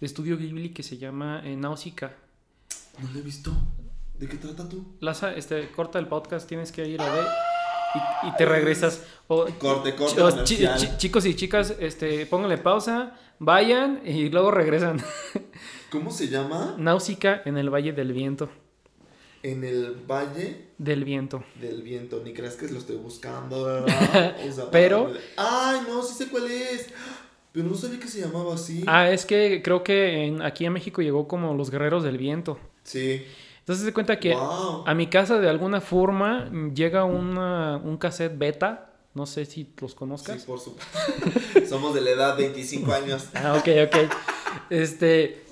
de 0.00 0.06
estudio 0.06 0.36
Ghibli 0.36 0.70
que 0.70 0.82
se 0.82 0.98
llama 0.98 1.40
eh, 1.44 1.54
Náusica. 1.56 2.12
No 3.00 3.08
lo 3.12 3.20
he 3.20 3.22
visto. 3.22 3.52
¿De 4.18 4.28
qué 4.28 4.36
trata 4.38 4.68
tú? 4.68 4.84
Laza, 4.98 5.32
este, 5.34 5.70
corta 5.70 6.00
el 6.00 6.08
podcast, 6.08 6.48
tienes 6.48 6.72
que 6.72 6.86
ir 6.88 7.00
a 7.00 7.10
ver 7.12 7.24
y, 8.24 8.28
y 8.28 8.32
te 8.36 8.44
regresas. 8.44 9.06
O, 9.28 9.46
Corte, 9.58 9.94
corte 9.94 10.16
chi- 10.16 10.20
o 10.20 10.30
comercial. 10.30 10.76
chi- 10.78 10.86
chi- 10.88 10.96
chicos 10.98 11.24
y 11.26 11.36
chicas, 11.36 11.76
este, 11.78 12.26
pónganle 12.26 12.58
pausa, 12.58 13.16
vayan 13.38 14.00
y 14.04 14.28
luego 14.30 14.50
regresan. 14.50 15.00
¿Cómo 15.92 16.10
se 16.10 16.26
llama? 16.28 16.74
Náusica 16.76 17.40
en 17.44 17.56
el 17.56 17.70
Valle 17.70 17.92
del 17.92 18.12
Viento. 18.12 18.50
En 19.42 19.64
el 19.64 19.94
Valle 20.06 20.66
Del 20.76 21.04
Viento. 21.04 21.42
del 21.60 21.82
Viento. 21.82 22.20
Ni 22.24 22.32
creas 22.34 22.56
que 22.56 22.68
lo 22.68 22.78
estoy 22.78 22.96
buscando, 22.96 23.64
¿verdad? 23.64 24.36
O 24.48 24.52
sea, 24.52 24.70
Pero- 24.70 25.12
¡Ay, 25.36 25.80
no! 25.88 26.02
Sí 26.02 26.14
sé 26.14 26.28
cuál 26.28 26.50
es. 26.50 26.88
Pero 27.52 27.66
no 27.66 27.74
sabía 27.74 27.98
que 27.98 28.06
se 28.08 28.20
llamaba 28.20 28.54
así. 28.54 28.84
Ah, 28.86 29.10
es 29.10 29.24
que 29.26 29.60
creo 29.62 29.82
que 29.82 30.26
en- 30.26 30.42
aquí 30.42 30.66
en 30.66 30.72
México 30.72 31.00
llegó 31.02 31.26
como 31.26 31.54
los 31.54 31.70
guerreros 31.70 32.04
del 32.04 32.18
viento. 32.18 32.58
Sí. 32.84 33.24
Entonces 33.60 33.84
se 33.84 33.92
cuenta 33.92 34.18
que 34.20 34.34
¡Wow! 34.34 34.84
a 34.86 34.94
mi 34.94 35.06
casa 35.08 35.38
de 35.38 35.48
alguna 35.48 35.80
forma 35.80 36.50
llega 36.74 37.04
una, 37.04 37.76
un 37.78 37.96
cassette 37.96 38.36
beta. 38.36 38.86
No 39.14 39.26
sé 39.26 39.44
si 39.46 39.72
los 39.80 39.94
conozcas. 39.94 40.40
Sí, 40.40 40.46
por 40.46 40.60
supuesto. 40.60 41.66
Somos 41.68 41.94
de 41.94 42.00
la 42.02 42.10
edad 42.10 42.36
25 42.36 42.92
años. 42.92 43.26
Ah, 43.34 43.54
ok, 43.58 43.68
ok. 43.86 44.12
Este, 44.70 45.42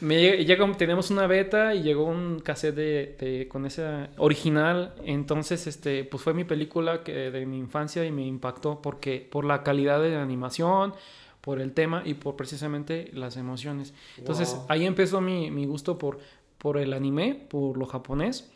me 0.00 0.44
llega, 0.44 0.72
tenemos 0.76 1.10
una 1.10 1.26
beta 1.26 1.74
y 1.74 1.82
llegó 1.82 2.04
un 2.04 2.40
cassette 2.40 2.74
de, 2.74 3.16
de- 3.18 3.48
con 3.48 3.66
esa 3.66 4.10
original. 4.18 4.94
Entonces, 5.04 5.66
este, 5.66 6.04
pues 6.04 6.22
fue 6.22 6.34
mi 6.34 6.44
película 6.44 7.02
que 7.02 7.12
de 7.30 7.46
mi 7.46 7.58
infancia 7.58 8.04
y 8.04 8.10
me 8.12 8.26
impactó 8.26 8.80
porque 8.82 9.26
por 9.30 9.44
la 9.44 9.62
calidad 9.62 10.00
de 10.02 10.10
la 10.10 10.22
animación, 10.22 10.94
por 11.40 11.60
el 11.60 11.72
tema 11.72 12.02
y 12.04 12.14
por 12.14 12.36
precisamente 12.36 13.10
las 13.12 13.36
emociones. 13.36 13.92
Entonces, 14.16 14.54
Wow. 14.54 14.66
ahí 14.68 14.86
empezó 14.86 15.20
mi, 15.20 15.50
mi 15.50 15.66
gusto 15.66 15.98
por, 15.98 16.18
por 16.58 16.78
el 16.78 16.92
anime, 16.92 17.34
por 17.48 17.76
lo 17.76 17.86
japonés. 17.86 18.50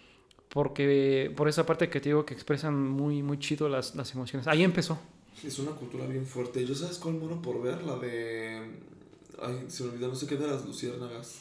Porque 0.49 1.31
por 1.37 1.47
esa 1.49 1.67
parte 1.67 1.91
que 1.91 2.01
te 2.01 2.09
digo 2.09 2.25
que 2.25 2.33
expresan 2.33 2.75
muy, 2.89 3.23
muy 3.23 3.39
chido 3.39 3.69
las, 3.69 3.95
las 3.95 4.15
emociones. 4.15 4.47
Ahí 4.49 4.63
empezó. 4.65 4.99
Es 5.45 5.59
una 5.59 5.73
cultura 5.73 6.07
bien 6.07 6.25
fuerte. 6.27 6.65
¿Yo 6.65 6.75
sabes 6.75 6.99
cuál 6.99 7.15
moro 7.15 7.41
por 7.43 7.63
ver? 7.63 7.83
La 7.83 7.97
de. 7.97 8.63
Ay, 9.43 9.65
se 9.69 9.85
me 9.85 9.91
olvidó, 9.91 10.09
no 10.09 10.15
sé 10.15 10.27
qué 10.27 10.37
de 10.37 10.47
las 10.47 10.65
luciérnagas. 10.65 11.41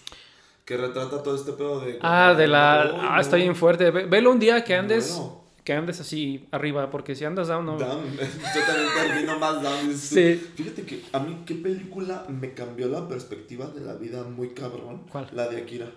Que 0.66 0.76
retrata 0.78 1.24
todo 1.24 1.36
este 1.36 1.54
pedo 1.54 1.80
de. 1.80 1.98
Ah, 2.02 2.34
de 2.38 2.48
la. 2.48 3.16
Ah, 3.16 3.22
está 3.22 3.38
bien 3.38 3.56
fuerte. 3.56 3.90
Ve- 3.92 4.06
Velo 4.06 4.32
un 4.32 4.40
día 4.40 4.64
que 4.64 4.76
andes. 4.76 5.16
Bueno. 5.18 5.48
Que 5.64 5.74
andes 5.74 6.00
así 6.00 6.48
arriba, 6.52 6.90
porque 6.90 7.14
si 7.14 7.26
andas 7.26 7.50
down, 7.50 7.66
no. 7.66 7.78
Down. 7.78 8.04
Yo 8.18 8.62
también 8.66 8.88
termino 8.96 9.38
más 9.40 9.62
down. 9.62 9.94
Sí. 9.98 10.36
Fíjate 10.56 10.84
que 10.84 11.04
a 11.12 11.20
mí, 11.20 11.44
¿qué 11.46 11.56
película 11.56 12.26
me 12.30 12.54
cambió 12.54 12.88
la 12.88 13.06
perspectiva 13.08 13.68
de 13.68 13.82
la 13.82 13.96
vida 13.96 14.24
muy 14.24 14.50
cabrón? 14.52 15.04
¿Cuál? 15.12 15.28
La 15.34 15.50
de 15.50 15.58
Akira. 15.62 15.92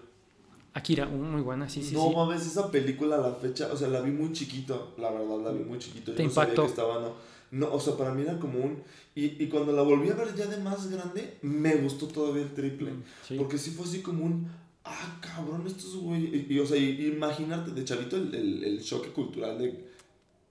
Akira, 0.75 1.07
uh, 1.09 1.17
muy 1.17 1.41
buena, 1.43 1.69
sí, 1.69 1.83
sí, 1.83 1.95
no 1.95 2.09
sí. 2.09 2.15
mames, 2.17 2.47
esa 2.47 2.71
película 2.71 3.17
a 3.17 3.19
la 3.21 3.33
fecha, 3.35 3.69
o 3.73 3.77
sea, 3.77 3.89
la 3.89 4.01
vi 4.01 4.13
muy 4.13 4.33
chiquito, 4.33 4.95
la 4.99 5.11
verdad, 5.11 5.39
la 5.45 5.51
vi 5.51 5.65
muy 5.65 5.79
chiquito. 5.81 6.13
Yo 6.13 6.17
Te 6.17 6.23
no 6.25 6.31
sabía 6.31 6.51
impactó. 6.51 6.63
que 6.63 6.69
estaba, 6.69 6.95
no. 7.01 7.13
No, 7.51 7.73
o 7.73 7.81
sea, 7.81 7.97
para 7.97 8.13
mí 8.15 8.23
era 8.23 8.39
como 8.39 8.59
un. 8.61 8.83
Y, 9.15 9.43
y 9.43 9.49
cuando 9.49 9.73
la 9.73 9.83
volví 9.83 10.09
a 10.09 10.15
ver 10.15 10.35
ya 10.37 10.47
de 10.47 10.59
más 10.59 10.89
grande, 10.91 11.39
me 11.43 11.75
gustó 11.77 12.07
todavía 12.07 12.43
el 12.43 12.55
triple. 12.55 12.93
Sí. 13.27 13.37
Porque 13.37 13.59
sí 13.59 13.71
fue 13.73 13.87
así 13.87 14.01
como 14.03 14.25
un. 14.25 14.47
Ah, 14.85 15.19
cabrón, 15.21 15.65
estos 15.67 15.97
güeyes. 15.97 16.47
Y, 16.49 16.55
y, 16.55 16.59
o 16.61 16.67
sea, 16.67 16.77
y- 16.77 17.07
imaginarte 17.09 17.73
de 17.73 17.85
chavito 17.85 18.17
el, 18.17 18.35
el, 18.35 18.65
el 18.65 18.83
choque 18.83 19.11
cultural 19.11 19.59
de 19.59 19.85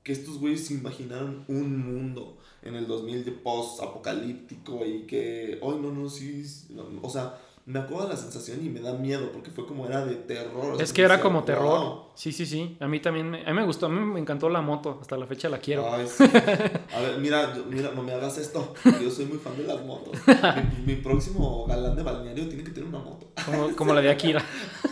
que 0.04 0.12
estos 0.12 0.40
güeyes 0.40 0.70
imaginaron 0.72 1.46
un 1.48 1.78
mundo 1.78 2.38
en 2.62 2.76
el 2.76 2.86
2000 2.88 3.24
de 3.26 3.32
post-apocalíptico 3.32 4.86
y 4.86 5.04
que. 5.04 5.60
Ay, 5.62 5.78
no, 5.82 5.92
no, 5.92 6.10
sí. 6.10 6.46
sí, 6.46 6.68
no, 6.74 6.86
o 7.02 7.10
sea, 7.10 7.40
me 7.70 7.80
acuerdo 7.80 8.08
de 8.08 8.14
la 8.16 8.20
sensación 8.20 8.66
y 8.66 8.70
me 8.70 8.80
da 8.80 8.94
miedo 8.94 9.32
porque 9.32 9.52
fue 9.52 9.66
como 9.68 9.86
era 9.86 10.04
de 10.04 10.16
terror. 10.16 10.82
Es 10.82 10.92
que 10.92 11.04
era 11.04 11.22
como 11.22 11.44
terror. 11.44 11.66
"Wow". 11.80 12.04
Sí, 12.16 12.32
sí, 12.32 12.46
sí. 12.46 12.76
A 12.80 12.88
mí 12.88 13.00
también 13.00 13.30
me, 13.30 13.42
a 13.46 13.50
mí 13.50 13.54
me 13.54 13.64
gustó. 13.64 13.86
A 13.86 13.90
mí 13.90 14.00
me 14.00 14.20
encantó 14.20 14.50
la 14.50 14.62
moto. 14.62 14.98
Hasta 15.00 15.16
la 15.18 15.28
fecha 15.28 15.50
la 15.50 15.60
quiero. 15.60 15.88
Ay, 15.94 16.08
sí. 16.08 16.24
A 16.96 17.00
ver, 17.00 17.20
mira, 17.20 17.56
yo- 17.56 17.66
mira, 17.70 17.92
no 17.96 18.02
me 18.02 18.12
hagas 18.14 18.38
esto. 18.40 18.74
Yo 19.02 19.12
soy 19.12 19.26
muy 19.26 19.38
fan 19.38 19.56
de 19.56 19.64
las 19.64 19.86
motos. 19.86 20.14
Mi, 20.86 20.96
mi 20.96 21.02
próximo 21.02 21.66
galán 21.68 21.96
de 21.96 22.02
balneario 22.04 22.48
tiene 22.50 22.64
que 22.64 22.72
tener 22.72 22.90
una 22.90 23.00
moto. 23.00 23.28
Como, 23.46 23.76
como 23.76 23.94
la 23.94 24.02
de 24.02 24.10
Akira. 24.10 24.44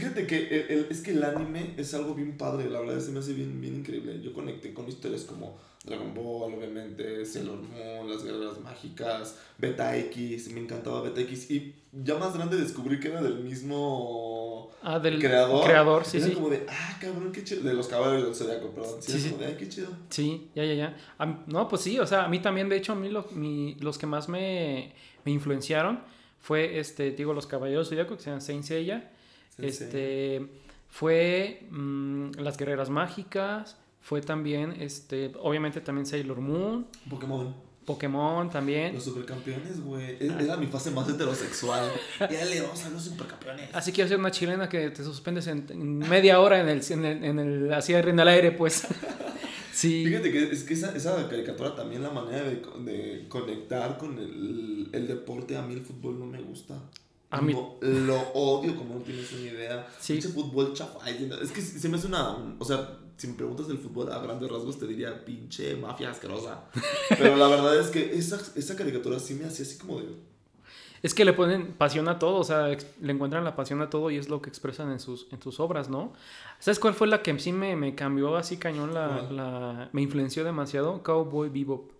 Fíjate 0.00 0.26
que 0.26 0.36
el- 0.48 0.70
el- 0.78 0.86
es 0.90 1.00
que 1.02 1.10
el 1.10 1.22
anime 1.22 1.74
es 1.76 1.92
algo 1.92 2.14
bien 2.14 2.38
padre, 2.38 2.70
la 2.70 2.80
verdad 2.80 2.98
se 2.98 3.10
me 3.12 3.18
hace 3.18 3.34
bien, 3.34 3.60
bien 3.60 3.76
increíble. 3.76 4.20
Yo 4.22 4.32
conecté 4.32 4.72
con, 4.72 4.86
his- 4.88 4.94
historias 4.94 5.22
como 5.24 5.58
Dragon 5.84 6.14
Ball, 6.14 6.54
obviamente, 6.54 7.24
Sailor 7.26 7.58
Moon, 7.60 8.08
Las 8.08 8.24
Guerras 8.24 8.58
Mágicas, 8.60 9.36
Beta 9.58 9.96
X, 9.98 10.50
me 10.52 10.60
encantaba 10.60 11.02
Beta 11.02 11.20
X. 11.20 11.50
Y 11.50 11.74
ya 11.92 12.14
más 12.16 12.34
grande 12.34 12.56
descubrí 12.56 13.00
que 13.00 13.08
era 13.08 13.20
del 13.20 13.40
mismo 13.40 14.70
Ah, 14.82 14.98
del 14.98 15.18
creador. 15.18 15.64
creador, 15.64 16.04
sí, 16.04 16.18
Era 16.18 16.26
sí. 16.26 16.32
como 16.32 16.48
de, 16.50 16.64
ah, 16.68 16.98
cabrón, 17.00 17.30
qué 17.32 17.44
chido. 17.44 17.62
De 17.62 17.74
los 17.74 17.86
caballeros 17.88 18.24
del 18.24 18.34
Zodiaco, 18.34 18.70
perdón. 18.70 19.02
Sí, 19.02 19.18
Sí, 19.20 19.30
como 19.30 19.42
de, 19.42 19.56
qué 19.56 19.68
chido. 19.68 19.88
Sí, 20.08 20.48
ya, 20.54 20.64
ya, 20.64 20.74
ya. 20.74 20.96
A 21.18 21.26
no, 21.46 21.68
pues 21.68 21.82
sí, 21.82 21.98
o 21.98 22.06
sea, 22.06 22.24
a 22.24 22.28
mí 22.28 22.38
también, 22.40 22.68
de 22.68 22.76
hecho, 22.76 22.92
a 22.92 22.96
mí 22.96 23.08
lo- 23.08 23.26
mi- 23.32 23.74
los 23.80 23.98
que 23.98 24.06
más 24.06 24.28
me, 24.28 24.94
me 25.24 25.32
influenciaron 25.32 26.00
fue, 26.40 26.78
este, 26.78 27.10
digo, 27.12 27.32
los 27.34 27.46
Caballeros 27.46 27.88
Zodíaco, 27.88 28.16
que 28.16 28.22
se 28.22 28.26
llaman 28.30 28.40
Saint 28.40 28.64
Seiya. 28.64 29.11
Este, 29.58 30.46
fue 30.88 31.66
mm, 31.70 32.32
las 32.38 32.56
Guerreras 32.56 32.90
Mágicas, 32.90 33.76
fue 34.00 34.20
también, 34.20 34.74
este, 34.80 35.32
obviamente 35.40 35.80
también 35.80 36.06
Sailor 36.06 36.40
Moon, 36.40 36.86
Pokémon. 37.08 37.54
Pokémon 37.84 38.48
también. 38.48 38.94
Los 38.94 39.04
supercampeones, 39.04 39.80
güey. 39.82 40.10
E- 40.20 40.30
Ah. 40.30 40.38
Era 40.40 40.56
mi 40.56 40.66
fase 40.66 40.90
más 40.92 41.08
heterosexual. 41.08 41.90
ya 42.20 42.44
le 42.44 42.60
vamos 42.60 42.84
a 42.84 42.90
los 42.90 43.02
supercampeones. 43.04 43.74
Así 43.74 43.90
quiero 43.92 44.08
ser 44.08 44.18
una 44.20 44.30
chilena 44.30 44.68
que 44.68 44.90
te 44.90 45.02
suspendes 45.02 45.48
en, 45.48 45.66
en 45.68 45.98
media 45.98 46.38
hora 46.40 46.60
en 46.60 46.68
el, 46.68 46.80
en 46.90 47.04
el, 47.04 47.24
en 47.24 47.38
el, 47.40 47.72
así 47.74 47.92
en 47.94 48.18
el 48.20 48.28
aire, 48.28 48.52
pues. 48.52 48.86
sí. 49.72 50.04
Fíjate 50.06 50.30
que 50.30 50.44
es 50.52 50.62
que 50.62 50.74
esa, 50.74 50.94
esa 50.96 51.28
caricatura 51.28 51.74
también 51.74 52.02
la 52.04 52.10
manera 52.10 52.44
de, 52.44 52.62
de 52.84 53.26
conectar 53.28 53.98
con 53.98 54.16
el, 54.18 54.88
el 54.92 55.06
deporte, 55.08 55.56
a 55.56 55.62
mí 55.62 55.74
el 55.74 55.82
fútbol 55.82 56.18
no 56.20 56.26
me 56.26 56.40
gusta. 56.40 56.78
A 57.32 57.40
mí- 57.40 57.52
lo 57.80 58.20
odio 58.34 58.76
como 58.76 58.94
no 58.96 59.00
tienes 59.00 59.32
una 59.32 59.42
idea. 59.42 59.88
Sí. 59.98 60.14
Pinche 60.14 60.28
fútbol 60.28 60.72
chafa. 60.74 61.08
Es 61.08 61.50
que 61.50 61.60
se 61.62 61.88
me 61.88 61.96
hace 61.96 62.06
una... 62.06 62.36
O 62.58 62.64
sea, 62.64 62.98
si 63.16 63.26
me 63.26 63.34
preguntas 63.34 63.68
del 63.68 63.78
fútbol 63.78 64.12
a 64.12 64.18
grandes 64.20 64.50
rasgos 64.50 64.78
te 64.78 64.86
diría 64.86 65.24
pinche 65.24 65.74
mafia 65.76 66.10
asquerosa. 66.10 66.64
Pero 67.08 67.36
la 67.36 67.48
verdad 67.48 67.78
es 67.80 67.88
que 67.88 68.14
esa, 68.14 68.40
esa 68.54 68.76
caricatura 68.76 69.18
sí 69.18 69.34
me 69.34 69.46
hacía 69.46 69.64
así 69.64 69.78
como 69.78 69.98
de... 70.00 70.08
Es 71.02 71.14
que 71.14 71.24
le 71.24 71.32
ponen 71.32 71.72
pasión 71.72 72.08
a 72.08 72.20
todo, 72.20 72.36
o 72.36 72.44
sea, 72.44 72.68
le 72.68 73.12
encuentran 73.12 73.42
la 73.42 73.56
pasión 73.56 73.82
a 73.82 73.90
todo 73.90 74.10
y 74.12 74.16
es 74.18 74.28
lo 74.28 74.40
que 74.40 74.48
expresan 74.48 74.92
en 74.92 75.00
sus, 75.00 75.26
en 75.32 75.42
sus 75.42 75.58
obras, 75.58 75.88
¿no? 75.88 76.12
¿Sabes 76.60 76.78
cuál 76.78 76.94
fue 76.94 77.08
la 77.08 77.22
que 77.22 77.36
sí 77.40 77.50
me, 77.50 77.74
me 77.74 77.96
cambió 77.96 78.36
así 78.36 78.56
cañón, 78.56 78.94
la, 78.94 79.22
la- 79.32 79.88
me 79.92 80.00
influenció 80.00 80.44
demasiado? 80.44 81.02
Cowboy 81.02 81.48
Bebop. 81.48 81.90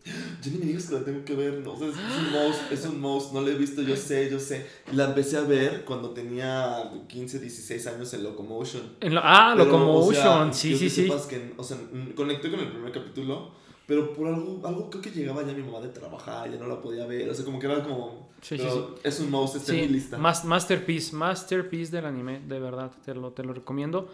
Yo 0.40 0.52
ni 0.52 0.58
me 0.58 0.66
digas 0.66 0.86
que 0.86 0.94
la 0.94 1.04
tengo 1.04 1.24
que 1.24 1.34
ver, 1.34 1.54
no, 1.64 1.72
o 1.72 1.76
sea, 1.78 1.88
es, 1.88 1.94
es 1.96 2.18
un 2.20 2.32
mouse, 2.32 2.56
es 2.70 2.86
un 2.86 3.00
mouse, 3.00 3.32
no 3.32 3.40
la 3.40 3.50
he 3.50 3.54
visto, 3.54 3.82
yo 3.82 3.96
sé, 3.96 4.30
yo 4.30 4.38
sé. 4.38 4.66
La 4.92 5.06
empecé 5.06 5.36
a 5.36 5.40
ver 5.40 5.84
cuando 5.84 6.10
tenía 6.10 6.88
15, 7.08 7.40
16 7.40 7.84
años 7.88 8.14
en 8.14 8.22
Locomotion. 8.22 8.82
En 9.00 9.16
la- 9.16 9.22
ah, 9.24 9.54
Pero, 9.56 9.64
Locomotion, 9.64 10.10
o 10.50 10.52
sea, 10.52 10.52
sí, 10.52 10.76
sí, 10.78 10.88
sí. 10.88 11.10
que, 11.28 11.54
o 11.56 11.64
sea, 11.64 11.76
conecté 12.14 12.52
con 12.52 12.60
el 12.60 12.68
primer 12.68 12.92
capítulo, 12.92 13.50
pero 13.92 14.12
por 14.14 14.26
algo, 14.28 14.66
algo 14.66 14.88
creo 14.88 15.02
que 15.02 15.10
llegaba 15.10 15.42
ya 15.42 15.52
mi 15.52 15.62
mamá 15.62 15.80
de 15.80 15.88
trabajar, 15.90 16.50
ya 16.50 16.56
no 16.56 16.66
la 16.66 16.80
podía 16.80 17.04
ver, 17.06 17.28
o 17.28 17.34
sea, 17.34 17.44
como 17.44 17.58
que 17.58 17.66
era 17.66 17.82
como... 17.82 18.30
Sí, 18.40 18.56
sí, 18.56 18.64
pero 18.64 18.94
Es 19.04 19.20
un 19.20 19.30
mouse, 19.30 19.56
está 19.56 19.72
en 19.72 19.80
Sí, 19.80 19.86
mi 19.86 19.92
lista. 19.92 20.16
mas- 20.16 20.46
masterpiece, 20.46 21.14
masterpiece 21.14 21.92
del 21.94 22.06
anime, 22.06 22.40
de 22.48 22.58
verdad, 22.58 22.90
te 23.04 23.14
lo, 23.14 23.32
te 23.32 23.42
lo 23.44 23.52
recomiendo. 23.52 24.08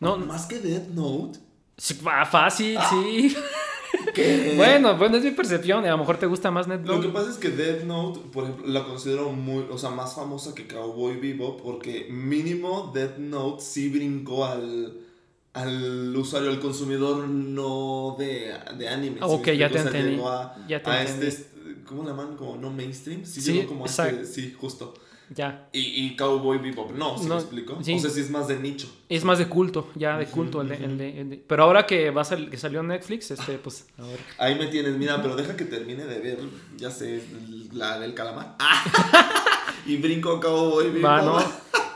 No, 0.00 0.16
Más 0.16 0.46
que 0.46 0.58
Death 0.60 0.88
Note. 0.94 1.38
fácil, 2.30 2.76
Ah. 2.78 2.88
sí. 2.90 3.36
¿Qué? 4.14 4.54
Bueno, 4.56 4.96
bueno, 4.96 5.16
es 5.18 5.24
mi 5.24 5.30
percepción, 5.32 5.84
a 5.84 5.90
lo 5.90 5.98
mejor 5.98 6.16
te 6.18 6.26
gusta 6.26 6.50
más 6.50 6.66
Lo 6.66 6.76
Netflix. 6.76 7.00
que 7.06 7.08
pasa 7.12 7.30
es 7.30 7.36
que 7.36 7.48
Death 7.50 7.84
Note, 7.84 8.20
por 8.32 8.44
ejemplo, 8.44 8.66
la 8.66 8.84
considero 8.84 9.30
muy, 9.32 9.64
o 9.70 9.76
sea, 9.78 9.90
más 9.90 10.14
famosa 10.14 10.54
que 10.54 10.66
Cowboy 10.66 11.16
Bebop 11.18 11.60
porque 11.62 12.08
mínimo 12.10 12.90
Death 12.94 13.18
Note 13.18 13.62
sí 13.62 13.88
brincó 13.90 14.44
al, 14.46 15.00
al 15.62 16.16
usuario, 16.16 16.50
al 16.50 16.60
consumidor 16.60 17.26
no 17.28 18.14
de, 18.18 18.54
de 18.76 18.88
anime. 18.88 19.16
¿sí 19.16 19.20
me 19.20 19.26
Ok, 19.26 19.46
ya 19.46 19.66
explico? 19.66 19.90
te 19.90 19.98
entendí, 19.98 20.22
a, 20.24 20.56
ya 20.68 20.82
te 20.82 20.90
a 20.90 21.00
entendí. 21.02 21.26
este, 21.26 21.48
¿cómo 21.84 22.02
le 22.04 22.10
llaman? 22.10 22.36
Como 22.36 22.56
no 22.56 22.70
mainstream. 22.70 23.24
Sí, 23.24 23.40
Sí, 23.40 23.62
como 23.66 23.86
este, 23.86 24.24
sí, 24.24 24.54
justo. 24.58 24.94
Ya. 25.30 25.68
Y, 25.74 26.06
y 26.06 26.16
Cowboy 26.16 26.56
Bebop, 26.56 26.92
no, 26.92 27.18
¿sí 27.18 27.24
No, 27.26 27.34
me 27.34 27.40
explico? 27.42 27.78
sí. 27.82 27.92
O 27.94 27.98
sea, 27.98 28.08
sí 28.08 28.20
es 28.20 28.30
más 28.30 28.48
de 28.48 28.58
nicho. 28.58 28.88
Es 29.10 29.24
más 29.24 29.38
de 29.38 29.46
culto, 29.46 29.90
ya 29.94 30.16
de 30.16 30.24
culto. 30.24 30.62
el 30.62 30.68
de- 30.70 30.76
el 30.76 30.96
de- 30.96 31.20
el 31.20 31.30
de- 31.30 31.36
Pero 31.36 31.64
ahora 31.64 31.84
que 31.84 32.10
va 32.10 32.22
a 32.22 32.36
que 32.50 32.56
salió 32.56 32.82
Netflix, 32.82 33.30
este, 33.32 33.58
pues, 33.58 33.86
a 33.98 34.02
ver. 34.06 34.18
Ahí 34.38 34.54
me 34.54 34.68
tienes, 34.68 34.96
mira, 34.96 35.20
pero 35.20 35.36
deja 35.36 35.54
que 35.54 35.66
termine 35.66 36.06
de 36.06 36.18
ver, 36.20 36.38
ya 36.78 36.90
sé, 36.90 37.22
la 37.72 37.98
del 38.00 38.14
calamar. 38.14 38.56
y 39.86 39.96
brinco 39.98 40.32
a 40.36 40.40
Cowboy 40.40 40.90
Bebop. 40.92 41.04
Va, 41.04 41.22
¿no? 41.22 41.38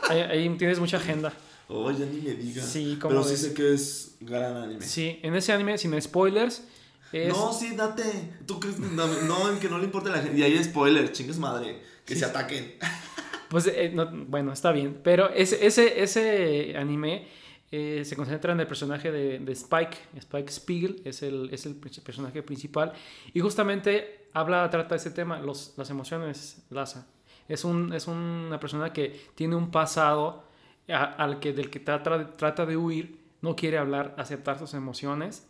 Ahí, 0.09 0.19
ahí 0.19 0.49
tienes 0.57 0.79
mucha 0.79 0.97
agenda. 0.97 1.33
Oh, 1.75 1.89
ya 1.91 2.05
ni 2.05 2.21
me 2.21 2.35
digas. 2.35 2.65
Sí, 2.67 2.97
¿cómo 3.01 3.09
Pero 3.09 3.23
sí 3.23 3.31
ves? 3.31 3.41
sé 3.41 3.53
que 3.55 3.73
es 3.73 4.15
gran 4.19 4.55
anime. 4.57 4.85
Sí, 4.85 5.19
en 5.23 5.35
ese 5.35 5.51
anime, 5.53 5.77
sin 5.79 5.99
spoilers, 5.99 6.63
es... 7.11 7.29
No, 7.29 7.51
sí, 7.51 7.75
date. 7.75 8.03
¿Tú 8.45 8.59
crees 8.59 8.75
que 8.75 8.81
no, 8.83 9.07
no, 9.23 9.49
en 9.51 9.59
que 9.59 9.69
no 9.69 9.79
le 9.79 9.85
importa 9.85 10.09
a 10.11 10.17
la 10.17 10.21
gente? 10.21 10.37
Y 10.37 10.43
ahí 10.43 10.63
spoiler, 10.63 11.11
chingues 11.11 11.37
madre. 11.39 11.81
Que 12.05 12.13
Sí, 12.13 12.19
se 12.19 12.25
ataquen. 12.25 12.75
Pues, 13.49 13.67
eh, 13.67 13.91
no, 13.93 14.09
bueno, 14.11 14.51
está 14.51 14.71
bien. 14.71 14.99
Pero 15.03 15.29
ese, 15.29 15.63
ese, 15.63 16.01
ese 16.01 16.75
anime 16.75 17.27
eh, 17.71 18.01
se 18.03 18.15
concentra 18.15 18.51
en 18.51 18.59
el 18.59 18.65
personaje 18.65 19.11
de, 19.11 19.37
de 19.37 19.51
Spike. 19.51 19.95
Spike 20.17 20.51
Spiegel 20.51 21.01
es 21.05 21.21
el, 21.21 21.49
es 21.51 21.67
el 21.67 21.75
personaje 21.75 22.41
principal. 22.41 22.93
Y 23.31 23.41
justamente 23.41 24.27
habla, 24.33 24.67
trata 24.71 24.95
ese 24.95 25.11
tema, 25.11 25.39
los, 25.39 25.73
las 25.77 25.87
emociones, 25.91 26.63
Laza. 26.71 27.05
Es, 27.47 27.63
un, 27.63 27.93
es 27.93 28.07
una 28.07 28.59
persona 28.59 28.91
que 28.91 29.27
tiene 29.35 29.55
un 29.55 29.69
pasado 29.69 30.43
a- 30.89 31.03
al 31.05 31.39
que, 31.39 31.53
del 31.53 31.69
que 31.69 31.79
trata, 31.79 32.31
trata 32.33 32.65
de 32.65 32.77
huir, 32.77 33.19
no 33.41 33.55
quiere 33.55 33.77
hablar, 33.77 34.15
aceptar 34.17 34.59
sus 34.59 34.73
emociones. 34.73 35.47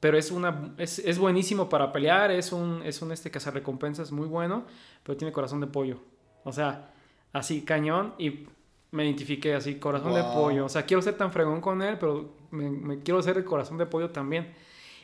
Pero 0.00 0.16
es, 0.16 0.30
una, 0.30 0.74
es, 0.78 1.00
es 1.00 1.18
buenísimo 1.18 1.68
para 1.68 1.92
pelear, 1.92 2.30
es 2.30 2.52
un, 2.52 2.82
es 2.84 3.02
un 3.02 3.10
este 3.12 3.30
cazarrecompensas 3.32 4.12
muy 4.12 4.28
bueno, 4.28 4.64
pero 5.02 5.16
tiene 5.16 5.32
corazón 5.32 5.60
de 5.60 5.66
pollo. 5.66 5.98
O 6.44 6.52
sea, 6.52 6.90
así 7.32 7.62
cañón 7.62 8.14
y 8.18 8.46
me 8.92 9.04
identifiqué 9.04 9.54
así, 9.54 9.76
corazón 9.76 10.14
de 10.14 10.22
pollo. 10.22 10.66
O 10.66 10.68
sea, 10.68 10.84
quiero 10.86 11.02
ser 11.02 11.16
tan 11.16 11.32
fregón 11.32 11.60
con 11.60 11.82
él, 11.82 11.96
pero 11.98 12.32
me, 12.52 12.70
me 12.70 13.00
quiero 13.02 13.20
ser 13.22 13.38
el 13.38 13.44
corazón 13.44 13.76
de 13.78 13.86
pollo 13.86 14.10
también. 14.10 14.52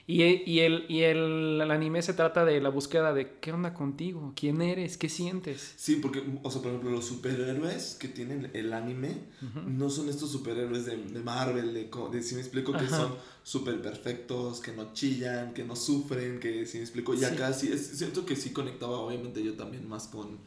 Y, 0.07 0.23
y, 0.23 0.61
el, 0.61 0.85
y 0.91 1.01
el, 1.03 1.61
el 1.63 1.71
anime 1.71 2.03
se 2.03 2.13
trata 2.13 2.45
de 2.45 2.61
la 2.61 2.69
búsqueda 2.69 3.15
de 3.15 3.39
qué 3.41 3.53
onda 3.53 3.73
contigo, 3.73 4.35
quién 4.37 4.61
eres, 4.61 4.99
qué 4.99 5.09
sientes. 5.09 5.73
Sí, 5.77 5.97
porque, 5.97 6.23
o 6.43 6.51
sea, 6.51 6.61
por 6.61 6.73
ejemplo, 6.73 6.91
los 6.91 7.07
superhéroes 7.07 7.95
que 7.99 8.09
tienen 8.09 8.51
el 8.53 8.75
anime 8.75 9.17
no 9.67 9.89
son 9.89 10.11
estos 10.11 10.31
superhéroes 10.31 10.85
de, 10.85 10.99
de 10.99 11.21
Marvel, 11.21 11.73
de, 11.73 11.91
de 12.13 12.23
si 12.23 12.35
me 12.35 12.43
explico, 12.43 12.73
que 12.73 12.85
Ajá. 12.85 12.97
son 12.99 13.15
súper 13.45 13.81
perfectos, 13.81 14.61
que 14.61 14.73
no 14.73 14.93
chillan, 14.93 15.55
que 15.55 15.65
no 15.65 15.75
sufren, 15.75 16.39
que 16.39 16.67
si 16.67 16.77
me 16.77 16.85
explico. 16.85 17.15
Y 17.15 17.19
Sí. 17.19 17.25
acá 17.25 17.55
sí, 17.55 17.71
es 17.73 17.97
cierto 17.97 18.27
que 18.27 18.37
sí 18.37 18.51
conectaba, 18.51 18.99
obviamente, 18.99 19.43
yo 19.43 19.55
también 19.55 19.89
más 19.89 20.09
con 20.09 20.39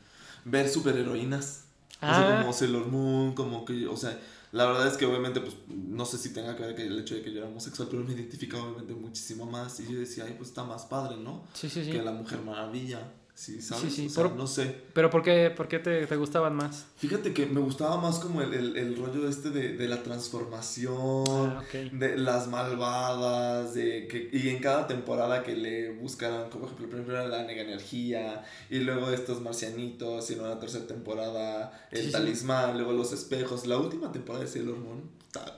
ver 0.46 0.70
superheroínas. 0.70 1.64
O 1.94 2.06
Ah. 2.06 2.14
sea, 2.14 2.26
como 2.28 2.54
Sailor 2.54 2.88
Moon, 2.90 3.34
como 3.34 3.66
que, 3.66 3.88
o 3.88 3.98
sea, 3.98 4.20
la 4.58 4.66
verdad 4.66 4.88
es 4.88 4.98
que 4.98 5.06
obviamente, 5.06 5.40
pues, 5.40 5.56
no 5.68 6.04
sé 6.06 6.18
si 6.18 6.34
tenga 6.34 6.56
que 6.56 6.64
ver 6.64 6.76
que 6.76 6.86
el 6.86 7.00
hecho 7.00 7.16
de 7.16 7.22
que 7.22 7.32
yo 7.32 7.40
era 7.40 7.48
homosexual, 7.48 7.88
pero 7.90 8.04
me 8.04 8.14
identificaba 8.14 8.64
obviamente 8.64 8.94
muchísimo 8.96 9.46
más. 9.46 9.80
Y 9.80 9.92
yo 9.92 10.00
decía, 10.00 10.26
ay, 10.26 10.34
pues 10.36 10.50
está 10.50 10.64
más 10.64 10.86
padre, 10.86 11.18
¿no? 11.18 11.44
Sí, 11.54 11.70
sí, 11.70 11.86
sí. 11.86 11.92
Que 11.92 12.02
la 12.02 12.12
Mujer 12.12 12.42
Maravilla. 12.42 13.14
Sí, 13.40 13.62
¿sabes? 13.62 13.84
Sí, 13.84 13.90
sí, 13.92 14.08
O 14.08 14.10
sea, 14.10 14.24
por- 14.24 14.36
no 14.36 14.48
sé. 14.48 14.76
Pero 14.94 15.12
¿por 15.12 15.22
qué, 15.22 15.52
por 15.56 15.68
qué 15.68 15.78
te, 15.78 16.08
te 16.08 16.16
gustaban 16.16 16.56
más? 16.56 16.88
Fíjate 16.96 17.34
que 17.36 17.46
me 17.46 17.60
gustaba 17.60 18.02
más 18.02 18.18
como 18.18 18.42
el, 18.42 18.52
el, 18.52 18.76
el 18.76 18.98
rollo 18.98 19.30
este 19.30 19.52
de, 19.52 19.74
de 19.78 19.88
la 19.88 20.02
transformación, 20.02 21.54
Ah, 21.58 21.64
de 21.92 22.18
las 22.18 22.48
malvadas, 22.48 23.74
de 23.76 24.08
que, 24.08 24.30
y 24.34 24.50
en 24.50 24.60
cada 24.60 24.88
temporada 24.88 25.44
que 25.44 25.56
le 25.56 25.92
buscaran, 25.92 26.50
como 26.50 26.66
por 26.66 26.74
ejemplo, 26.74 26.88
primero 26.88 27.14
era 27.22 27.28
la 27.28 27.44
nega 27.44 27.62
energía, 27.62 28.44
y 28.70 28.80
luego 28.80 29.12
estos 29.12 29.42
marcianitos, 29.42 30.30
y 30.32 30.36
luego 30.36 30.50
la 30.50 30.60
tercera 30.60 30.88
temporada, 30.88 31.88
el 31.92 32.06
Sí, 32.06 32.12
talismán, 32.12 32.76
luego 32.78 32.92
los 32.94 33.14
espejos. 33.14 33.68
La 33.68 33.78
última 33.78 34.12
temporada 34.12 34.44
de 34.46 34.50
Sailor 34.50 34.78
Moon, 34.78 35.02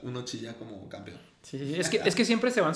uno 0.02 0.22
chilla 0.24 0.54
como 0.58 0.88
campeón. 0.88 1.18
Sí. 1.42 1.74
Es, 1.78 1.88
que, 1.88 1.98
es 2.04 2.14
que 2.14 2.26
siempre 2.26 2.50
se 2.50 2.60
van, 2.60 2.74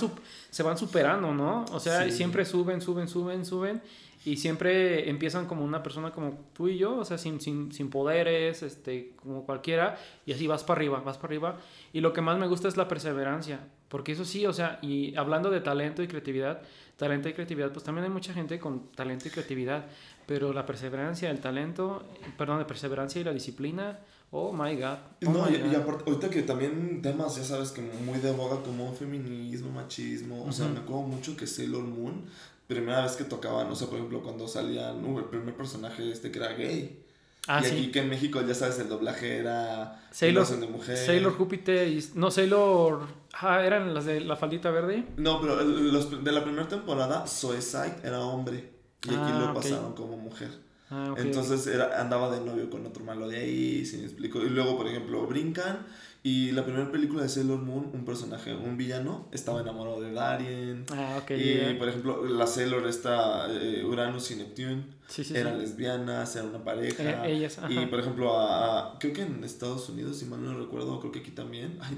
se 0.50 0.62
van 0.62 0.78
superando, 0.78 1.34
¿no? 1.34 1.66
O 1.72 1.78
sea, 1.80 2.10
siempre 2.10 2.46
suben, 2.46 2.80
suben, 2.80 3.06
suben, 3.08 3.44
suben. 3.44 3.82
Y 4.24 4.36
siempre 4.38 5.10
empiezan 5.10 5.46
como 5.46 5.64
una 5.64 5.82
persona 5.82 6.10
como 6.12 6.38
tú 6.54 6.68
y 6.68 6.78
yo, 6.78 6.96
o 6.96 7.04
sea, 7.04 7.18
sin, 7.18 7.40
sin, 7.40 7.72
sin 7.72 7.90
poderes, 7.90 8.62
este, 8.62 9.12
como 9.16 9.44
cualquiera. 9.44 9.98
Y 10.24 10.32
así 10.32 10.46
vas 10.46 10.64
para 10.64 10.78
arriba, 10.78 11.00
vas 11.00 11.18
para 11.18 11.28
arriba. 11.28 11.58
Y 11.92 12.00
lo 12.00 12.12
que 12.14 12.22
más 12.22 12.38
me 12.38 12.46
gusta 12.46 12.68
es 12.68 12.76
la 12.78 12.88
perseverancia. 12.88 13.60
Porque 13.88 14.12
eso 14.12 14.24
sí, 14.24 14.46
o 14.46 14.52
sea, 14.52 14.78
y 14.82 15.14
hablando 15.16 15.50
de 15.50 15.60
talento 15.60 16.02
y 16.02 16.08
creatividad, 16.08 16.62
talento 16.96 17.28
y 17.28 17.34
creatividad, 17.34 17.70
pues 17.70 17.84
también 17.84 18.04
hay 18.06 18.10
mucha 18.10 18.32
gente 18.32 18.58
con 18.58 18.90
talento 18.92 19.28
y 19.28 19.30
creatividad. 19.30 19.84
Pero 20.26 20.52
la 20.54 20.64
perseverancia, 20.64 21.30
el 21.30 21.40
talento, 21.40 22.02
perdón, 22.38 22.58
la 22.58 22.66
perseverancia 22.66 23.20
y 23.20 23.24
la 23.24 23.32
disciplina, 23.32 23.98
oh 24.30 24.52
my 24.54 24.74
god. 24.74 24.96
oh 25.26 25.30
No, 25.30 25.46
my 25.46 25.52
y, 25.52 25.56
y 25.56 25.60
God. 25.60 25.74
aparte, 25.76 26.04
ahorita 26.10 26.30
que 26.30 26.42
también 26.42 27.02
temas, 27.02 27.36
ya 27.36 27.44
sabes, 27.44 27.72
como 27.72 27.92
muy 28.00 28.18
de 28.20 28.32
boga, 28.32 28.62
como 28.62 28.90
feminismo, 28.94 29.70
machismo. 29.70 30.44
O 30.44 30.50
sea, 30.50 30.66
me 30.66 30.78
acuerdo 30.80 31.02
mucho 31.02 31.36
que 31.36 31.46
Sailor 31.46 31.84
Moon, 31.84 32.24
primera 32.66 33.02
vez 33.02 33.12
que 33.12 33.24
tocaban, 33.24 33.68
o 33.70 33.74
sea, 33.74 33.88
por 33.88 33.98
ejemplo, 33.98 34.22
cuando 34.22 34.48
salían, 34.48 35.04
uh, 35.04 35.18
el 35.18 35.24
primer 35.26 35.54
personaje 35.56 36.10
este 36.10 36.30
que 36.30 36.38
era 36.38 36.52
gay. 36.52 37.00
Ah, 37.46 37.60
y 37.60 37.64
sí. 37.66 37.70
aquí 37.72 37.90
que 37.90 37.98
en 38.00 38.08
México, 38.08 38.40
ya 38.46 38.54
sabes, 38.54 38.78
el 38.78 38.88
doblaje 38.88 39.36
era 39.36 40.02
Sailor, 40.10 40.44
Invasión 40.44 40.60
de 40.60 40.66
mujer. 40.66 40.96
Sailor 40.96 41.36
Júpiter 41.36 41.88
y... 41.88 42.02
No, 42.14 42.30
Sailor... 42.30 43.06
Ah, 43.34 43.62
eran 43.62 43.92
las 43.92 44.06
de 44.06 44.20
la 44.20 44.36
faldita 44.36 44.70
verde. 44.70 45.04
No, 45.16 45.40
pero 45.40 45.62
los, 45.62 46.24
de 46.24 46.32
la 46.32 46.42
primera 46.42 46.66
temporada, 46.68 47.26
Suicide 47.26 47.96
era 48.02 48.20
hombre. 48.20 48.70
Y 49.02 49.08
aquí 49.08 49.16
Ah, 49.18 49.44
lo 49.46 49.54
pasaron 49.54 49.92
como 49.92 50.16
mujer. 50.16 50.48
Ah. 50.90 51.14
Entonces 51.18 51.66
era, 51.66 52.00
andaba 52.00 52.30
de 52.30 52.40
novio 52.44 52.70
con 52.70 52.86
otro 52.86 53.04
malo 53.04 53.28
de 53.28 53.38
ahí, 53.38 53.84
si 53.84 53.98
me 53.98 54.04
explico. 54.04 54.38
Y 54.40 54.48
luego, 54.48 54.78
por 54.78 54.86
ejemplo, 54.86 55.26
brincan. 55.26 55.84
Y 56.26 56.52
la 56.52 56.64
primera 56.64 56.90
película 56.90 57.22
de 57.22 57.28
Sailor 57.28 57.60
Moon, 57.60 57.90
un 57.92 58.06
personaje, 58.06 58.54
un 58.54 58.78
villano, 58.78 59.28
estaba 59.30 59.60
enamorado 59.60 60.00
de 60.00 60.10
Darien. 60.12 60.86
Ah, 60.90 61.18
ok. 61.22 61.32
y, 61.32 61.74
por 61.74 61.86
ejemplo, 61.90 62.24
la 62.24 62.46
Sailor, 62.46 62.86
esta 62.88 63.46
eh, 63.52 63.84
Uranus 63.84 64.30
y 64.30 64.36
Neptune, 64.36 64.86
Sí, 65.06 65.22
sí, 65.22 65.34
sí. 65.34 65.36
eran 65.36 65.58
lesbianas, 65.58 66.34
eran 66.34 66.48
una 66.48 66.64
pareja. 66.64 67.26
Eh, 67.26 67.32
ellas. 67.36 67.58
Y 67.68 67.76
por 67.86 68.00
ejemplo, 68.00 68.38
a, 68.40 68.94
a- 68.94 68.98
creo 68.98 69.12
que 69.12 69.20
en 69.20 69.44
Estados 69.44 69.86
Unidos, 69.90 70.16
si 70.16 70.24
mal 70.24 70.42
no 70.42 70.56
recuerdo, 70.58 70.98
creo 70.98 71.12
que 71.12 71.18
aquí 71.18 71.30
también. 71.32 71.76
Ay, 71.82 71.94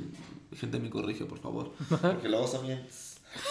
gente 0.54 0.78
me 0.78 0.90
corrige, 0.90 1.24
por 1.24 1.38
favor. 1.38 1.72
Porque 1.88 2.28
luego 2.28 2.46
también. 2.46 2.86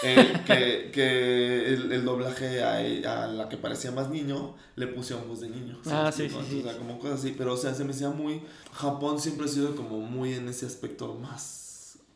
eh, 0.02 0.40
que 0.46 0.90
que 0.92 1.74
el, 1.74 1.92
el 1.92 2.04
doblaje 2.04 2.62
a, 2.62 3.24
a 3.24 3.26
la 3.28 3.48
que 3.48 3.56
parecía 3.56 3.90
más 3.92 4.08
niño 4.10 4.56
le 4.76 4.86
pusieron 4.88 5.28
voz 5.28 5.40
de 5.40 5.48
niño. 5.48 5.78
¿sí 5.82 5.90
me 5.90 5.94
Ah, 5.96 6.10
sí, 6.12 6.28
sí, 6.28 6.36
sí. 6.48 6.60
O 6.60 6.62
sea, 6.64 6.76
como 6.78 6.98
cosas 6.98 7.20
así. 7.20 7.34
Pero, 7.36 7.54
o 7.54 7.56
sea, 7.56 7.74
se 7.74 7.84
me 7.84 7.92
hacía 7.92 8.10
muy. 8.10 8.42
Japón 8.72 9.20
siempre 9.20 9.46
ha 9.46 9.48
sido 9.48 9.76
como 9.76 10.00
muy 10.00 10.32
en 10.34 10.48
ese 10.48 10.66
aspecto 10.66 11.14
más. 11.14 11.62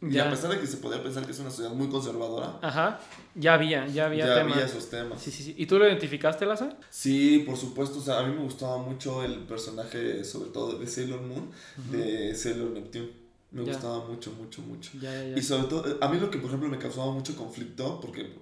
Y 0.03 0.13
Ya. 0.13 0.27
a 0.29 0.31
pesar 0.31 0.51
de 0.51 0.59
que 0.59 0.67
se 0.67 0.79
podía 0.79 1.03
pensar 1.03 1.27
que 1.27 1.33
es 1.33 1.39
una 1.41 1.51
sociedad 1.51 1.73
muy 1.75 1.89
conservadora, 1.91 2.59
Ajá. 2.63 2.99
Ya 3.35 3.53
había, 3.53 3.87
ya 3.87 4.07
había 4.07 4.25
ya 4.27 4.41
había 4.41 4.65
esos 4.65 4.89
temas. 4.89 5.21
Sí, 5.21 5.31
sí, 5.31 5.43
sí. 5.43 5.55
¿Y 5.59 5.67
tú 5.67 5.79
lo 5.79 5.87
identificaste, 5.87 6.47
Laza? 6.47 6.71
Sí, 6.89 7.41
por 7.47 7.59
supuesto. 7.59 7.99
O 7.99 8.03
sea, 8.03 8.21
a 8.21 8.23
mí 8.27 8.35
me 8.35 8.43
gustaba 8.43 8.79
mucho 8.79 9.23
el 9.23 9.41
personaje, 9.41 10.25
sobre 10.25 10.49
todo 10.51 10.79
de 10.79 10.87
Sailor 10.87 11.21
Moon, 11.21 11.51
de 11.93 12.35
Sailor 12.35 12.71
Neptune. 12.71 13.20
Me 13.53 13.65
Ya. 13.65 13.73
gustaba 13.73 14.05
mucho, 14.07 14.31
mucho, 14.33 14.63
mucho. 14.63 14.91
Ya, 15.01 15.13
ya, 15.13 15.25
ya. 15.31 15.37
Y 15.39 15.43
sobre 15.43 15.65
todo, 15.65 15.99
a 16.01 16.09
mí 16.09 16.21
lo 16.21 16.31
que 16.31 16.39
por 16.39 16.49
ejemplo 16.49 16.69
me 16.69 16.79
causaba 16.79 17.11
mucho 17.13 17.35
conflicto, 17.37 18.01
porque 18.01 18.33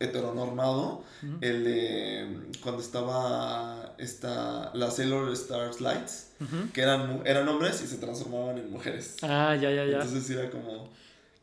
heteronormado, 0.00 1.02
el 1.40 1.64
de 1.64 2.50
cuando 2.62 2.82
estaba 2.82 3.94
esta, 3.98 4.70
la 4.74 4.90
Sailor 4.90 5.32
Stars 5.32 5.80
Lights, 5.80 6.28
que 6.72 6.82
eran, 6.82 7.22
eran 7.24 7.48
hombres 7.48 7.80
y 7.82 7.86
se 7.86 7.96
transformaban 7.96 8.58
en 8.58 8.70
mujeres. 8.70 9.16
Ah, 9.22 9.54
ya, 9.54 9.70
ya, 9.70 9.84
ya. 9.86 10.02
Entonces 10.02 10.28
era 10.30 10.50
como, 10.50 10.88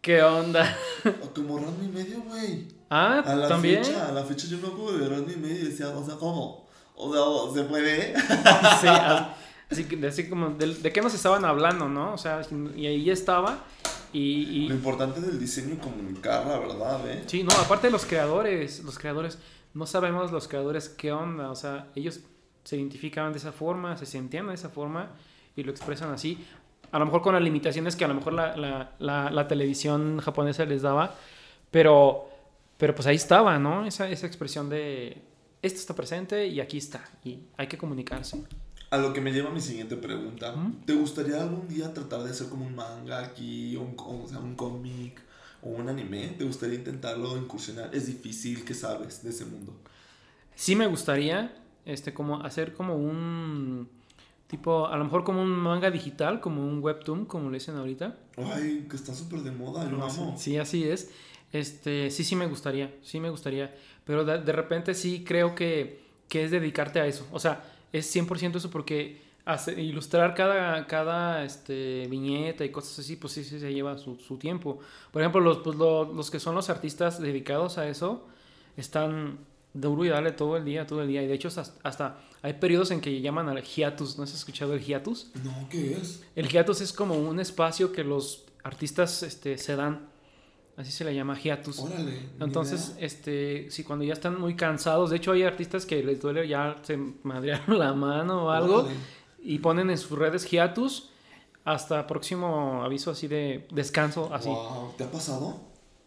¿Qué 0.02 0.22
onda? 0.22 0.78
como 1.36 1.58
Ranma 1.58 1.84
y 1.84 1.88
medio, 1.88 2.22
güey. 2.24 2.68
Ah, 2.90 3.20
A 3.26 3.36
la 3.36 3.48
también. 3.48 3.84
fecha, 3.84 4.08
a 4.10 4.12
la 4.12 4.24
fecha 4.24 4.48
yo 4.48 4.58
me 4.58 4.68
acuerdo 4.68 4.98
de 5.00 5.10
Ranma 5.10 5.32
y 5.32 5.38
medio 5.38 5.56
y 5.60 5.66
decía, 5.70 5.90
o 5.90 6.06
sea, 6.06 6.16
¿cómo? 6.16 6.68
O 6.96 7.52
sea, 7.54 7.54
¿se 7.64 7.68
puede? 7.70 8.14
Sí, 8.82 8.88
así, 9.72 9.86
que- 9.86 10.06
así 10.08 10.30
como, 10.30 10.50
de, 10.52 10.76
de 10.76 10.92
qué 10.92 11.02
nos 11.02 11.14
estaban 11.14 11.46
hablando, 11.46 11.88
¿no? 11.90 12.14
O 12.14 12.18
sea, 12.18 12.42
y 12.76 12.86
ahí 12.86 13.10
estaba. 13.10 13.64
Y, 14.14 14.68
Lo 14.68 14.74
y 14.74 14.78
importante 14.78 15.22
del 15.22 15.40
diseño 15.40 15.78
comunicar, 15.80 16.46
la 16.46 16.60
verdad, 16.60 17.10
¿eh? 17.10 17.24
sí, 17.28 17.44
no, 17.44 17.52
aparte 17.54 17.88
de 17.88 17.92
los 17.92 18.06
creadores, 18.06 18.84
los 18.84 19.00
creadores, 19.00 19.38
no 19.74 19.86
sabemos 19.86 20.32
los 20.34 20.50
creadores 20.50 20.90
qué 20.90 21.14
onda, 21.14 21.50
o 21.50 21.56
sea, 21.56 21.88
ellos 21.96 22.20
se 22.66 22.76
identificaban 22.76 23.32
de 23.32 23.38
esa 23.40 23.54
forma, 23.54 23.96
se 23.98 24.06
sentían 24.06 24.48
de 24.48 24.54
esa 24.56 24.68
forma 24.70 25.12
y 25.56 25.64
lo 25.64 25.72
expresan 25.72 26.12
así. 26.12 26.46
A 26.92 27.00
lo 27.00 27.06
mejor 27.06 27.22
con 27.22 27.34
las 27.34 27.42
limitaciones 27.42 27.96
que 27.96 28.04
a 28.04 28.10
lo 28.10 28.14
mejor 28.16 28.34
la, 28.34 28.58
la, 28.58 28.92
la, 29.00 29.32
la 29.32 29.48
televisión 29.48 30.20
japonesa 30.20 30.66
les 30.66 30.82
daba, 30.82 31.16
pero, 31.72 32.30
pero 32.78 32.94
pues 32.94 33.08
ahí 33.08 33.16
estaba, 33.16 33.58
¿no? 33.60 33.86
Esa, 33.86 34.10
esa 34.10 34.28
expresión 34.28 34.68
de 34.70 35.22
esto 35.62 35.80
está 35.80 35.96
presente 35.96 36.48
y 36.48 36.60
aquí 36.60 36.78
está, 36.80 37.02
y 37.24 37.40
hay 37.56 37.68
que 37.68 37.78
comunicarse. 37.78 38.44
A 38.92 38.98
lo 38.98 39.14
que 39.14 39.22
me 39.22 39.32
lleva 39.32 39.50
mi 39.50 39.62
siguiente 39.62 39.96
pregunta. 39.96 40.54
¿Te 40.86 40.94
gustaría 40.94 41.42
algún 41.42 41.66
día 41.70 41.94
tratar 41.94 42.24
de 42.24 42.32
hacer 42.32 42.50
como 42.50 42.66
un 42.66 42.76
manga 42.76 43.20
aquí, 43.20 43.78
o 43.78 43.84
un, 43.84 43.96
o 43.98 44.28
sea, 44.28 44.40
un 44.40 44.56
cómic 44.56 45.22
o 45.62 45.70
un 45.70 45.88
anime? 45.88 46.36
¿Te 46.38 46.44
gustaría 46.44 46.76
intentarlo, 46.76 47.38
incursionar? 47.38 47.96
Es 47.96 48.08
difícil, 48.08 48.66
¿qué 48.66 48.74
sabes 48.74 49.24
de 49.24 49.30
ese 49.30 49.46
mundo? 49.46 49.74
Sí 50.56 50.76
me 50.76 50.88
gustaría, 50.88 51.56
este, 51.86 52.14
como 52.14 52.42
hacer 52.44 52.74
como 52.74 52.98
un 52.98 53.88
tipo, 54.48 54.86
a 54.86 54.98
lo 54.98 55.06
mejor 55.06 55.24
como 55.24 55.42
un 55.42 55.52
manga 55.52 55.90
digital, 55.90 56.42
como 56.42 56.68
un 56.68 56.84
webtoon, 56.84 57.26
como 57.26 57.50
le 57.50 57.60
dicen 57.60 57.78
ahorita. 57.78 58.18
Ay, 58.36 58.88
que 58.90 58.98
está 58.98 59.16
súper 59.16 59.40
de 59.40 59.52
moda, 59.52 59.90
yo 59.90 60.04
amo. 60.04 60.36
Sí, 60.38 60.58
así 60.58 60.84
es. 60.84 61.10
Este, 61.54 62.12
sí, 62.12 62.26
sí 62.26 62.36
me 62.36 62.48
gustaría, 62.48 62.94
sí 63.02 63.22
me 63.22 63.30
gustaría. 63.30 63.74
Pero 64.04 64.26
de, 64.26 64.42
de 64.42 64.52
repente 64.52 64.94
sí 64.96 65.24
creo 65.26 65.56
que, 65.56 66.02
que 66.28 66.44
es 66.44 66.52
dedicarte 66.52 67.00
a 67.00 67.06
eso. 67.06 67.26
O 67.32 67.40
sea, 67.40 67.64
es 67.94 68.16
100% 68.16 68.56
eso 68.58 68.70
porque 68.70 69.22
ilustrar 69.78 70.34
cada, 70.36 70.86
cada 70.88 71.44
este, 71.44 72.08
viñeta 72.10 72.64
y 72.64 72.70
cosas 72.70 73.00
así, 73.00 73.16
pues 73.16 73.34
sí, 73.34 73.44
sí 73.44 73.60
se 73.60 73.74
lleva 73.74 73.98
su, 73.98 74.16
su 74.18 74.38
tiempo. 74.38 74.80
Por 75.12 75.22
ejemplo, 75.22 75.42
los, 75.42 75.58
pues, 75.58 75.76
lo- 75.78 76.06
los 76.14 76.30
que 76.32 76.40
son 76.40 76.56
los 76.56 76.70
artistas 76.70 77.20
dedicados 77.20 77.78
a 77.78 77.88
eso 77.88 78.28
están 78.78 79.40
duro 79.74 80.06
y 80.06 80.10
dale 80.10 80.32
todo 80.32 80.58
el 80.58 80.66
día, 80.66 80.86
todo 80.86 81.02
el 81.02 81.08
día. 81.08 81.24
Y 81.24 81.28
de 81.28 81.34
hecho, 81.34 81.48
hasta, 81.48 81.66
hasta 81.84 82.20
hay 82.42 82.54
periodos 82.54 82.92
en 82.92 83.02
que 83.02 83.20
llaman 83.22 83.50
al 83.50 83.62
hiatus. 83.64 84.18
¿No 84.18 84.24
has 84.24 84.34
escuchado 84.34 84.74
el 84.74 84.82
hiatus? 84.82 85.28
No, 85.44 85.68
¿qué 85.70 85.94
es? 85.94 86.24
El 86.36 86.48
hiatus 86.48 86.82
es 86.82 86.94
como 86.94 87.16
un 87.16 87.40
espacio 87.40 87.92
que 87.92 88.04
los 88.04 88.46
artistas 88.64 89.24
este, 89.24 89.58
se 89.58 89.76
dan. 89.76 90.08
Así 90.78 90.92
se 90.92 91.04
le 91.04 91.14
llama 91.14 91.38
hiatus. 91.38 91.80
Órale. 91.80 92.30
Entonces, 92.40 92.96
este, 93.00 93.70
sí, 93.70 93.84
cuando 93.84 94.04
ya 94.06 94.14
están 94.14 94.40
muy 94.40 94.56
cansados, 94.56 95.10
de 95.10 95.18
hecho 95.18 95.32
hay 95.34 95.44
artistas 95.44 95.86
que 95.86 96.02
les 96.04 96.22
duele, 96.22 96.48
ya 96.48 96.78
se 96.84 96.98
madrearon 97.24 97.78
la 97.78 97.94
mano 97.94 98.46
o 98.46 98.50
algo, 98.52 98.80
Órale. 98.80 98.96
y 99.44 99.60
ponen 99.60 99.90
en 99.90 99.98
sus 99.98 100.18
redes 100.18 100.50
hiatus 100.50 101.10
hasta 101.66 102.08
próximo 102.08 102.82
aviso 102.84 103.12
así 103.12 103.28
de 103.28 103.68
descanso, 103.72 104.34
así. 104.34 104.50
Wow, 104.50 104.94
¿te 104.98 105.04
ha 105.04 105.12
pasado? 105.12 105.60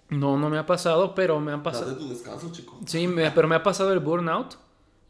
No, 0.09 0.37
no 0.39 0.51
me 0.51 0.59
ha 0.59 0.67
pasado, 0.67 1.15
pero 1.15 1.39
me 1.41 1.53
han 1.53 1.62
Date 1.62 1.79
pasado. 1.79 1.97
tu 1.97 2.09
descanso, 2.09 2.51
chico. 2.53 2.79
Sí, 2.87 3.07
me- 3.07 3.31
pero 3.31 3.47
me 3.47 3.55
ha 3.55 3.62
pasado 3.62 3.93
el 3.93 4.01
burnout. 4.01 4.55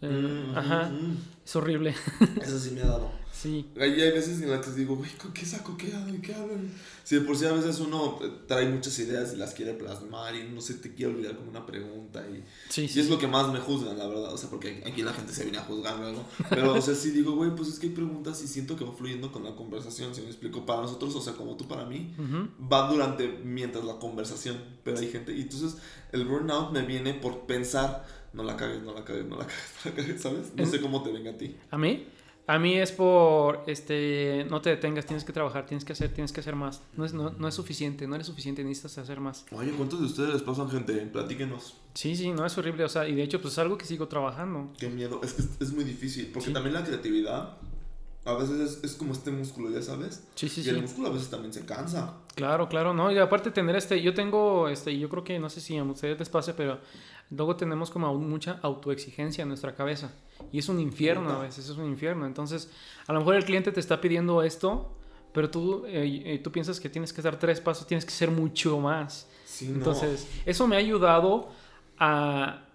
Eh, 0.02 0.06
Mm, 0.52 0.58
ajá, 0.58 0.90
mm, 0.90 1.16
es 1.44 1.56
horrible. 1.56 1.94
Eso 2.42 2.58
sí 2.58 2.72
me 2.72 2.82
ha 2.82 2.86
dado. 2.86 3.10
Sí. 3.34 3.66
Hay, 3.78 4.00
hay 4.00 4.12
veces 4.12 4.40
en 4.40 4.50
las 4.50 4.64
que 4.64 4.72
digo, 4.72 4.96
güey, 4.96 5.10
¿con 5.16 5.32
qué 5.32 5.44
saco? 5.44 5.76
¿Qué 5.76 5.92
hablan? 5.92 6.22
¿Qué 6.22 6.34
hablan? 6.34 6.70
Si 7.02 7.16
de 7.16 7.20
por 7.22 7.36
sí 7.36 7.44
a 7.44 7.52
veces 7.52 7.80
uno 7.80 8.18
eh, 8.22 8.30
trae 8.46 8.66
muchas 8.68 8.98
ideas 9.00 9.34
y 9.34 9.36
las 9.36 9.52
quiere 9.52 9.74
plasmar 9.74 10.34
y 10.34 10.44
no 10.48 10.60
se 10.62 10.74
te 10.74 10.94
quiere 10.94 11.12
olvidar 11.14 11.36
como 11.36 11.50
una 11.50 11.66
pregunta 11.66 12.24
y, 12.26 12.42
Sí, 12.70 12.82
y 12.84 12.88
sí. 12.88 13.00
es 13.00 13.10
lo 13.10 13.18
que 13.18 13.26
más 13.26 13.52
me 13.52 13.58
juzgan, 13.60 13.98
la 13.98 14.06
verdad, 14.06 14.32
o 14.32 14.38
sea, 14.38 14.48
porque 14.48 14.82
aquí 14.86 15.02
la 15.02 15.12
gente 15.12 15.32
se 15.34 15.42
viene 15.44 15.58
a 15.58 15.62
juzgar 15.62 15.98
luego, 15.98 16.24
pero 16.48 16.74
o 16.74 16.80
sea, 16.80 16.94
sí 16.94 17.10
digo, 17.10 17.32
güey, 17.36 17.54
pues 17.54 17.68
es 17.68 17.78
que 17.78 17.88
hay 17.88 17.92
preguntas 17.92 18.42
y 18.42 18.48
siento 18.48 18.76
que 18.76 18.84
va 18.84 18.92
fluyendo 18.92 19.30
con 19.32 19.44
la 19.44 19.54
conversación, 19.54 20.14
si 20.14 20.22
me 20.22 20.28
explico, 20.28 20.64
para 20.64 20.80
nosotros, 20.82 21.14
o 21.14 21.20
sea, 21.20 21.34
como 21.34 21.56
tú 21.56 21.68
para 21.68 21.84
mí, 21.84 22.14
Ujú. 22.18 22.48
va 22.72 22.88
durante, 22.90 23.28
mientras 23.28 23.84
la 23.84 23.98
conversación, 23.98 24.56
pero 24.82 24.98
hay 24.98 25.10
gente, 25.10 25.34
y 25.36 25.42
entonces 25.42 25.76
el 26.12 26.24
burnout 26.24 26.72
me 26.72 26.82
viene 26.82 27.12
por 27.14 27.46
pensar, 27.46 28.06
no 28.32 28.42
la 28.42 28.56
cagues, 28.56 28.82
no 28.82 28.94
la 28.94 29.04
cagues, 29.04 29.26
no 29.26 29.36
la 29.36 29.46
cagues, 29.46 29.72
no 29.84 29.90
la 29.90 29.96
cagues, 29.96 30.22
¿sabes? 30.22 30.52
No 30.56 30.64
sé 30.66 30.80
cómo 30.80 31.02
te 31.02 31.12
venga 31.12 31.32
a 31.32 31.36
ti. 31.38 31.54
¿A 31.70 31.76
mí? 31.78 32.06
A 32.46 32.58
mí 32.58 32.74
es 32.74 32.92
por, 32.92 33.64
este, 33.66 34.46
no 34.50 34.60
te 34.60 34.68
detengas, 34.68 35.06
tienes 35.06 35.24
que 35.24 35.32
trabajar, 35.32 35.64
tienes 35.64 35.82
que 35.84 35.94
hacer, 35.94 36.12
tienes 36.12 36.30
que 36.30 36.40
hacer 36.40 36.54
más. 36.54 36.82
No 36.94 37.06
es, 37.06 37.14
no, 37.14 37.30
no 37.30 37.48
es 37.48 37.54
suficiente, 37.54 38.06
no 38.06 38.14
eres 38.16 38.26
suficiente, 38.26 38.62
necesitas 38.62 38.98
hacer 38.98 39.18
más. 39.18 39.46
Oye, 39.50 39.70
¿cuántos 39.70 40.00
de 40.00 40.06
ustedes 40.06 40.34
les 40.34 40.42
pasan, 40.42 40.68
gente? 40.68 40.92
Platíquenos. 41.06 41.78
Sí, 41.94 42.14
sí, 42.14 42.32
no 42.32 42.44
es 42.44 42.58
horrible, 42.58 42.84
o 42.84 42.88
sea, 42.88 43.08
y 43.08 43.14
de 43.14 43.22
hecho, 43.22 43.40
pues 43.40 43.54
es 43.54 43.58
algo 43.60 43.78
que 43.78 43.86
sigo 43.86 44.08
trabajando. 44.08 44.70
Qué 44.78 44.90
miedo, 44.90 45.20
es 45.24 45.32
que 45.32 45.64
es, 45.64 45.72
muy 45.72 45.84
difícil, 45.84 46.30
porque 46.34 46.48
Sí. 46.48 46.52
también 46.52 46.74
la 46.74 46.84
creatividad 46.84 47.56
a 48.26 48.34
veces 48.34 48.60
es, 48.60 48.84
es 48.84 48.94
como 48.94 49.12
este 49.12 49.30
músculo, 49.30 49.70
ya 49.70 49.80
sabes. 49.80 50.22
Sí, 50.34 50.50
sí, 50.50 50.60
y 50.60 50.64
sí. 50.64 50.70
el 50.70 50.82
músculo 50.82 51.08
a 51.08 51.12
veces 51.12 51.30
también 51.30 51.52
se 51.52 51.64
cansa. 51.64 52.14
Claro, 52.34 52.68
claro, 52.68 52.92
no, 52.92 53.10
y 53.10 53.18
aparte 53.18 53.52
tener 53.52 53.76
este, 53.76 54.02
yo 54.02 54.12
tengo, 54.12 54.68
este, 54.68 54.98
yo 54.98 55.08
creo 55.08 55.24
que, 55.24 55.38
no 55.38 55.48
sé 55.48 55.62
si 55.62 55.78
a 55.78 55.84
ustedes 55.84 56.18
les 56.18 56.28
pase, 56.28 56.52
pero 56.52 56.78
luego 57.30 57.56
tenemos 57.56 57.90
como 57.90 58.12
mucha 58.14 58.58
autoexigencia 58.62 59.42
en 59.42 59.48
nuestra 59.48 59.74
cabeza. 59.74 60.12
Y 60.52 60.58
es 60.58 60.68
un 60.68 60.80
infierno 60.80 61.30
a 61.30 61.38
veces, 61.42 61.68
es 61.68 61.76
un 61.76 61.86
infierno. 61.86 62.26
Entonces, 62.26 62.70
a 63.06 63.12
lo 63.12 63.20
mejor 63.20 63.36
el 63.36 63.44
cliente 63.44 63.72
te 63.72 63.80
está 63.80 64.00
pidiendo 64.00 64.42
esto, 64.42 64.96
pero 65.32 65.50
tú, 65.50 65.84
eh, 65.86 66.22
eh, 66.26 66.38
tú 66.38 66.50
piensas 66.52 66.78
que 66.80 66.88
tienes 66.88 67.12
que 67.12 67.22
dar 67.22 67.38
tres 67.38 67.60
pasos, 67.60 67.86
tienes 67.86 68.04
que 68.04 68.10
ser 68.12 68.30
mucho 68.30 68.78
más. 68.80 69.28
Sí, 69.44 69.68
no. 69.68 69.74
Entonces, 69.76 70.26
eso 70.46 70.66
me 70.66 70.76
ha 70.76 70.78
ayudado 70.80 71.48
a, 71.98 72.66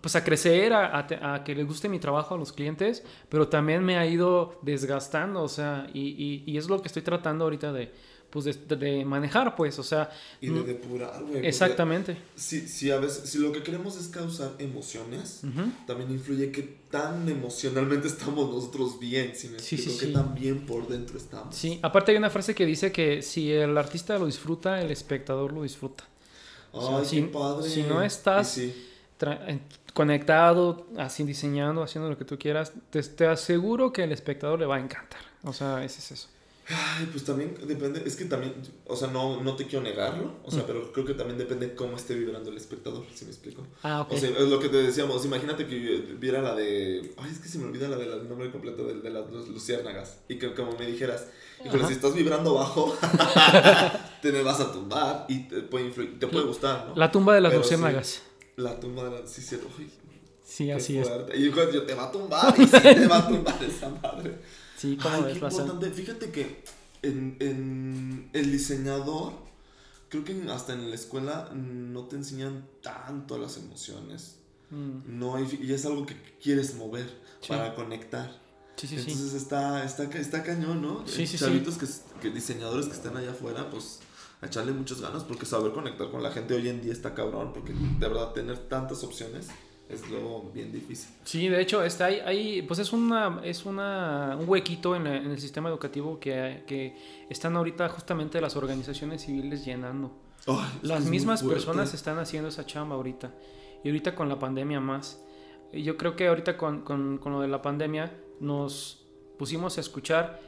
pues 0.00 0.16
a 0.16 0.24
crecer, 0.24 0.72
a, 0.72 0.98
a 0.98 1.34
a 1.34 1.44
que 1.44 1.54
les 1.54 1.66
guste 1.66 1.88
mi 1.88 1.98
trabajo 1.98 2.34
a 2.34 2.38
los 2.38 2.52
clientes, 2.52 3.04
pero 3.28 3.48
también 3.48 3.84
me 3.84 3.98
ha 3.98 4.06
ido 4.06 4.58
desgastando, 4.62 5.42
o 5.42 5.48
sea, 5.48 5.88
y, 5.92 6.00
y- 6.00 6.44
y 6.46 6.56
es 6.56 6.68
lo 6.68 6.80
que 6.80 6.88
estoy 6.88 7.02
tratando 7.02 7.44
ahorita 7.44 7.72
de, 7.72 7.92
pues 8.30 8.44
de, 8.44 8.52
de 8.76 9.04
manejar, 9.04 9.56
pues, 9.56 9.78
o 9.78 9.82
sea, 9.82 10.10
y 10.40 10.48
de 10.48 10.62
depurar, 10.62 11.22
güey. 11.24 11.46
exactamente. 11.46 12.16
Si, 12.36 12.66
si 12.68 12.90
a 12.90 12.98
veces, 12.98 13.28
si 13.28 13.38
lo 13.38 13.50
que 13.52 13.62
queremos 13.62 13.96
es 13.96 14.08
causar 14.08 14.52
emociones, 14.58 15.40
Ujú. 15.44 15.70
también 15.86 16.10
influye 16.10 16.50
que 16.52 16.62
tan 16.90 17.28
emocionalmente 17.28 18.06
estamos 18.14 18.50
nosotros 18.50 18.98
bien, 19.00 19.34
si 19.34 19.48
me 19.48 19.58
Sí, 19.58 19.76
sí, 19.76 19.90
explico, 19.90 19.98
que 20.00 20.06
sí. 20.06 20.12
tan 20.12 20.34
bien 20.34 20.66
por 20.66 20.86
dentro 20.88 21.18
estamos. 21.18 21.54
Sí, 21.54 21.78
aparte 21.82 22.12
hay 22.12 22.18
una 22.18 22.30
frase 22.30 22.54
que 22.54 22.64
dice 22.66 22.92
que 22.92 23.22
si 23.22 23.52
el 23.52 23.76
artista 23.76 24.18
lo 24.18 24.26
disfruta, 24.26 24.80
el 24.80 24.90
espectador 24.90 25.52
lo 25.52 25.62
disfruta. 25.62 26.04
Ay, 26.72 26.78
O 26.80 26.88
sea, 26.88 26.98
qué 27.00 27.04
si- 27.06 27.22
padre. 27.22 27.68
si 27.68 27.82
no 27.82 28.02
estás- 28.02 28.48
sí. 28.52 28.72
conectado, 29.92 30.86
así 30.96 31.24
diseñando, 31.24 31.82
haciendo 31.82 32.08
lo 32.08 32.16
que 32.16 32.24
tú 32.24 32.38
quieras, 32.38 32.72
te, 32.90 33.02
te 33.02 33.26
aseguro 33.26 33.92
que 33.92 34.04
el 34.04 34.12
espectador 34.12 34.58
le 34.60 34.66
va 34.66 34.76
a 34.76 34.80
encantar. 34.80 35.20
O 35.42 35.52
sea, 35.52 35.84
ese 35.84 35.98
es 35.98 36.12
eso. 36.12 36.28
Ay, 36.72 37.08
pues 37.10 37.24
también 37.24 37.56
depende, 37.66 38.02
es 38.06 38.14
que 38.14 38.26
también, 38.26 38.54
o 38.86 38.94
sea, 38.94 39.08
no, 39.08 39.42
no 39.42 39.56
te 39.56 39.66
quiero 39.66 39.82
negarlo, 39.82 40.34
o 40.44 40.50
sea, 40.52 40.64
pero 40.66 40.92
creo 40.92 41.04
que 41.04 41.14
también 41.14 41.36
depende 41.36 41.74
cómo 41.74 41.96
esté 41.96 42.14
vibrando 42.14 42.50
el 42.50 42.56
espectador, 42.56 43.04
si 43.12 43.24
me 43.24 43.32
explico. 43.32 43.66
Ah, 43.82 44.02
ok. 44.02 44.12
O 44.12 44.16
sea, 44.16 44.30
es 44.30 44.48
lo 44.48 44.60
que 44.60 44.68
te 44.68 44.76
decíamos, 44.76 45.24
imagínate 45.24 45.66
que 45.66 46.14
viera 46.18 46.40
la 46.40 46.54
de, 46.54 47.12
ay, 47.16 47.30
es 47.32 47.38
que 47.40 47.48
se 47.48 47.58
me 47.58 47.64
olvida 47.64 47.88
la 47.88 47.96
del 47.96 48.28
nombre 48.28 48.52
completo 48.52 48.84
de, 48.84 49.00
de 49.00 49.10
las 49.10 49.28
lu- 49.30 49.46
luciérnagas, 49.46 50.18
y 50.28 50.38
que 50.38 50.54
como 50.54 50.72
me 50.78 50.86
dijeras, 50.86 51.26
Ajá. 51.66 51.86
si 51.88 51.94
estás 51.94 52.14
vibrando 52.14 52.54
bajo, 52.54 52.96
te 54.22 54.30
me 54.32 54.42
vas 54.42 54.60
a 54.60 54.70
tumbar 54.72 55.26
y 55.28 55.48
te 55.48 55.62
puede, 55.62 55.86
influir, 55.86 56.18
te 56.20 56.26
puede 56.26 56.46
gustar, 56.46 56.86
¿no? 56.88 56.94
la 56.94 57.10
tumba 57.10 57.34
de 57.34 57.40
las 57.40 57.50
Pero 57.50 57.62
luciérnagas. 57.62 58.06
sí, 58.06 58.20
la 58.56 58.78
tumba 58.78 59.04
de 59.04 59.10
la, 59.22 59.26
sí, 59.26 59.42
cierto, 59.42 59.68
ay, 59.78 59.90
Sí, 60.44 60.68
así 60.72 60.98
es. 60.98 61.08
Y 61.36 61.44
yo 61.50 61.82
te 61.84 61.94
va 61.94 62.04
a 62.08 62.10
tumbar, 62.12 62.52
y 62.58 62.66
sí 62.66 62.80
te 62.80 63.06
va 63.06 63.18
a 63.18 63.28
tumbar 63.28 63.56
esa 63.62 63.88
madre. 63.88 64.36
Sí, 64.80 64.96
¿cómo 64.96 65.14
Ay, 65.16 65.22
qué 65.24 65.32
importante. 65.32 65.90
Fíjate 65.90 66.30
que 66.30 66.64
en, 67.02 67.36
en 67.40 68.30
el 68.32 68.50
diseñador, 68.52 69.32
creo 70.08 70.24
que 70.24 70.32
hasta 70.50 70.72
en 70.72 70.88
la 70.88 70.94
escuela 70.94 71.50
no 71.54 72.04
te 72.06 72.16
enseñan 72.16 72.66
tanto 72.82 73.36
las 73.38 73.56
emociones. 73.58 74.36
Mm, 74.70 75.18
No 75.18 75.36
hay, 75.36 75.58
y 75.62 75.72
es 75.72 75.84
algo 75.84 76.06
que 76.06 76.16
quieres 76.42 76.74
mover 76.76 77.08
Sí. 77.40 77.48
para 77.48 77.74
conectar. 77.74 78.40
Sí, 78.76 78.86
sí. 78.86 78.96
Entonces 78.96 79.34
está, 79.34 79.84
está, 79.84 80.04
está 80.04 80.42
cañón, 80.42 80.80
¿no? 80.80 81.06
Sí, 81.06 81.26
sí, 81.26 81.36
sí. 81.36 81.44
Chavitos 81.44 81.76
Que, 81.76 81.86
que 82.22 82.30
diseñadores 82.30 82.86
que 82.86 82.92
están 82.92 83.16
allá 83.16 83.32
afuera, 83.32 83.68
pues 83.70 84.00
a 84.40 84.46
echarle 84.46 84.72
muchas 84.72 85.02
ganas 85.02 85.22
porque 85.24 85.44
saber 85.44 85.72
conectar 85.72 86.10
con 86.10 86.22
la 86.22 86.30
gente 86.32 86.54
hoy 86.54 86.66
en 86.70 86.80
día 86.80 86.92
está 86.94 87.14
cabrón 87.14 87.52
porque 87.52 87.74
de 87.74 88.08
verdad 88.08 88.32
tener 88.32 88.56
tantas 88.70 89.04
opciones 89.04 89.48
es 89.90 90.08
luego 90.08 90.50
bien 90.54 90.70
difícil. 90.72 91.10
Sí, 91.24 91.48
de 91.48 91.60
hecho, 91.60 91.82
está 91.84 92.06
ahí, 92.06 92.20
ahí, 92.24 92.62
pues 92.62 92.78
es 92.80 92.92
una, 92.92 93.40
es 93.44 93.66
una, 93.66 94.36
un 94.40 94.48
huequito 94.48 94.94
en, 94.96 95.04
la- 95.04 95.16
en 95.16 95.30
el 95.30 95.38
sistema 95.40 95.68
educativo 95.68 96.18
que, 96.20 96.62
que 96.66 96.96
están 97.28 97.56
ahorita 97.56 97.88
justamente 97.88 98.40
las 98.40 98.56
organizaciones 98.56 99.22
civiles 99.24 99.64
llenando. 99.64 100.12
Que 100.46 100.86
Las 100.86 101.04
mismas 101.06 101.42
personas 101.42 101.92
están 101.94 102.18
haciendo 102.18 102.48
esa 102.48 102.64
chamba 102.64 102.94
ahorita. 102.96 103.32
Y 103.84 103.88
ahorita 103.88 104.14
con 104.14 104.28
la 104.28 104.38
pandemia 104.38 104.80
más. 104.80 105.22
Yo 105.72 105.96
creo 105.96 106.16
que 106.16 106.28
ahorita 106.28 106.56
con, 106.56 106.82
con- 106.82 107.18
con 107.18 107.32
lo 107.32 107.40
de 107.40 107.48
la 107.48 107.60
pandemia 107.62 108.12
nos 108.40 109.06
pusimos 109.38 109.76
a 109.78 109.80
escuchar 109.80 110.40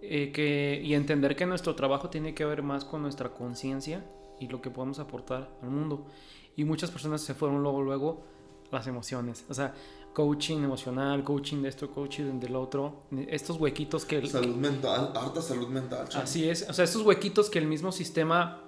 eh, 0.00 0.32
que, 0.32 0.80
y 0.84 0.94
entender 0.94 1.36
que 1.36 1.46
nuestro 1.46 1.74
trabajo 1.74 2.10
tiene 2.10 2.34
que 2.34 2.44
ver 2.44 2.62
más 2.62 2.84
con 2.84 3.02
nuestra 3.02 3.30
conciencia 3.30 4.04
y 4.40 4.48
lo 4.48 4.60
que 4.60 4.70
podemos 4.70 4.98
aportar 4.98 5.48
al 5.62 5.70
mundo. 5.70 6.06
Y 6.56 6.64
muchas 6.64 6.90
personas 6.90 7.20
se 7.22 7.34
fueron 7.34 7.62
luego, 7.62 7.82
luego 7.82 8.24
las 8.72 8.86
emociones. 8.86 9.44
O 9.48 9.54
sea, 9.54 9.74
coaching 10.12 10.58
emocional, 10.64 11.22
coaching 11.24 11.62
de 11.62 11.68
esto, 11.68 11.90
coaching 11.90 12.40
del 12.40 12.56
otro. 12.56 13.04
Estos 13.28 13.58
huequitos 13.58 14.04
que... 14.04 14.26
Salud 14.26 14.56
mental, 14.56 15.12
harta 15.14 15.40
salud 15.40 15.68
mental. 15.68 16.08
chavo. 16.08 16.24
Así 16.24 16.48
es, 16.48 16.68
o 16.68 16.72
sea, 16.72 16.84
estos 16.84 17.02
huequitos 17.02 17.48
que 17.50 17.58
el 17.58 17.66
mismo 17.66 17.92
sistema 17.92 18.62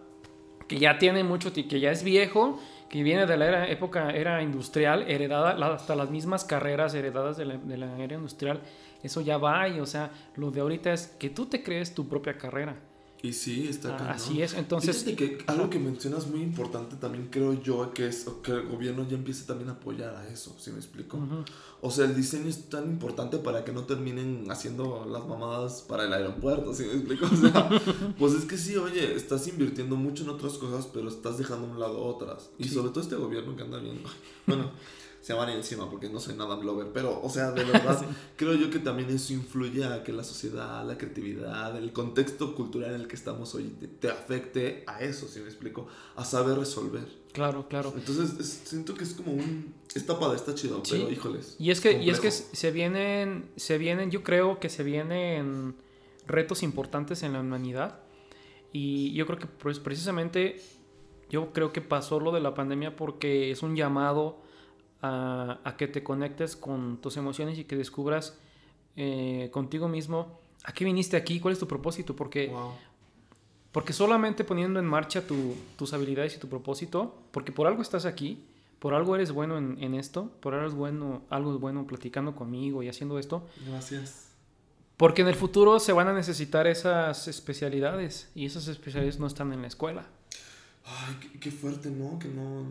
que 0.68 0.78
ya 0.78 0.98
tiene 0.98 1.24
mucho, 1.24 1.52
que 1.52 1.80
ya 1.80 1.90
es 1.90 2.02
viejo, 2.02 2.58
que 2.88 3.02
viene 3.02 3.26
de 3.26 3.36
la 3.36 3.46
era, 3.46 3.68
época 3.68 4.10
era 4.10 4.42
industrial, 4.42 5.02
heredada, 5.10 5.54
la- 5.54 5.74
hasta 5.74 5.94
las 5.94 6.10
mismas 6.10 6.44
carreras 6.44 6.94
heredadas 6.94 7.36
de 7.36 7.44
la, 7.44 7.56
de 7.58 7.76
la 7.76 7.98
era 7.98 8.14
industrial, 8.16 8.60
eso 9.02 9.20
ya 9.20 9.36
va 9.36 9.68
y, 9.68 9.80
o 9.80 9.84
sea, 9.86 10.10
lo 10.36 10.50
de 10.50 10.62
ahorita 10.62 10.92
es 10.94 11.08
que 11.18 11.28
tú 11.28 11.44
te 11.46 11.62
crees 11.62 11.94
tu 11.94 12.08
propia 12.08 12.38
carrera. 12.38 12.76
Y 13.24 13.32
sí, 13.32 13.66
está 13.68 13.94
Ah, 13.94 13.96
cañón. 13.96 14.12
así 14.12 14.42
es, 14.42 14.52
entonces- 14.52 15.02
Fíjate 15.02 15.16
que 15.16 15.38
algo 15.46 15.70
que 15.70 15.78
mencionas 15.78 16.26
muy 16.26 16.42
importante 16.42 16.96
también 16.96 17.28
creo 17.30 17.54
yo 17.54 17.90
que 17.94 18.06
es 18.06 18.26
que 18.42 18.52
el 18.52 18.68
gobierno 18.68 19.06
ya 19.08 19.16
empiece 19.16 19.46
también 19.46 19.70
a 19.70 19.72
apoyar 19.72 20.14
a 20.14 20.28
eso, 20.28 20.54
¿sí 20.58 20.70
me 20.70 20.76
explico? 20.76 21.18
O 21.80 21.90
sea, 21.90 22.04
el 22.04 22.14
diseño 22.14 22.48
es 22.50 22.68
tan 22.68 22.84
importante 22.84 23.38
para 23.38 23.64
que 23.64 23.72
no 23.72 23.84
terminen 23.84 24.46
haciendo 24.50 25.06
las 25.10 25.26
mamadas 25.26 25.82
para 25.88 26.04
el 26.04 26.12
aeropuerto, 26.12 26.74
¿sí 26.74 26.84
me 26.84 26.92
explico? 26.92 27.24
O 27.32 27.36
sea, 27.36 27.70
pues 28.18 28.34
es 28.34 28.44
que 28.44 28.58
sí, 28.58 28.76
oye, 28.76 29.14
estás 29.14 29.48
invirtiendo 29.48 29.96
mucho 29.96 30.24
en 30.24 30.28
otras 30.28 30.54
cosas, 30.58 30.86
pero 30.92 31.08
estás 31.08 31.38
dejando 31.38 31.66
a 31.66 31.70
un 31.70 31.80
lado 31.80 32.04
otras. 32.04 32.50
Y 32.58 32.64
Sí. 32.64 32.74
sobre 32.74 32.90
todo 32.90 33.00
este 33.00 33.16
gobierno 33.16 33.56
que 33.56 33.62
anda 33.62 33.78
bien, 33.78 34.02
bueno, 34.46 34.70
se 35.24 35.32
van 35.32 35.48
encima 35.48 35.88
porque 35.88 36.10
no 36.10 36.20
soy 36.20 36.34
nada 36.34 36.54
blover, 36.56 36.88
pero, 36.92 37.18
o 37.22 37.30
sea, 37.30 37.50
de 37.52 37.64
verdad, 37.64 38.04
creo 38.36 38.52
yo 38.56 38.68
que 38.68 38.78
también 38.78 39.08
eso 39.08 39.32
influye 39.32 39.82
a 39.82 40.04
que 40.04 40.12
la 40.12 40.22
sociedad, 40.22 40.86
la 40.86 40.98
creatividad, 40.98 41.74
el 41.78 41.94
contexto 41.94 42.54
cultural 42.54 42.94
en 42.94 43.00
el 43.00 43.08
que 43.08 43.16
estamos 43.16 43.54
hoy 43.54 43.74
te, 43.80 43.88
te 43.88 44.08
afecte 44.10 44.84
a 44.86 45.00
eso, 45.00 45.26
¿sí 45.26 45.40
me 45.40 45.46
explico? 45.46 45.86
A 46.14 46.26
saber 46.26 46.58
resolver. 46.58 47.06
Claro, 47.32 47.66
claro. 47.68 47.94
Entonces, 47.96 48.38
es- 48.38 48.60
siento 48.68 48.92
que 48.92 49.04
es 49.04 49.14
como 49.14 49.32
un... 49.32 49.72
Esta 49.94 50.18
padre 50.20 50.36
está 50.36 50.54
chido, 50.54 50.82
Sí. 50.84 50.96
pero 50.98 51.10
híjoles. 51.10 51.56
Y 51.58 51.70
es 51.70 51.80
que, 51.80 52.02
y 52.02 52.10
es 52.10 52.20
que 52.20 52.30
se 52.30 52.70
vienen, 52.70 53.48
se 53.56 53.78
vienen, 53.78 54.10
yo 54.10 54.22
creo 54.24 54.60
que 54.60 54.68
se 54.68 54.82
vienen 54.82 55.74
retos 56.26 56.62
importantes 56.62 57.22
en 57.22 57.32
la 57.32 57.40
humanidad. 57.40 58.00
Y 58.74 59.14
yo 59.14 59.24
creo 59.26 59.38
que 59.38 59.46
pues 59.46 59.78
precisamente, 59.78 60.60
yo 61.30 61.50
creo 61.54 61.72
que 61.72 61.80
pasó 61.80 62.20
lo 62.20 62.30
de 62.32 62.40
la 62.40 62.52
pandemia 62.52 62.94
porque 62.94 63.50
es 63.50 63.62
un 63.62 63.74
llamado 63.74 64.43
a, 65.06 65.60
a 65.64 65.76
que 65.76 65.86
te 65.86 66.02
conectes 66.02 66.56
con 66.56 66.96
tus 67.02 67.16
emociones 67.16 67.58
y 67.58 67.64
que 67.64 67.76
descubras 67.76 68.38
eh, 68.96 69.50
contigo 69.52 69.86
mismo 69.88 70.40
a 70.64 70.72
qué 70.72 70.84
viniste 70.84 71.16
aquí, 71.16 71.40
cuál 71.40 71.52
es 71.52 71.58
tu 71.58 71.66
propósito, 71.68 72.16
porque 72.16 72.48
Wow. 72.48 72.70
porque 73.72 73.92
solamente 73.92 74.44
poniendo 74.44 74.78
en 74.80 74.86
marcha 74.86 75.26
tu- 75.26 75.54
tus 75.76 75.92
habilidades 75.92 76.36
y 76.36 76.38
tu 76.38 76.48
propósito, 76.48 77.14
porque 77.32 77.52
por 77.52 77.66
algo 77.66 77.82
estás 77.82 78.06
aquí, 78.06 78.44
por 78.78 78.94
algo 78.94 79.14
eres 79.14 79.30
bueno 79.32 79.58
en, 79.58 79.76
en 79.82 79.94
esto, 79.94 80.30
por 80.40 80.54
algo 80.54 80.66
es 80.68 80.74
bueno, 80.74 81.22
algo 81.28 81.52
es 81.54 81.60
bueno 81.60 81.86
platicando 81.86 82.34
conmigo 82.34 82.82
y 82.82 82.88
haciendo 82.88 83.18
esto, 83.18 83.42
Gracias. 83.68 84.28
porque 84.96 85.22
en 85.22 85.28
el 85.28 85.34
futuro 85.34 85.80
se 85.80 85.92
van 85.92 86.06
a 86.08 86.12
necesitar 86.14 86.66
esas 86.66 87.26
especialidades 87.28 88.30
y 88.34 88.46
esas 88.46 88.68
especialidades 88.68 89.18
no 89.18 89.26
están 89.26 89.52
en 89.52 89.60
la 89.62 89.68
escuela. 89.68 90.06
Ay, 90.86 91.16
qué, 91.20 91.40
qué 91.40 91.50
fuerte, 91.50 91.90
¿no? 91.90 92.18
Que 92.18 92.28
no... 92.28 92.64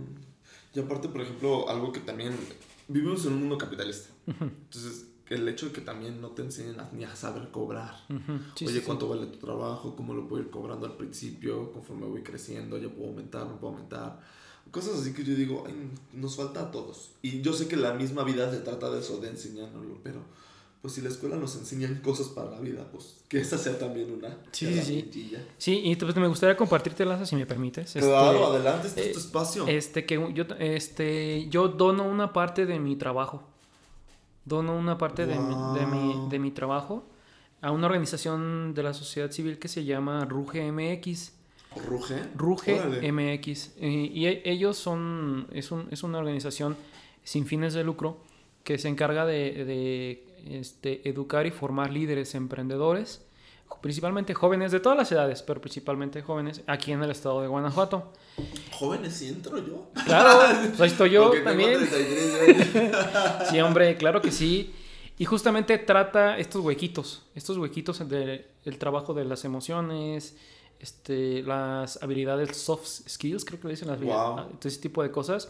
Y 0.73 0.79
aparte, 0.79 1.07
por 1.09 1.21
ejemplo, 1.21 1.69
algo 1.69 1.91
que 1.91 1.99
también... 1.99 2.35
Vivimos 2.87 3.25
en 3.25 3.33
un 3.33 3.39
mundo 3.41 3.57
capitalista. 3.57 4.09
Entonces, 4.27 5.07
que 5.25 5.35
el 5.35 5.47
hecho 5.47 5.67
de 5.67 5.71
que 5.71 5.79
también 5.81 6.19
no 6.19 6.29
te 6.31 6.41
enseñen 6.41 6.79
a- 6.81 6.89
ni 6.91 7.05
a 7.05 7.15
saber 7.15 7.49
cobrar. 7.49 7.95
Ujú, 8.09 8.39
sí, 8.55 8.65
Oye, 8.65 8.73
sí, 8.75 8.79
sí. 8.81 8.85
¿cuánto 8.85 9.07
vale 9.07 9.25
tu 9.27 9.37
trabajo? 9.39 9.95
¿Cómo 9.95 10.13
lo 10.13 10.27
puedo 10.27 10.43
ir 10.43 10.49
cobrando 10.49 10.85
al 10.85 10.97
principio? 10.97 11.71
Conforme 11.71 12.07
voy 12.07 12.23
creciendo, 12.23 12.77
ya 12.77 12.89
puedo 12.89 13.09
aumentar, 13.09 13.45
no 13.47 13.57
puedo 13.59 13.73
aumentar. 13.73 14.19
Cosas 14.71 14.99
así 14.99 15.13
que 15.13 15.23
yo 15.23 15.33
digo, 15.35 15.63
"Ay, 15.65 15.91
nos 16.13 16.35
falta 16.35 16.61
a 16.61 16.71
todos. 16.71 17.11
Y 17.21 17.41
yo 17.41 17.53
sé 17.53 17.67
que 17.69 17.77
la 17.77 17.93
misma 17.93 18.23
vida 18.23 18.51
se 18.51 18.59
trata 18.59 18.89
de 18.91 18.99
eso, 18.99 19.19
de 19.19 19.29
enseñárnoslo, 19.29 19.99
pero 20.03 20.19
pues 20.83 20.93
si 20.95 21.01
la 21.01 21.07
escuela 21.09 21.37
nos 21.37 21.55
enseñan 21.55 21.95
cosas 22.03 22.27
para 22.27 22.51
la 22.51 22.59
vida, 22.59 22.85
pues 22.91 23.15
que 23.29 23.39
esa 23.39 23.57
sea 23.57 23.79
también 23.79 24.11
una 24.11 24.37
Sí, 24.51 24.67
sí, 24.83 25.09
sí. 25.11 25.33
Sí, 25.57 25.81
y 25.85 25.95
pues 25.95 26.15
me 26.17 26.27
gustaría 26.27 26.55
compartirte, 26.57 27.05
Laza, 27.05 27.25
si 27.25 27.35
me 27.37 27.45
permites. 27.47 27.93
Claro, 27.93 28.33
Este, 28.33 28.45
adelante, 28.57 28.87
este 28.89 29.01
es 29.01 29.07
eh, 29.07 29.13
tu 29.13 29.19
espacio. 29.19 29.67
Este, 29.67 30.05
que 30.05 30.15
yo, 30.35 30.43
este, 30.59 31.47
yo 31.49 31.69
dono 31.69 32.03
una 32.03 32.33
parte 32.33 32.65
de 32.67 32.79
mi 32.79 32.95
trabajo. 32.97 33.41
Dono 34.45 34.75
una 34.77 34.97
parte 34.97 35.25
de, 35.25 35.39
mi, 35.39 35.79
de, 35.79 35.85
mi, 35.87 36.13
Wow. 36.15 36.29
de 36.29 36.39
mi 36.39 36.51
trabajo 36.51 37.05
a 37.61 37.71
una 37.71 37.87
organización 37.87 38.73
de 38.73 38.83
la 38.83 38.93
sociedad 38.93 39.31
civil 39.31 39.57
que 39.57 39.69
se 39.69 39.85
llama 39.85 40.25
Ruge 40.25 40.69
MX. 40.69 41.31
¿Ruge? 41.87 42.15
Ruge 42.35 42.77
Órale. 42.77 43.09
MX. 43.11 43.71
Eh, 43.79 44.11
y 44.13 44.25
e- 44.27 44.41
ellos 44.45 44.75
son, 44.77 45.47
es, 45.53 45.71
un- 45.71 45.87
es 45.91 46.03
una 46.03 46.17
organización 46.19 46.75
sin 47.23 47.45
fines 47.45 47.73
de 47.73 47.85
lucro 47.85 48.17
que 48.65 48.77
se 48.77 48.89
encarga 48.89 49.25
de, 49.25 49.63
de, 49.65 50.23
este, 50.47 51.07
educar 51.07 51.45
y 51.45 51.51
formar 51.51 51.91
líderes 51.91 52.35
emprendedores, 52.35 53.25
principalmente 53.81 54.33
jóvenes 54.33 54.71
de 54.71 54.79
todas 54.79 54.97
las 54.97 55.11
edades, 55.11 55.41
pero 55.41 55.59
principalmente 55.59 56.21
jóvenes 56.21 56.61
aquí 56.67 56.91
en 56.91 57.01
el 57.03 57.11
estado 57.11 57.41
de 57.41 57.47
Guanajuato. 57.47 58.13
Jóvenes, 58.71 59.13
si 59.15 59.29
entro 59.29 59.57
yo. 59.57 59.87
Claro, 60.05 60.39
pues 60.69 60.81
ahí 60.81 60.87
estoy 60.89 61.09
yo 61.11 61.25
Porque 61.25 61.41
también. 61.41 61.79
33 61.79 62.73
años. 62.75 63.47
Sí, 63.49 63.59
hombre, 63.61 63.95
claro 63.97 64.21
que 64.21 64.31
sí. 64.31 64.73
Y 65.17 65.25
justamente 65.25 65.77
trata 65.77 66.37
estos 66.37 66.63
huequitos, 66.63 67.23
estos 67.35 67.57
huequitos 67.57 68.07
del 68.07 68.45
el 68.65 68.77
trabajo 68.77 69.13
de 69.13 69.25
las 69.25 69.43
emociones, 69.45 70.35
este, 70.79 71.43
las 71.43 72.01
habilidades 72.01 72.57
soft 72.57 72.85
skills, 72.85 73.45
creo 73.45 73.59
que 73.59 73.67
le 73.67 73.73
dicen 73.73 73.87
las 73.89 73.99
Wow. 73.99 74.35
todo 74.59 74.67
ese 74.69 74.79
tipo 74.81 75.03
de 75.03 75.11
cosas. 75.11 75.49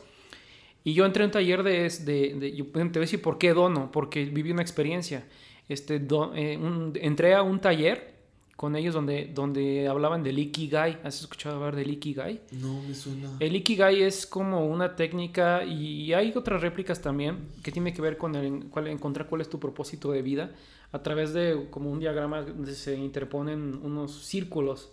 Y 0.84 0.94
yo 0.94 1.06
entré 1.06 1.24
a 1.24 1.28
un 1.28 1.32
taller 1.32 1.64
de, 1.64 1.90
de, 1.90 2.36
de- 2.36 2.56
yo 2.56 2.66
te 2.66 2.80
voy 2.82 2.90
a 2.96 3.00
decir 3.02 3.22
por 3.22 3.38
qué 3.38 3.54
dono, 3.54 3.92
porque 3.92 4.26
viví 4.26 4.52
una 4.52 4.62
experiencia. 4.62 5.26
Este, 5.70 6.00
do- 6.00 6.34
eh, 6.36 6.58
un- 6.58 6.92
entré 7.02 7.34
a 7.36 7.42
un 7.42 7.60
taller 7.62 8.12
con 8.58 8.76
ellos 8.76 8.94
donde, 8.94 9.32
donde 9.34 9.88
hablaban 9.88 10.24
del 10.24 10.38
Ikigai. 10.40 11.00
¿Has 11.04 11.20
escuchado 11.22 11.56
hablar 11.56 11.76
del 11.76 11.90
Ikigai? 11.92 12.42
No, 12.52 12.82
me 12.84 12.94
suena. 12.94 13.30
El 13.40 13.56
Ikigai 13.56 14.04
es 14.04 14.26
como 14.26 14.66
una 14.68 14.96
técnica 14.96 15.64
y 15.66 16.14
hay 16.14 16.34
otras 16.36 16.62
réplicas 16.62 17.02
también 17.02 17.48
que 17.64 17.72
tiene 17.72 17.94
que 17.94 18.02
ver 18.02 18.18
con 18.18 18.36
el, 18.36 18.66
cuál- 18.66 18.88
encontrar 18.88 19.28
cuál 19.28 19.42
es 19.42 19.50
tu 19.50 19.60
propósito 19.60 20.12
de 20.12 20.22
vida 20.22 20.52
a 20.92 21.02
través 21.02 21.34
de 21.34 21.68
como 21.72 21.90
un 21.92 22.00
diagrama 22.00 22.42
donde 22.44 22.76
se 22.76 22.96
interponen 22.96 23.80
unos 23.84 24.26
círculos 24.26 24.92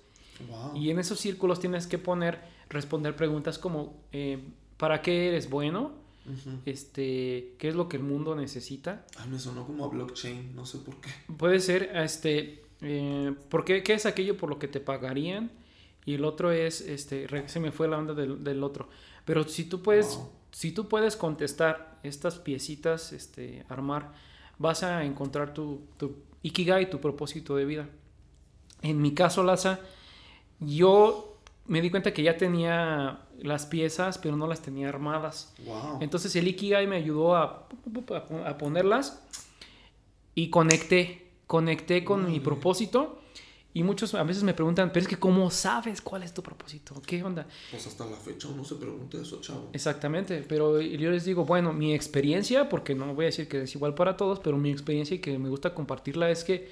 Wow. 0.49 0.75
y 0.75 0.89
en 0.89 0.99
esos 0.99 1.21
círculos 1.21 1.61
tienes 1.61 1.87
que 1.87 1.99
poner, 1.99 2.41
responder 2.71 3.15
preguntas 3.15 3.59
como 3.59 4.03
eh, 4.11 4.39
¿para 4.81 5.01
qué 5.03 5.29
eres 5.29 5.49
bueno? 5.49 5.93
Este, 6.67 7.55
qué 7.59 7.69
es 7.69 7.75
lo 7.75 7.89
que 7.89 7.97
el 7.97 8.03
mundo 8.03 8.35
necesita. 8.35 9.05
Ay, 9.17 9.29
me 9.29 9.39
sonó 9.39 9.67
como 9.67 9.85
a 9.85 9.89
blockchain, 9.89 10.55
no 10.55 10.65
sé 10.67 10.79
por 10.79 10.97
qué. 11.01 11.11
Puede 11.37 11.61
ser, 11.61 11.91
este, 11.95 12.63
eh, 12.81 13.35
¿por 13.49 13.65
qué, 13.65 13.83
qué 13.83 13.95
es 13.95 14.07
aquello 14.07 14.37
por 14.37 14.49
lo 14.49 14.59
que 14.59 14.69
te 14.69 14.81
pagarían? 14.81 15.51
Y 16.05 16.15
el 16.15 16.25
otro 16.25 16.51
es, 16.53 16.81
este, 16.81 17.27
se 17.49 17.61
me 17.61 17.73
fue 17.73 17.89
la 17.89 17.99
onda 17.99 18.15
del, 18.15 18.43
del 18.43 18.63
otro. 18.63 18.89
Pero 19.25 19.47
si 19.49 19.65
tú 19.65 19.83
puedes, 19.83 20.17
Wow. 20.17 20.31
si 20.53 20.73
tú 20.73 20.89
puedes 20.89 21.17
contestar 21.17 21.99
estas 22.03 22.39
piecitas, 22.39 23.13
este, 23.13 23.65
armar, 23.69 24.13
vas 24.59 24.83
a 24.83 25.05
encontrar 25.05 25.53
tu, 25.53 25.83
tu 25.99 26.17
ikigai, 26.43 26.89
tu 26.91 27.01
propósito 27.01 27.57
de 27.57 27.65
vida. 27.65 27.89
En 28.83 29.01
mi 29.03 29.13
caso, 29.15 29.43
Laza, 29.43 29.81
yo 30.61 31.30
me 31.71 31.81
di 31.81 31.89
cuenta 31.89 32.13
que 32.13 32.23
ya 32.25 32.37
tenía 32.37 33.21
las 33.41 33.65
piezas, 33.67 34.19
pero 34.19 34.37
no 34.37 34.47
las 34.49 34.61
tenía 34.61 34.89
armadas. 34.89 35.55
Wow. 35.65 35.99
Entonces 36.01 36.35
el 36.35 36.49
Ikigai 36.49 36.87
me 36.89 36.97
ayudó 36.97 37.37
a, 37.37 37.69
a- 38.47 38.59
ponerlas 38.59 39.23
y 40.35 40.51
conecté, 40.51 41.29
conecté 41.47 42.05
con 42.05 42.27
mi 42.31 42.41
propósito. 42.41 43.17
Y 43.73 43.85
muchos 43.85 44.15
a 44.15 44.25
veces 44.25 44.43
me 44.43 44.53
preguntan, 44.53 44.91
pero 44.93 45.03
es 45.03 45.09
que 45.09 45.17
¿cómo 45.17 45.49
sabes 45.49 46.01
cuál 46.03 46.25
es 46.25 46.35
tu 46.35 46.43
propósito? 46.43 47.01
¿Qué 47.07 47.23
onda? 47.23 47.47
Pues 47.71 47.87
hasta 47.87 48.05
la 48.05 48.17
fecha 48.17 48.49
uno 48.49 48.65
se 48.65 48.75
pregunta 48.75 49.17
eso, 49.19 49.41
chavo. 49.41 49.69
Exactamente, 49.73 50.45
pero 50.49 50.81
yo 50.81 51.11
les 51.13 51.25
digo, 51.25 51.45
bueno, 51.45 51.73
mi 51.73 51.95
experiencia, 51.95 52.69
porque 52.69 52.97
no 52.97 53.15
voy 53.15 53.27
a 53.27 53.31
decir 53.31 53.47
que 53.47 53.63
es 53.63 53.75
igual 53.77 53.95
para 53.95 54.17
todos, 54.17 54.41
pero 54.41 54.57
mi 54.59 54.73
experiencia 54.73 55.15
y 55.15 55.21
que 55.21 55.39
me 55.39 55.49
gusta 55.49 55.73
compartirla 55.73 56.31
es 56.31 56.43
que 56.43 56.69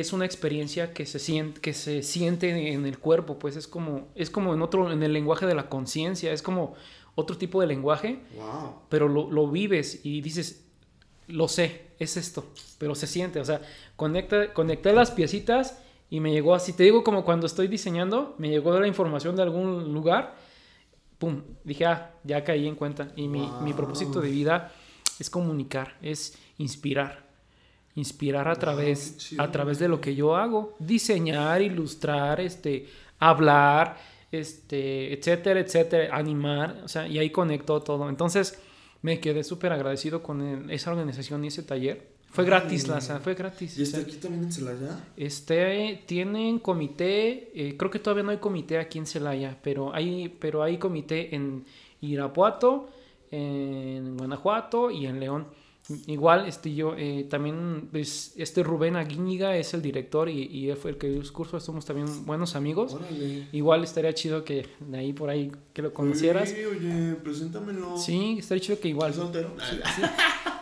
es 0.00 0.12
una 0.12 0.24
experiencia 0.24 0.92
que 0.92 1.06
se 1.06 1.18
siente, 1.18 1.60
que 1.60 1.74
se 1.74 2.02
siente 2.02 2.72
en 2.72 2.86
el 2.86 2.98
cuerpo, 2.98 3.38
pues 3.38 3.56
es 3.56 3.66
como, 3.68 4.08
es 4.14 4.30
como 4.30 4.54
en 4.54 4.62
otro, 4.62 4.90
en 4.92 5.02
el 5.02 5.12
lenguaje 5.12 5.46
de 5.46 5.54
la 5.54 5.68
conciencia, 5.68 6.32
es 6.32 6.42
como 6.42 6.74
otro 7.14 7.36
tipo 7.36 7.60
de 7.60 7.66
lenguaje 7.66 8.20
Wow. 8.36 8.74
pero 8.88 9.08
lo, 9.08 9.30
lo 9.30 9.48
vives 9.48 10.00
y 10.04 10.20
dices, 10.20 10.64
lo 11.26 11.48
sé, 11.48 11.82
es 11.98 12.16
esto, 12.16 12.46
pero 12.78 12.94
se 12.94 13.06
siente, 13.06 13.40
o 13.40 13.44
sea, 13.44 13.60
conecta, 13.96 14.52
conecté 14.54 14.92
las 14.92 15.10
piecitas 15.10 15.78
y 16.10 16.20
me 16.20 16.32
llegó 16.32 16.54
así, 16.54 16.72
te 16.72 16.84
digo 16.84 17.04
como 17.04 17.24
cuando 17.24 17.46
estoy 17.46 17.68
diseñando, 17.68 18.34
me 18.38 18.48
llegó 18.48 18.78
la 18.78 18.86
información 18.86 19.36
de 19.36 19.42
algún 19.42 19.92
lugar, 19.92 20.36
pum, 21.18 21.42
dije, 21.64 21.84
ah, 21.86 22.14
ya 22.24 22.44
caí 22.44 22.66
en 22.66 22.76
cuenta 22.76 23.12
y 23.16 23.28
mi, 23.28 23.56
mi 23.60 23.72
Wow. 23.72 23.76
propósito 23.76 24.20
de 24.20 24.30
vida 24.30 24.72
es 25.18 25.28
comunicar, 25.30 25.96
es 26.00 26.38
inspirar. 26.58 27.27
Inspirar 27.98 28.46
a 28.48 28.54
través, 28.56 29.32
a 29.38 29.50
través 29.50 29.78
de 29.78 29.88
lo 29.88 30.00
que 30.00 30.14
yo 30.14 30.36
hago. 30.36 30.74
Diseñar, 30.78 31.60
ilustrar, 31.62 32.40
este, 32.40 32.86
hablar, 33.18 33.96
este, 34.30 35.12
etcétera, 35.14 35.60
etcétera, 35.60 36.16
animar, 36.16 36.82
o 36.84 36.88
sea, 36.88 37.08
y 37.08 37.18
ahí 37.18 37.30
conectó 37.30 37.80
todo. 37.80 38.08
Entonces, 38.08 38.58
me 39.02 39.18
quedé 39.20 39.42
súper 39.42 39.72
agradecido 39.72 40.22
con 40.22 40.40
el- 40.42 40.70
esa 40.70 40.90
organización 40.92 41.44
y 41.44 41.48
ese 41.48 41.62
taller. 41.62 42.16
Fue 42.30 42.44
gratis. 42.44 42.86
Laza, 42.86 43.20
fue 43.20 43.34
gratis. 43.34 43.78
¿Y 43.78 43.82
o 43.82 43.86
sea, 43.86 44.00
aquí 44.00 44.16
también 44.16 44.44
en 44.44 44.52
Celaya? 44.52 45.00
este, 45.16 46.02
tienen 46.06 46.58
comité, 46.58 47.50
eh, 47.54 47.76
creo 47.78 47.90
que 47.90 47.98
todavía 47.98 48.22
no 48.22 48.30
hay 48.32 48.36
comité 48.36 48.76
aquí 48.78 48.98
en 48.98 49.06
Celaya, 49.06 49.56
pero 49.62 49.94
hay, 49.94 50.28
pero 50.38 50.62
hay 50.62 50.76
comité 50.78 51.34
en 51.34 51.64
Irapuato, 52.02 52.90
en 53.30 54.16
Guanajuato 54.18 54.90
y 54.90 55.06
en 55.06 55.20
León. 55.20 55.46
Igual, 56.06 56.46
este, 56.46 56.74
yo 56.74 56.94
eh, 56.98 57.26
también, 57.30 57.88
pues, 57.90 58.34
este 58.36 58.62
Rubén 58.62 58.96
Aguíñiga 58.96 59.56
es 59.56 59.72
el 59.72 59.80
director 59.80 60.28
y, 60.28 60.44
y 60.46 60.68
él 60.68 60.76
fue 60.76 60.90
el 60.90 60.98
que 60.98 61.08
dio 61.08 61.18
los 61.18 61.32
cursos, 61.32 61.64
somos 61.64 61.86
también 61.86 62.26
buenos 62.26 62.54
amigos. 62.56 62.92
Órale. 62.92 63.48
Igual 63.52 63.84
estaría 63.84 64.12
chido 64.12 64.44
que 64.44 64.66
de 64.80 64.98
ahí 64.98 65.12
por 65.14 65.30
ahí 65.30 65.50
que 65.72 65.80
lo 65.80 65.94
conocieras. 65.94 66.52
Oye, 66.52 66.66
oye, 66.66 67.14
preséntamelo. 67.14 67.96
Sí, 67.96 68.36
estaría 68.38 68.62
chido 68.62 68.78
que 68.80 68.88
igual. 68.88 69.10
¿Es 69.12 69.16
soltero? 69.16 69.50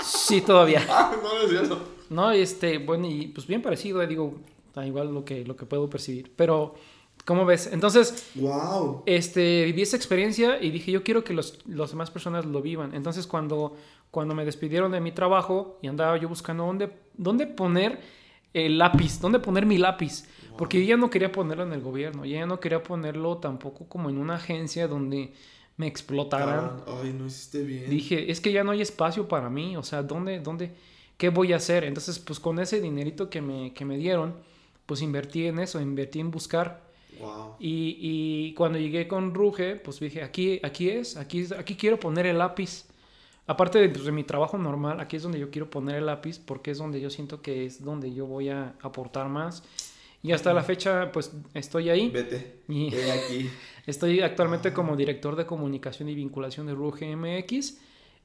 Sí, 0.04 0.40
todavía. 0.40 0.80
Ah, 0.88 1.14
no, 1.20 1.40
es 1.42 1.50
cierto. 1.50 1.78
No, 2.08 2.30
este, 2.30 2.78
bueno, 2.78 3.08
y 3.08 3.26
pues 3.28 3.46
bien 3.48 3.62
parecido, 3.62 4.00
eh, 4.02 4.06
digo, 4.06 4.34
da 4.74 4.86
igual 4.86 5.12
lo 5.12 5.24
que, 5.24 5.44
lo 5.44 5.56
que 5.56 5.66
puedo 5.66 5.90
percibir. 5.90 6.30
Pero, 6.36 6.74
¿cómo 7.24 7.44
ves? 7.44 7.68
Entonces, 7.72 8.30
Wow. 8.36 9.02
este, 9.06 9.64
viví 9.64 9.82
esa 9.82 9.96
experiencia 9.96 10.62
y 10.62 10.70
dije, 10.70 10.92
yo 10.92 11.02
quiero 11.02 11.24
que 11.24 11.34
los, 11.34 11.58
las 11.66 11.90
demás 11.90 12.12
personas 12.12 12.46
lo 12.46 12.62
vivan. 12.62 12.94
Entonces, 12.94 13.26
cuando, 13.26 13.74
cuando 14.16 14.34
me 14.34 14.46
despidieron 14.46 14.92
de 14.92 15.00
mi 15.02 15.12
trabajo 15.12 15.78
y 15.82 15.88
andaba 15.88 16.16
yo 16.16 16.26
buscando 16.26 16.64
dónde, 16.64 16.90
dónde 17.18 17.46
poner 17.46 18.00
el 18.54 18.78
lápiz, 18.78 19.20
dónde 19.20 19.40
poner 19.40 19.66
mi 19.66 19.76
lápiz. 19.76 20.24
Porque 20.56 20.80
yo 20.80 20.86
ya 20.86 20.96
no 20.96 21.10
quería 21.10 21.30
ponerlo 21.30 21.64
en 21.64 21.74
el 21.74 21.82
gobierno, 21.82 22.24
yo 22.24 22.32
ya 22.32 22.46
no 22.46 22.58
quería 22.58 22.82
ponerlo 22.82 23.36
tampoco 23.36 23.86
como 23.90 24.08
en 24.08 24.16
una 24.16 24.36
agencia 24.36 24.88
donde 24.88 25.34
me 25.76 25.86
explotaran. 25.86 26.82
Ay, 26.86 27.12
no 27.12 27.26
hiciste 27.26 27.62
bien. 27.62 27.90
Dije, 27.90 28.30
es 28.30 28.40
que 28.40 28.52
ya 28.52 28.64
no 28.64 28.70
hay 28.70 28.80
espacio 28.80 29.28
para 29.28 29.50
mí, 29.50 29.76
o 29.76 29.82
sea, 29.82 30.02
¿dónde, 30.02 30.40
dónde, 30.40 30.72
qué 31.18 31.28
voy 31.28 31.52
a 31.52 31.56
hacer? 31.56 31.84
Entonces, 31.84 32.18
pues 32.18 32.40
con 32.40 32.58
ese 32.58 32.80
dinerito 32.80 33.28
que 33.28 33.42
me, 33.42 33.74
que 33.74 33.84
me 33.84 33.98
dieron, 33.98 34.34
pues 34.86 35.02
invertí 35.02 35.44
en 35.44 35.58
eso, 35.58 35.78
invertí 35.78 36.20
en 36.20 36.30
buscar. 36.30 36.80
Wow. 37.20 37.56
Y, 37.60 37.98
y 38.00 38.54
cuando 38.54 38.78
llegué 38.78 39.08
con 39.08 39.34
Ruge, 39.34 39.76
pues 39.76 40.00
dije, 40.00 40.22
aquí, 40.22 40.58
aquí 40.62 40.88
es, 40.88 41.18
aquí, 41.18 41.46
aquí 41.58 41.76
quiero 41.76 42.00
poner 42.00 42.24
el 42.24 42.38
lápiz. 42.38 42.86
Aparte 43.46 43.78
de, 43.78 43.88
pues, 43.88 44.04
de 44.04 44.12
mi 44.12 44.24
trabajo 44.24 44.58
normal, 44.58 45.00
aquí 45.00 45.16
es 45.16 45.22
donde 45.22 45.38
yo 45.38 45.50
quiero 45.50 45.70
poner 45.70 45.96
el 45.96 46.06
lápiz 46.06 46.38
porque 46.38 46.72
es 46.72 46.78
donde 46.78 47.00
yo 47.00 47.10
siento 47.10 47.42
que 47.42 47.64
es 47.66 47.84
donde 47.84 48.12
yo 48.12 48.26
voy 48.26 48.48
a 48.48 48.74
aportar 48.82 49.28
más. 49.28 49.62
Y 50.22 50.32
hasta 50.32 50.52
la 50.52 50.64
fecha, 50.64 51.12
pues 51.12 51.32
estoy 51.54 51.88
ahí. 51.90 52.10
Vete. 52.10 52.60
Y- 52.68 52.88
aquí. 53.10 53.48
Estoy 53.86 54.20
actualmente 54.20 54.72
como 54.72 54.96
director 54.96 55.36
de 55.36 55.46
comunicación 55.46 56.08
y 56.08 56.14
vinculación 56.16 56.66
de 56.66 56.74
Ruge 56.74 57.14
MX, 57.14 57.78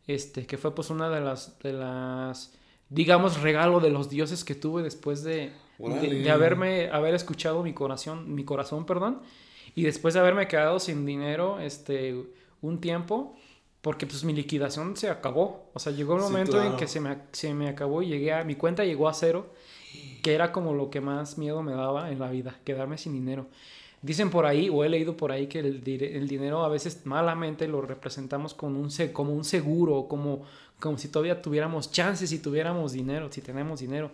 este, 0.08 0.48
que 0.48 0.58
fue 0.58 0.74
pues 0.74 0.90
una 0.90 1.08
de 1.10 1.22
las, 1.22 1.60
de 1.60 1.74
las, 1.74 2.56
digamos, 2.90 3.42
regalo 3.42 3.80
de 3.80 3.92
los 3.92 4.10
dioses 4.10 4.44
que 4.44 4.56
tuve 4.56 4.82
después 4.82 5.24
de, 5.24 5.52
de, 5.78 6.10
de 6.24 6.32
haberme, 6.32 6.90
haber 6.90 7.14
escuchado 7.14 7.62
mi 7.62 7.74
corazón, 7.74 8.34
mi 8.34 8.44
corazón, 8.44 8.88
perdón, 8.88 9.22
y 9.76 9.84
después 9.84 10.16
de 10.16 10.22
haberme 10.22 10.48
quedado 10.48 10.80
sin 10.80 11.06
dinero, 11.06 11.60
este, 11.60 12.16
un 12.64 12.82
tiempo, 12.82 13.38
porque 13.82 14.06
pues 14.08 14.24
mi 14.24 14.34
liquidación 14.34 14.96
se 14.98 15.10
acabó, 15.10 15.70
o 15.74 15.80
sea, 15.80 15.92
llegó 15.94 16.16
Sí, 16.18 16.22
momento 16.22 16.62
en 16.62 16.76
que 16.76 16.88
se 16.88 17.00
me, 17.00 17.18
se 17.32 17.54
me 17.54 17.70
acabó 17.70 18.02
y 18.04 18.08
llegué 18.10 18.34
a, 18.34 18.44
mi 18.44 18.56
cuenta 18.56 18.86
llegó 18.86 19.10
a 19.10 19.14
cero, 19.14 19.48
que 20.22 20.34
era 20.36 20.52
como 20.52 20.74
lo 20.74 20.90
que 20.90 21.02
más 21.02 21.38
miedo 21.38 21.64
me 21.64 21.74
daba 21.74 22.12
en 22.12 22.20
la 22.20 22.30
vida, 22.32 22.60
quedarme 22.64 22.98
sin 22.98 23.14
dinero. 23.14 23.48
Dicen 24.02 24.30
por 24.32 24.46
ahí, 24.46 24.70
o 24.70 24.84
he 24.84 24.90
leído 24.90 25.18
por 25.18 25.32
ahí, 25.32 25.48
que 25.48 25.60
el, 25.60 25.84
el 25.88 26.28
dinero 26.28 26.64
a 26.64 26.70
veces 26.70 27.06
malamente 27.06 27.68
lo 27.68 27.82
representamos 27.82 28.54
con 28.54 28.76
un, 28.76 28.92
se- 28.92 29.14
como 29.14 29.34
un 29.34 29.44
seguro, 29.46 30.08
como, 30.08 30.44
como 30.80 30.98
si 30.98 31.08
todavía 31.10 31.42
tuviéramos 31.42 31.92
chances, 31.92 32.30
si 32.32 32.40
tuviéramos 32.40 32.94
dinero, 32.94 33.32
si 33.32 33.42
tenemos 33.42 33.80
dinero. 33.80 34.12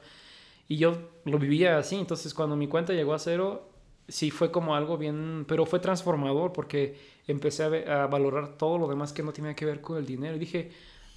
Y 0.68 0.78
yo 0.78 0.98
lo 1.26 1.40
vivía 1.40 1.78
así, 1.78 1.96
entonces 1.96 2.34
cuando 2.34 2.56
mi 2.56 2.68
cuenta 2.68 2.94
llegó 2.94 3.14
a 3.14 3.20
cero, 3.20 3.70
sí 4.08 4.32
fue 4.32 4.52
como 4.52 4.76
algo 4.76 4.98
bien, 4.98 5.46
pero 5.48 5.66
fue 5.66 5.80
transformador 5.80 6.52
porque 6.54 6.98
empecé 7.28 7.64
a, 7.64 8.08
valorar 8.08 8.58
todo 8.58 8.78
lo 8.78 8.88
demás 8.88 9.14
que 9.14 9.24
no 9.24 9.34
tenía 9.34 9.56
que 9.56 9.66
ver 9.66 9.82
con 9.82 9.98
el 9.98 10.06
dinero. 10.06 10.36
Y 10.36 10.40
dije, 10.40 10.72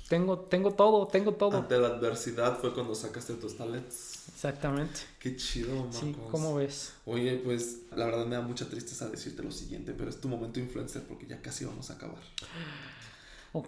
tengo, 0.08 0.40
tengo 0.40 0.72
todo, 0.72 1.06
tengo 1.06 1.34
todo. 1.34 1.56
Ante 1.56 1.78
la 1.78 1.88
adversidad 1.88 2.58
fue 2.58 2.74
cuando 2.74 2.94
sacaste 2.94 3.34
tus 3.34 3.56
talents. 3.56 4.28
Exactamente. 4.28 5.00
Qué 5.18 5.36
chido, 5.36 5.74
Marcos. 5.74 5.96
Sí, 5.96 6.16
¿cómo 6.30 6.54
ves? 6.56 6.94
Oye, 7.04 7.40
pues 7.44 7.82
la 7.94 8.06
verdad 8.06 8.26
me 8.26 8.36
da 8.36 8.42
mucha 8.42 8.68
tristeza 8.68 9.08
decirte 9.08 9.42
lo 9.42 9.52
siguiente, 9.52 9.94
pero 9.96 10.10
es 10.10 10.20
tu 10.20 10.28
momento 10.28 10.58
influencer 10.58 11.02
porque 11.04 11.26
ya 11.26 11.40
casi 11.40 11.64
vamos 11.64 11.90
a 11.90 11.94
acabar. 11.94 12.22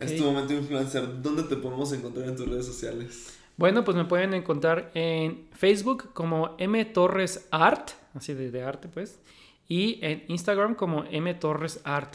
Es 0.00 0.16
tu 0.16 0.24
momento 0.24 0.52
influencer. 0.52 1.22
¿Dónde 1.22 1.44
te 1.44 1.56
podemos 1.56 1.92
encontrar 1.92 2.28
en 2.28 2.36
tus 2.36 2.48
redes 2.48 2.66
sociales? 2.66 3.34
Bueno, 3.56 3.84
pues 3.84 3.96
me 3.96 4.04
pueden 4.04 4.34
encontrar 4.34 4.90
en 4.94 5.46
Facebook 5.52 6.12
como 6.14 6.54
M 6.58 6.84
Torres 6.86 7.46
Art, 7.50 7.90
así 8.14 8.32
de, 8.32 8.50
de 8.50 8.62
arte 8.62 8.88
pues, 8.88 9.18
y 9.72 9.98
en 10.02 10.24
Instagram 10.28 10.74
como 10.74 11.04
M 11.10 11.32
Torres 11.34 11.80
Art. 11.84 12.14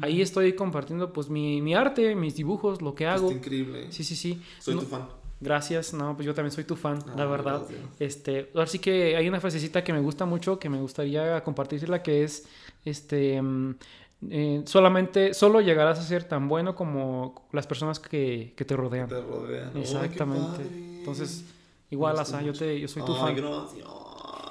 Ahí 0.00 0.22
estoy 0.22 0.54
compartiendo 0.54 1.12
pues 1.12 1.28
mi, 1.28 1.60
mi 1.60 1.74
arte, 1.74 2.14
mis 2.14 2.34
dibujos, 2.36 2.80
lo 2.80 2.94
que 2.94 3.06
hago. 3.06 3.26
Está 3.28 3.38
increíble. 3.38 3.92
Sí, 3.92 4.02
sí, 4.04 4.16
sí. 4.16 4.40
Soy 4.60 4.74
No- 4.74 4.80
tu 4.82 4.86
fan. 4.86 5.06
Gracias, 5.40 5.92
no, 5.92 6.14
pues 6.16 6.24
yo 6.24 6.32
también 6.32 6.52
soy 6.52 6.64
tu 6.64 6.74
fan, 6.74 6.98
la 7.16 7.24
Ah, 7.24 7.26
verdad. 7.26 7.58
gracias. 7.68 7.80
Este, 7.98 8.50
ahora 8.54 8.66
sí 8.66 8.78
que 8.78 9.14
hay 9.16 9.28
una 9.28 9.40
frasecita 9.40 9.84
que 9.84 9.92
me 9.92 10.00
gusta 10.00 10.24
mucho, 10.24 10.58
que 10.58 10.70
me 10.70 10.80
gustaría 10.80 11.42
compartirla, 11.44 12.02
que 12.02 12.24
es, 12.24 12.46
este, 12.84 13.42
mm, 13.42 13.74
eh, 14.30 14.62
solamente, 14.64 15.34
solo 15.34 15.60
llegarás 15.60 15.98
a 15.98 16.02
ser 16.02 16.24
tan 16.24 16.48
bueno 16.48 16.74
como 16.74 17.46
las 17.52 17.66
personas 17.66 17.98
que, 18.00 18.54
que 18.56 18.64
te 18.64 18.74
rodean. 18.74 19.08
Te 19.08 19.20
rodean. 19.20 19.76
Exactamente. 19.76 20.62
Entonces, 21.00 21.44
igual, 21.90 22.18
Asa, 22.18 22.40
yo, 22.40 22.52
te, 22.54 22.80
yo 22.80 22.88
soy 22.88 23.02
tu 23.04 23.12
Ay, 23.12 23.20
fan. 23.20 23.36
gracias. 23.36 23.84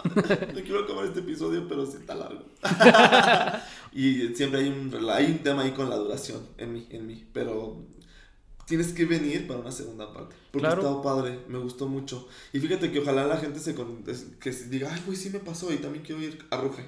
No 0.54 0.62
quiero 0.62 0.84
acabar 0.84 1.06
este 1.06 1.20
episodio, 1.22 1.68
pero 1.68 1.86
sí 1.86 1.98
está 2.00 2.16
largo. 2.16 2.44
y 3.94 4.28
siempre 4.36 4.62
hay 4.62 4.70
un, 4.70 5.10
hay 5.10 5.26
un 5.26 5.40
tema 5.40 5.64
ahí 5.64 5.72
con 5.72 5.90
la 5.90 5.96
duración 5.98 6.42
en 6.58 6.74
mí, 6.74 6.88
en 6.90 7.08
mí. 7.08 7.26
Pero 7.34 7.78
tienes 8.66 8.94
que 8.94 9.06
venir 9.06 9.48
para 9.48 9.60
una 9.60 9.72
segunda 9.72 10.14
parte. 10.14 10.36
Porque 10.52 10.66
Claro. 10.68 10.82
estado 10.82 11.02
padre, 11.02 11.40
me 11.48 11.58
gustó 11.60 11.88
mucho. 11.88 12.28
Y 12.54 12.60
fíjate 12.60 12.92
que 12.92 13.00
ojalá 13.00 13.26
la 13.28 13.38
gente 13.38 13.60
se 13.60 13.76
con- 13.76 14.04
que 14.04 14.54
se 14.54 14.70
diga, 14.70 14.92
ay, 14.94 15.02
güey, 15.06 15.18
sí 15.18 15.30
me 15.30 15.40
pasó 15.40 15.72
y 15.74 15.78
también 15.78 16.04
quiero 16.04 16.22
ir 16.22 16.44
a 16.50 16.58
Ruge. 16.58 16.86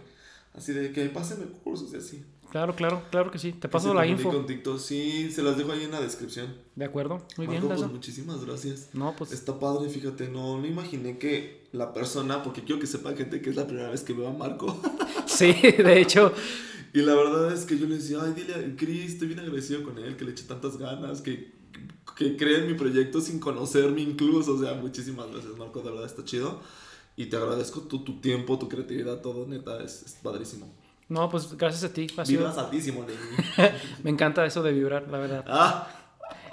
Así 0.56 0.74
de 0.74 0.92
que 0.92 1.06
pásenme 1.08 1.46
cursos 1.64 1.94
y 1.94 1.98
así. 1.98 2.24
Claro, 2.52 2.74
claro, 2.74 3.02
claro 3.12 3.32
que 3.32 3.40
sí. 3.40 3.52
Te 3.52 3.68
paso 3.68 3.94
la 3.94 4.08
info. 4.08 4.46
Sí, 4.80 5.30
se 5.30 5.44
las 5.44 5.58
dejo 5.58 5.74
ahí 5.74 5.84
en 5.84 5.92
la 5.92 6.00
descripción. 6.00 6.56
De 6.76 6.86
acuerdo. 6.86 7.26
Muy 7.36 7.48
bien, 7.48 7.60
Marco, 7.60 7.68
pues 7.68 7.82
Laza. 7.82 7.92
muchísimas 7.92 8.46
gracias. 8.46 8.90
No, 8.94 9.14
pues 9.18 9.34
Está 9.34 9.60
padre, 9.60 9.90
fíjate, 9.90 10.30
no, 10.30 10.58
no 10.58 10.66
imaginé 10.66 11.18
que 11.18 11.68
la 11.74 11.92
persona, 11.92 12.44
porque 12.44 12.64
quiero 12.64 12.80
que 12.80 12.88
sepa 12.88 13.14
gente 13.14 13.42
que 13.42 13.50
es 13.50 13.58
la 13.58 13.68
primera 13.68 13.90
vez 13.90 14.04
que 14.04 14.14
veo 14.14 14.30
a 14.30 14.34
Marco. 14.34 14.80
sí, 15.26 15.52
de 15.52 16.00
hecho, 16.00 16.32
Y 16.94 17.02
la 17.02 17.14
verdad 17.14 17.52
es 17.52 17.66
que 17.66 17.78
yo 17.78 17.88
le 17.88 17.96
decía, 17.96 18.20
ay, 18.24 18.32
dile 18.34 18.56
a 18.56 18.76
Chris, 18.78 19.14
estoy 19.14 19.28
bien 19.28 19.42
agradecido 19.42 19.84
con 19.84 19.98
él, 20.00 20.16
que 20.16 20.24
le 20.24 20.32
eche 20.32 20.46
tantas 20.46 20.78
ganas, 20.78 21.20
que, 21.20 21.52
que 22.16 22.38
cree 22.38 22.60
en 22.60 22.68
mi 22.68 22.76
proyecto 22.76 23.20
sin 23.20 23.40
conocerme 23.42 24.00
incluso. 24.00 24.54
O 24.54 24.62
sea, 24.62 24.76
muchísimas 24.76 25.30
gracias, 25.30 25.58
Marco, 25.58 25.82
de 25.82 25.90
verdad 25.92 26.06
está 26.06 26.24
chido. 26.24 26.62
Y 27.18 27.28
te 27.28 27.38
agradezco 27.38 27.82
tu, 27.82 28.04
tu 28.04 28.20
tiempo, 28.20 28.60
tu 28.60 28.68
creatividad, 28.68 29.22
todo, 29.22 29.46
neta, 29.48 29.82
es, 29.82 30.04
es 30.04 30.18
padrísimo. 30.22 30.68
no, 31.08 31.30
pues 31.30 31.56
gracias 31.58 31.84
a 31.90 31.94
ti. 31.94 32.08
ha 32.18 32.26
sido- 32.26 32.40
Vibras 32.42 32.58
altísimo. 32.58 33.06
Me 34.04 34.10
encanta 34.10 34.46
eso 34.46 34.62
de 34.64 34.74
vibrar, 34.74 35.08
la 35.10 35.18
verdad. 35.20 35.46
ah, 35.48 35.88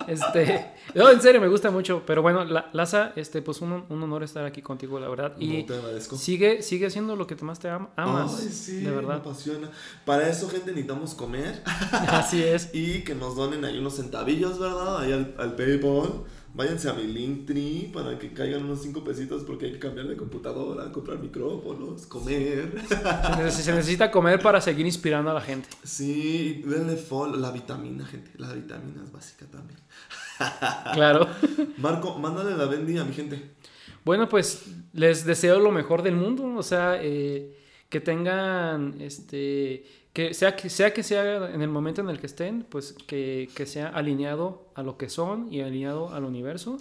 Este, 0.08 0.70
no, 0.94 1.08
en 1.10 1.20
serio, 1.22 1.40
me 1.40 1.46
gusta 1.48 1.70
mucho. 1.70 2.02
Pero 2.06 2.22
bueno, 2.22 2.44
La- 2.44 2.68
Laza, 2.72 3.12
este, 3.16 3.40
pues 3.40 3.60
un, 3.60 3.84
un 3.88 4.02
honor 4.02 4.22
estar 4.24 4.44
aquí 4.44 4.60
contigo, 4.60 4.98
la 5.00 5.08
verdad. 5.08 5.34
Y 5.38 5.58
no, 5.62 5.66
te 5.66 5.74
agradezco. 5.74 6.16
sigue, 6.16 6.60
sigue 6.62 6.86
haciendo 6.86 7.14
lo 7.16 7.26
que 7.26 7.36
más 7.36 7.58
te 7.60 7.68
am- 7.70 7.88
amas. 7.96 8.38
Ay, 8.40 8.48
sí, 8.48 8.76
de 8.76 8.90
me 8.90 8.96
verdad. 8.96 9.16
apasiona. 9.18 9.70
Para 10.04 10.28
eso, 10.28 10.48
gente, 10.48 10.70
necesitamos 10.72 11.14
comer. 11.14 11.62
Así 12.08 12.42
es. 12.42 12.70
Y 12.74 13.02
que 13.04 13.14
nos 13.14 13.36
donen 13.36 13.64
ahí 13.64 13.78
unos 13.78 13.96
centavillos, 13.96 14.58
¿verdad? 14.58 14.98
Ahí 15.00 15.12
al, 15.12 15.34
al 15.38 15.54
PayPal. 15.56 16.24
Váyanse 16.55 16.90
a 16.90 16.92
mi 16.92 17.05
Linktree 17.05 17.90
para 17.94 18.18
que 18.18 18.32
caigan 18.34 18.64
unos 18.64 18.82
5 18.82 19.03
pesitos 19.03 19.42
porque 19.44 19.66
hay 19.66 19.72
que 19.72 19.78
cambiar 19.78 20.07
de 20.07 20.16
computadora, 20.18 20.92
comprar 20.92 21.18
micrófonos, 21.18 22.07
comer. 22.07 22.72
Se, 22.88 22.94
neces- 22.96 23.50
se 23.50 23.72
necesita 23.72 24.11
comer 24.11 24.38
para 24.40 24.61
seguir 24.61 24.84
inspirando 24.84 25.30
a 25.30 25.34
la 25.34 25.40
gente. 25.40 25.68
Sí, 25.82 26.62
denle 26.66 26.96
follow. 26.96 27.36
La 27.40 27.50
vitamina, 27.53 28.05
gente. 28.05 28.30
La 28.36 28.53
vitamina 28.53 29.03
es 29.03 29.11
básica 29.12 29.46
también. 29.46 29.78
Claro. 30.92 31.28
Marco, 31.78 32.18
mándale 32.18 32.57
la 32.57 32.66
bendy 32.66 32.98
a 32.98 33.05
mi 33.05 33.14
gente. 33.14 33.50
Bueno, 34.05 34.28
pues 34.28 34.64
les 34.92 35.24
deseo 35.24 35.59
lo 35.61 35.70
mejor 35.70 36.03
del 36.03 36.16
mundo. 36.16 36.44
O 36.57 36.62
sea, 36.62 36.98
eh, 37.00 37.57
que 37.88 38.00
tengan, 38.00 39.00
este, 39.00 39.84
que 40.12 40.34
sea, 40.34 40.56
que 40.56 40.68
sea 40.68 40.92
que 40.92 41.02
sea 41.02 41.50
en 41.50 41.62
el 41.62 41.68
momento 41.68 42.00
en 42.00 42.10
el 42.10 42.20
que 42.20 42.26
estén, 42.26 42.66
pues 42.68 42.94
que, 43.06 43.48
que 43.54 43.66
sea 43.66 43.88
alineado 43.88 44.66
a 44.74 44.82
lo 44.82 44.96
que 44.98 45.08
son 45.08 45.52
y 45.52 45.60
alineado 45.60 46.10
al 46.12 46.24
universo. 46.24 46.78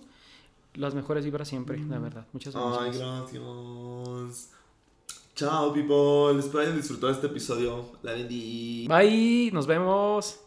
Las 0.73 0.95
mejores 0.95 1.25
vibras 1.25 1.47
siempre, 1.47 1.77
la 1.79 1.99
verdad. 1.99 2.25
Muchas 2.33 2.55
Ay, 2.55 2.91
gracias. 2.97 3.33
gracias. 3.33 4.51
Chao, 5.35 5.73
people. 5.73 6.37
Espero 6.39 6.59
hayan 6.59 6.77
disfrutado 6.77 7.11
este 7.11 7.27
episodio. 7.27 7.85
La. 8.03 8.13
Bye, 8.13 9.49
nos 9.51 9.65
vemos. 9.65 10.39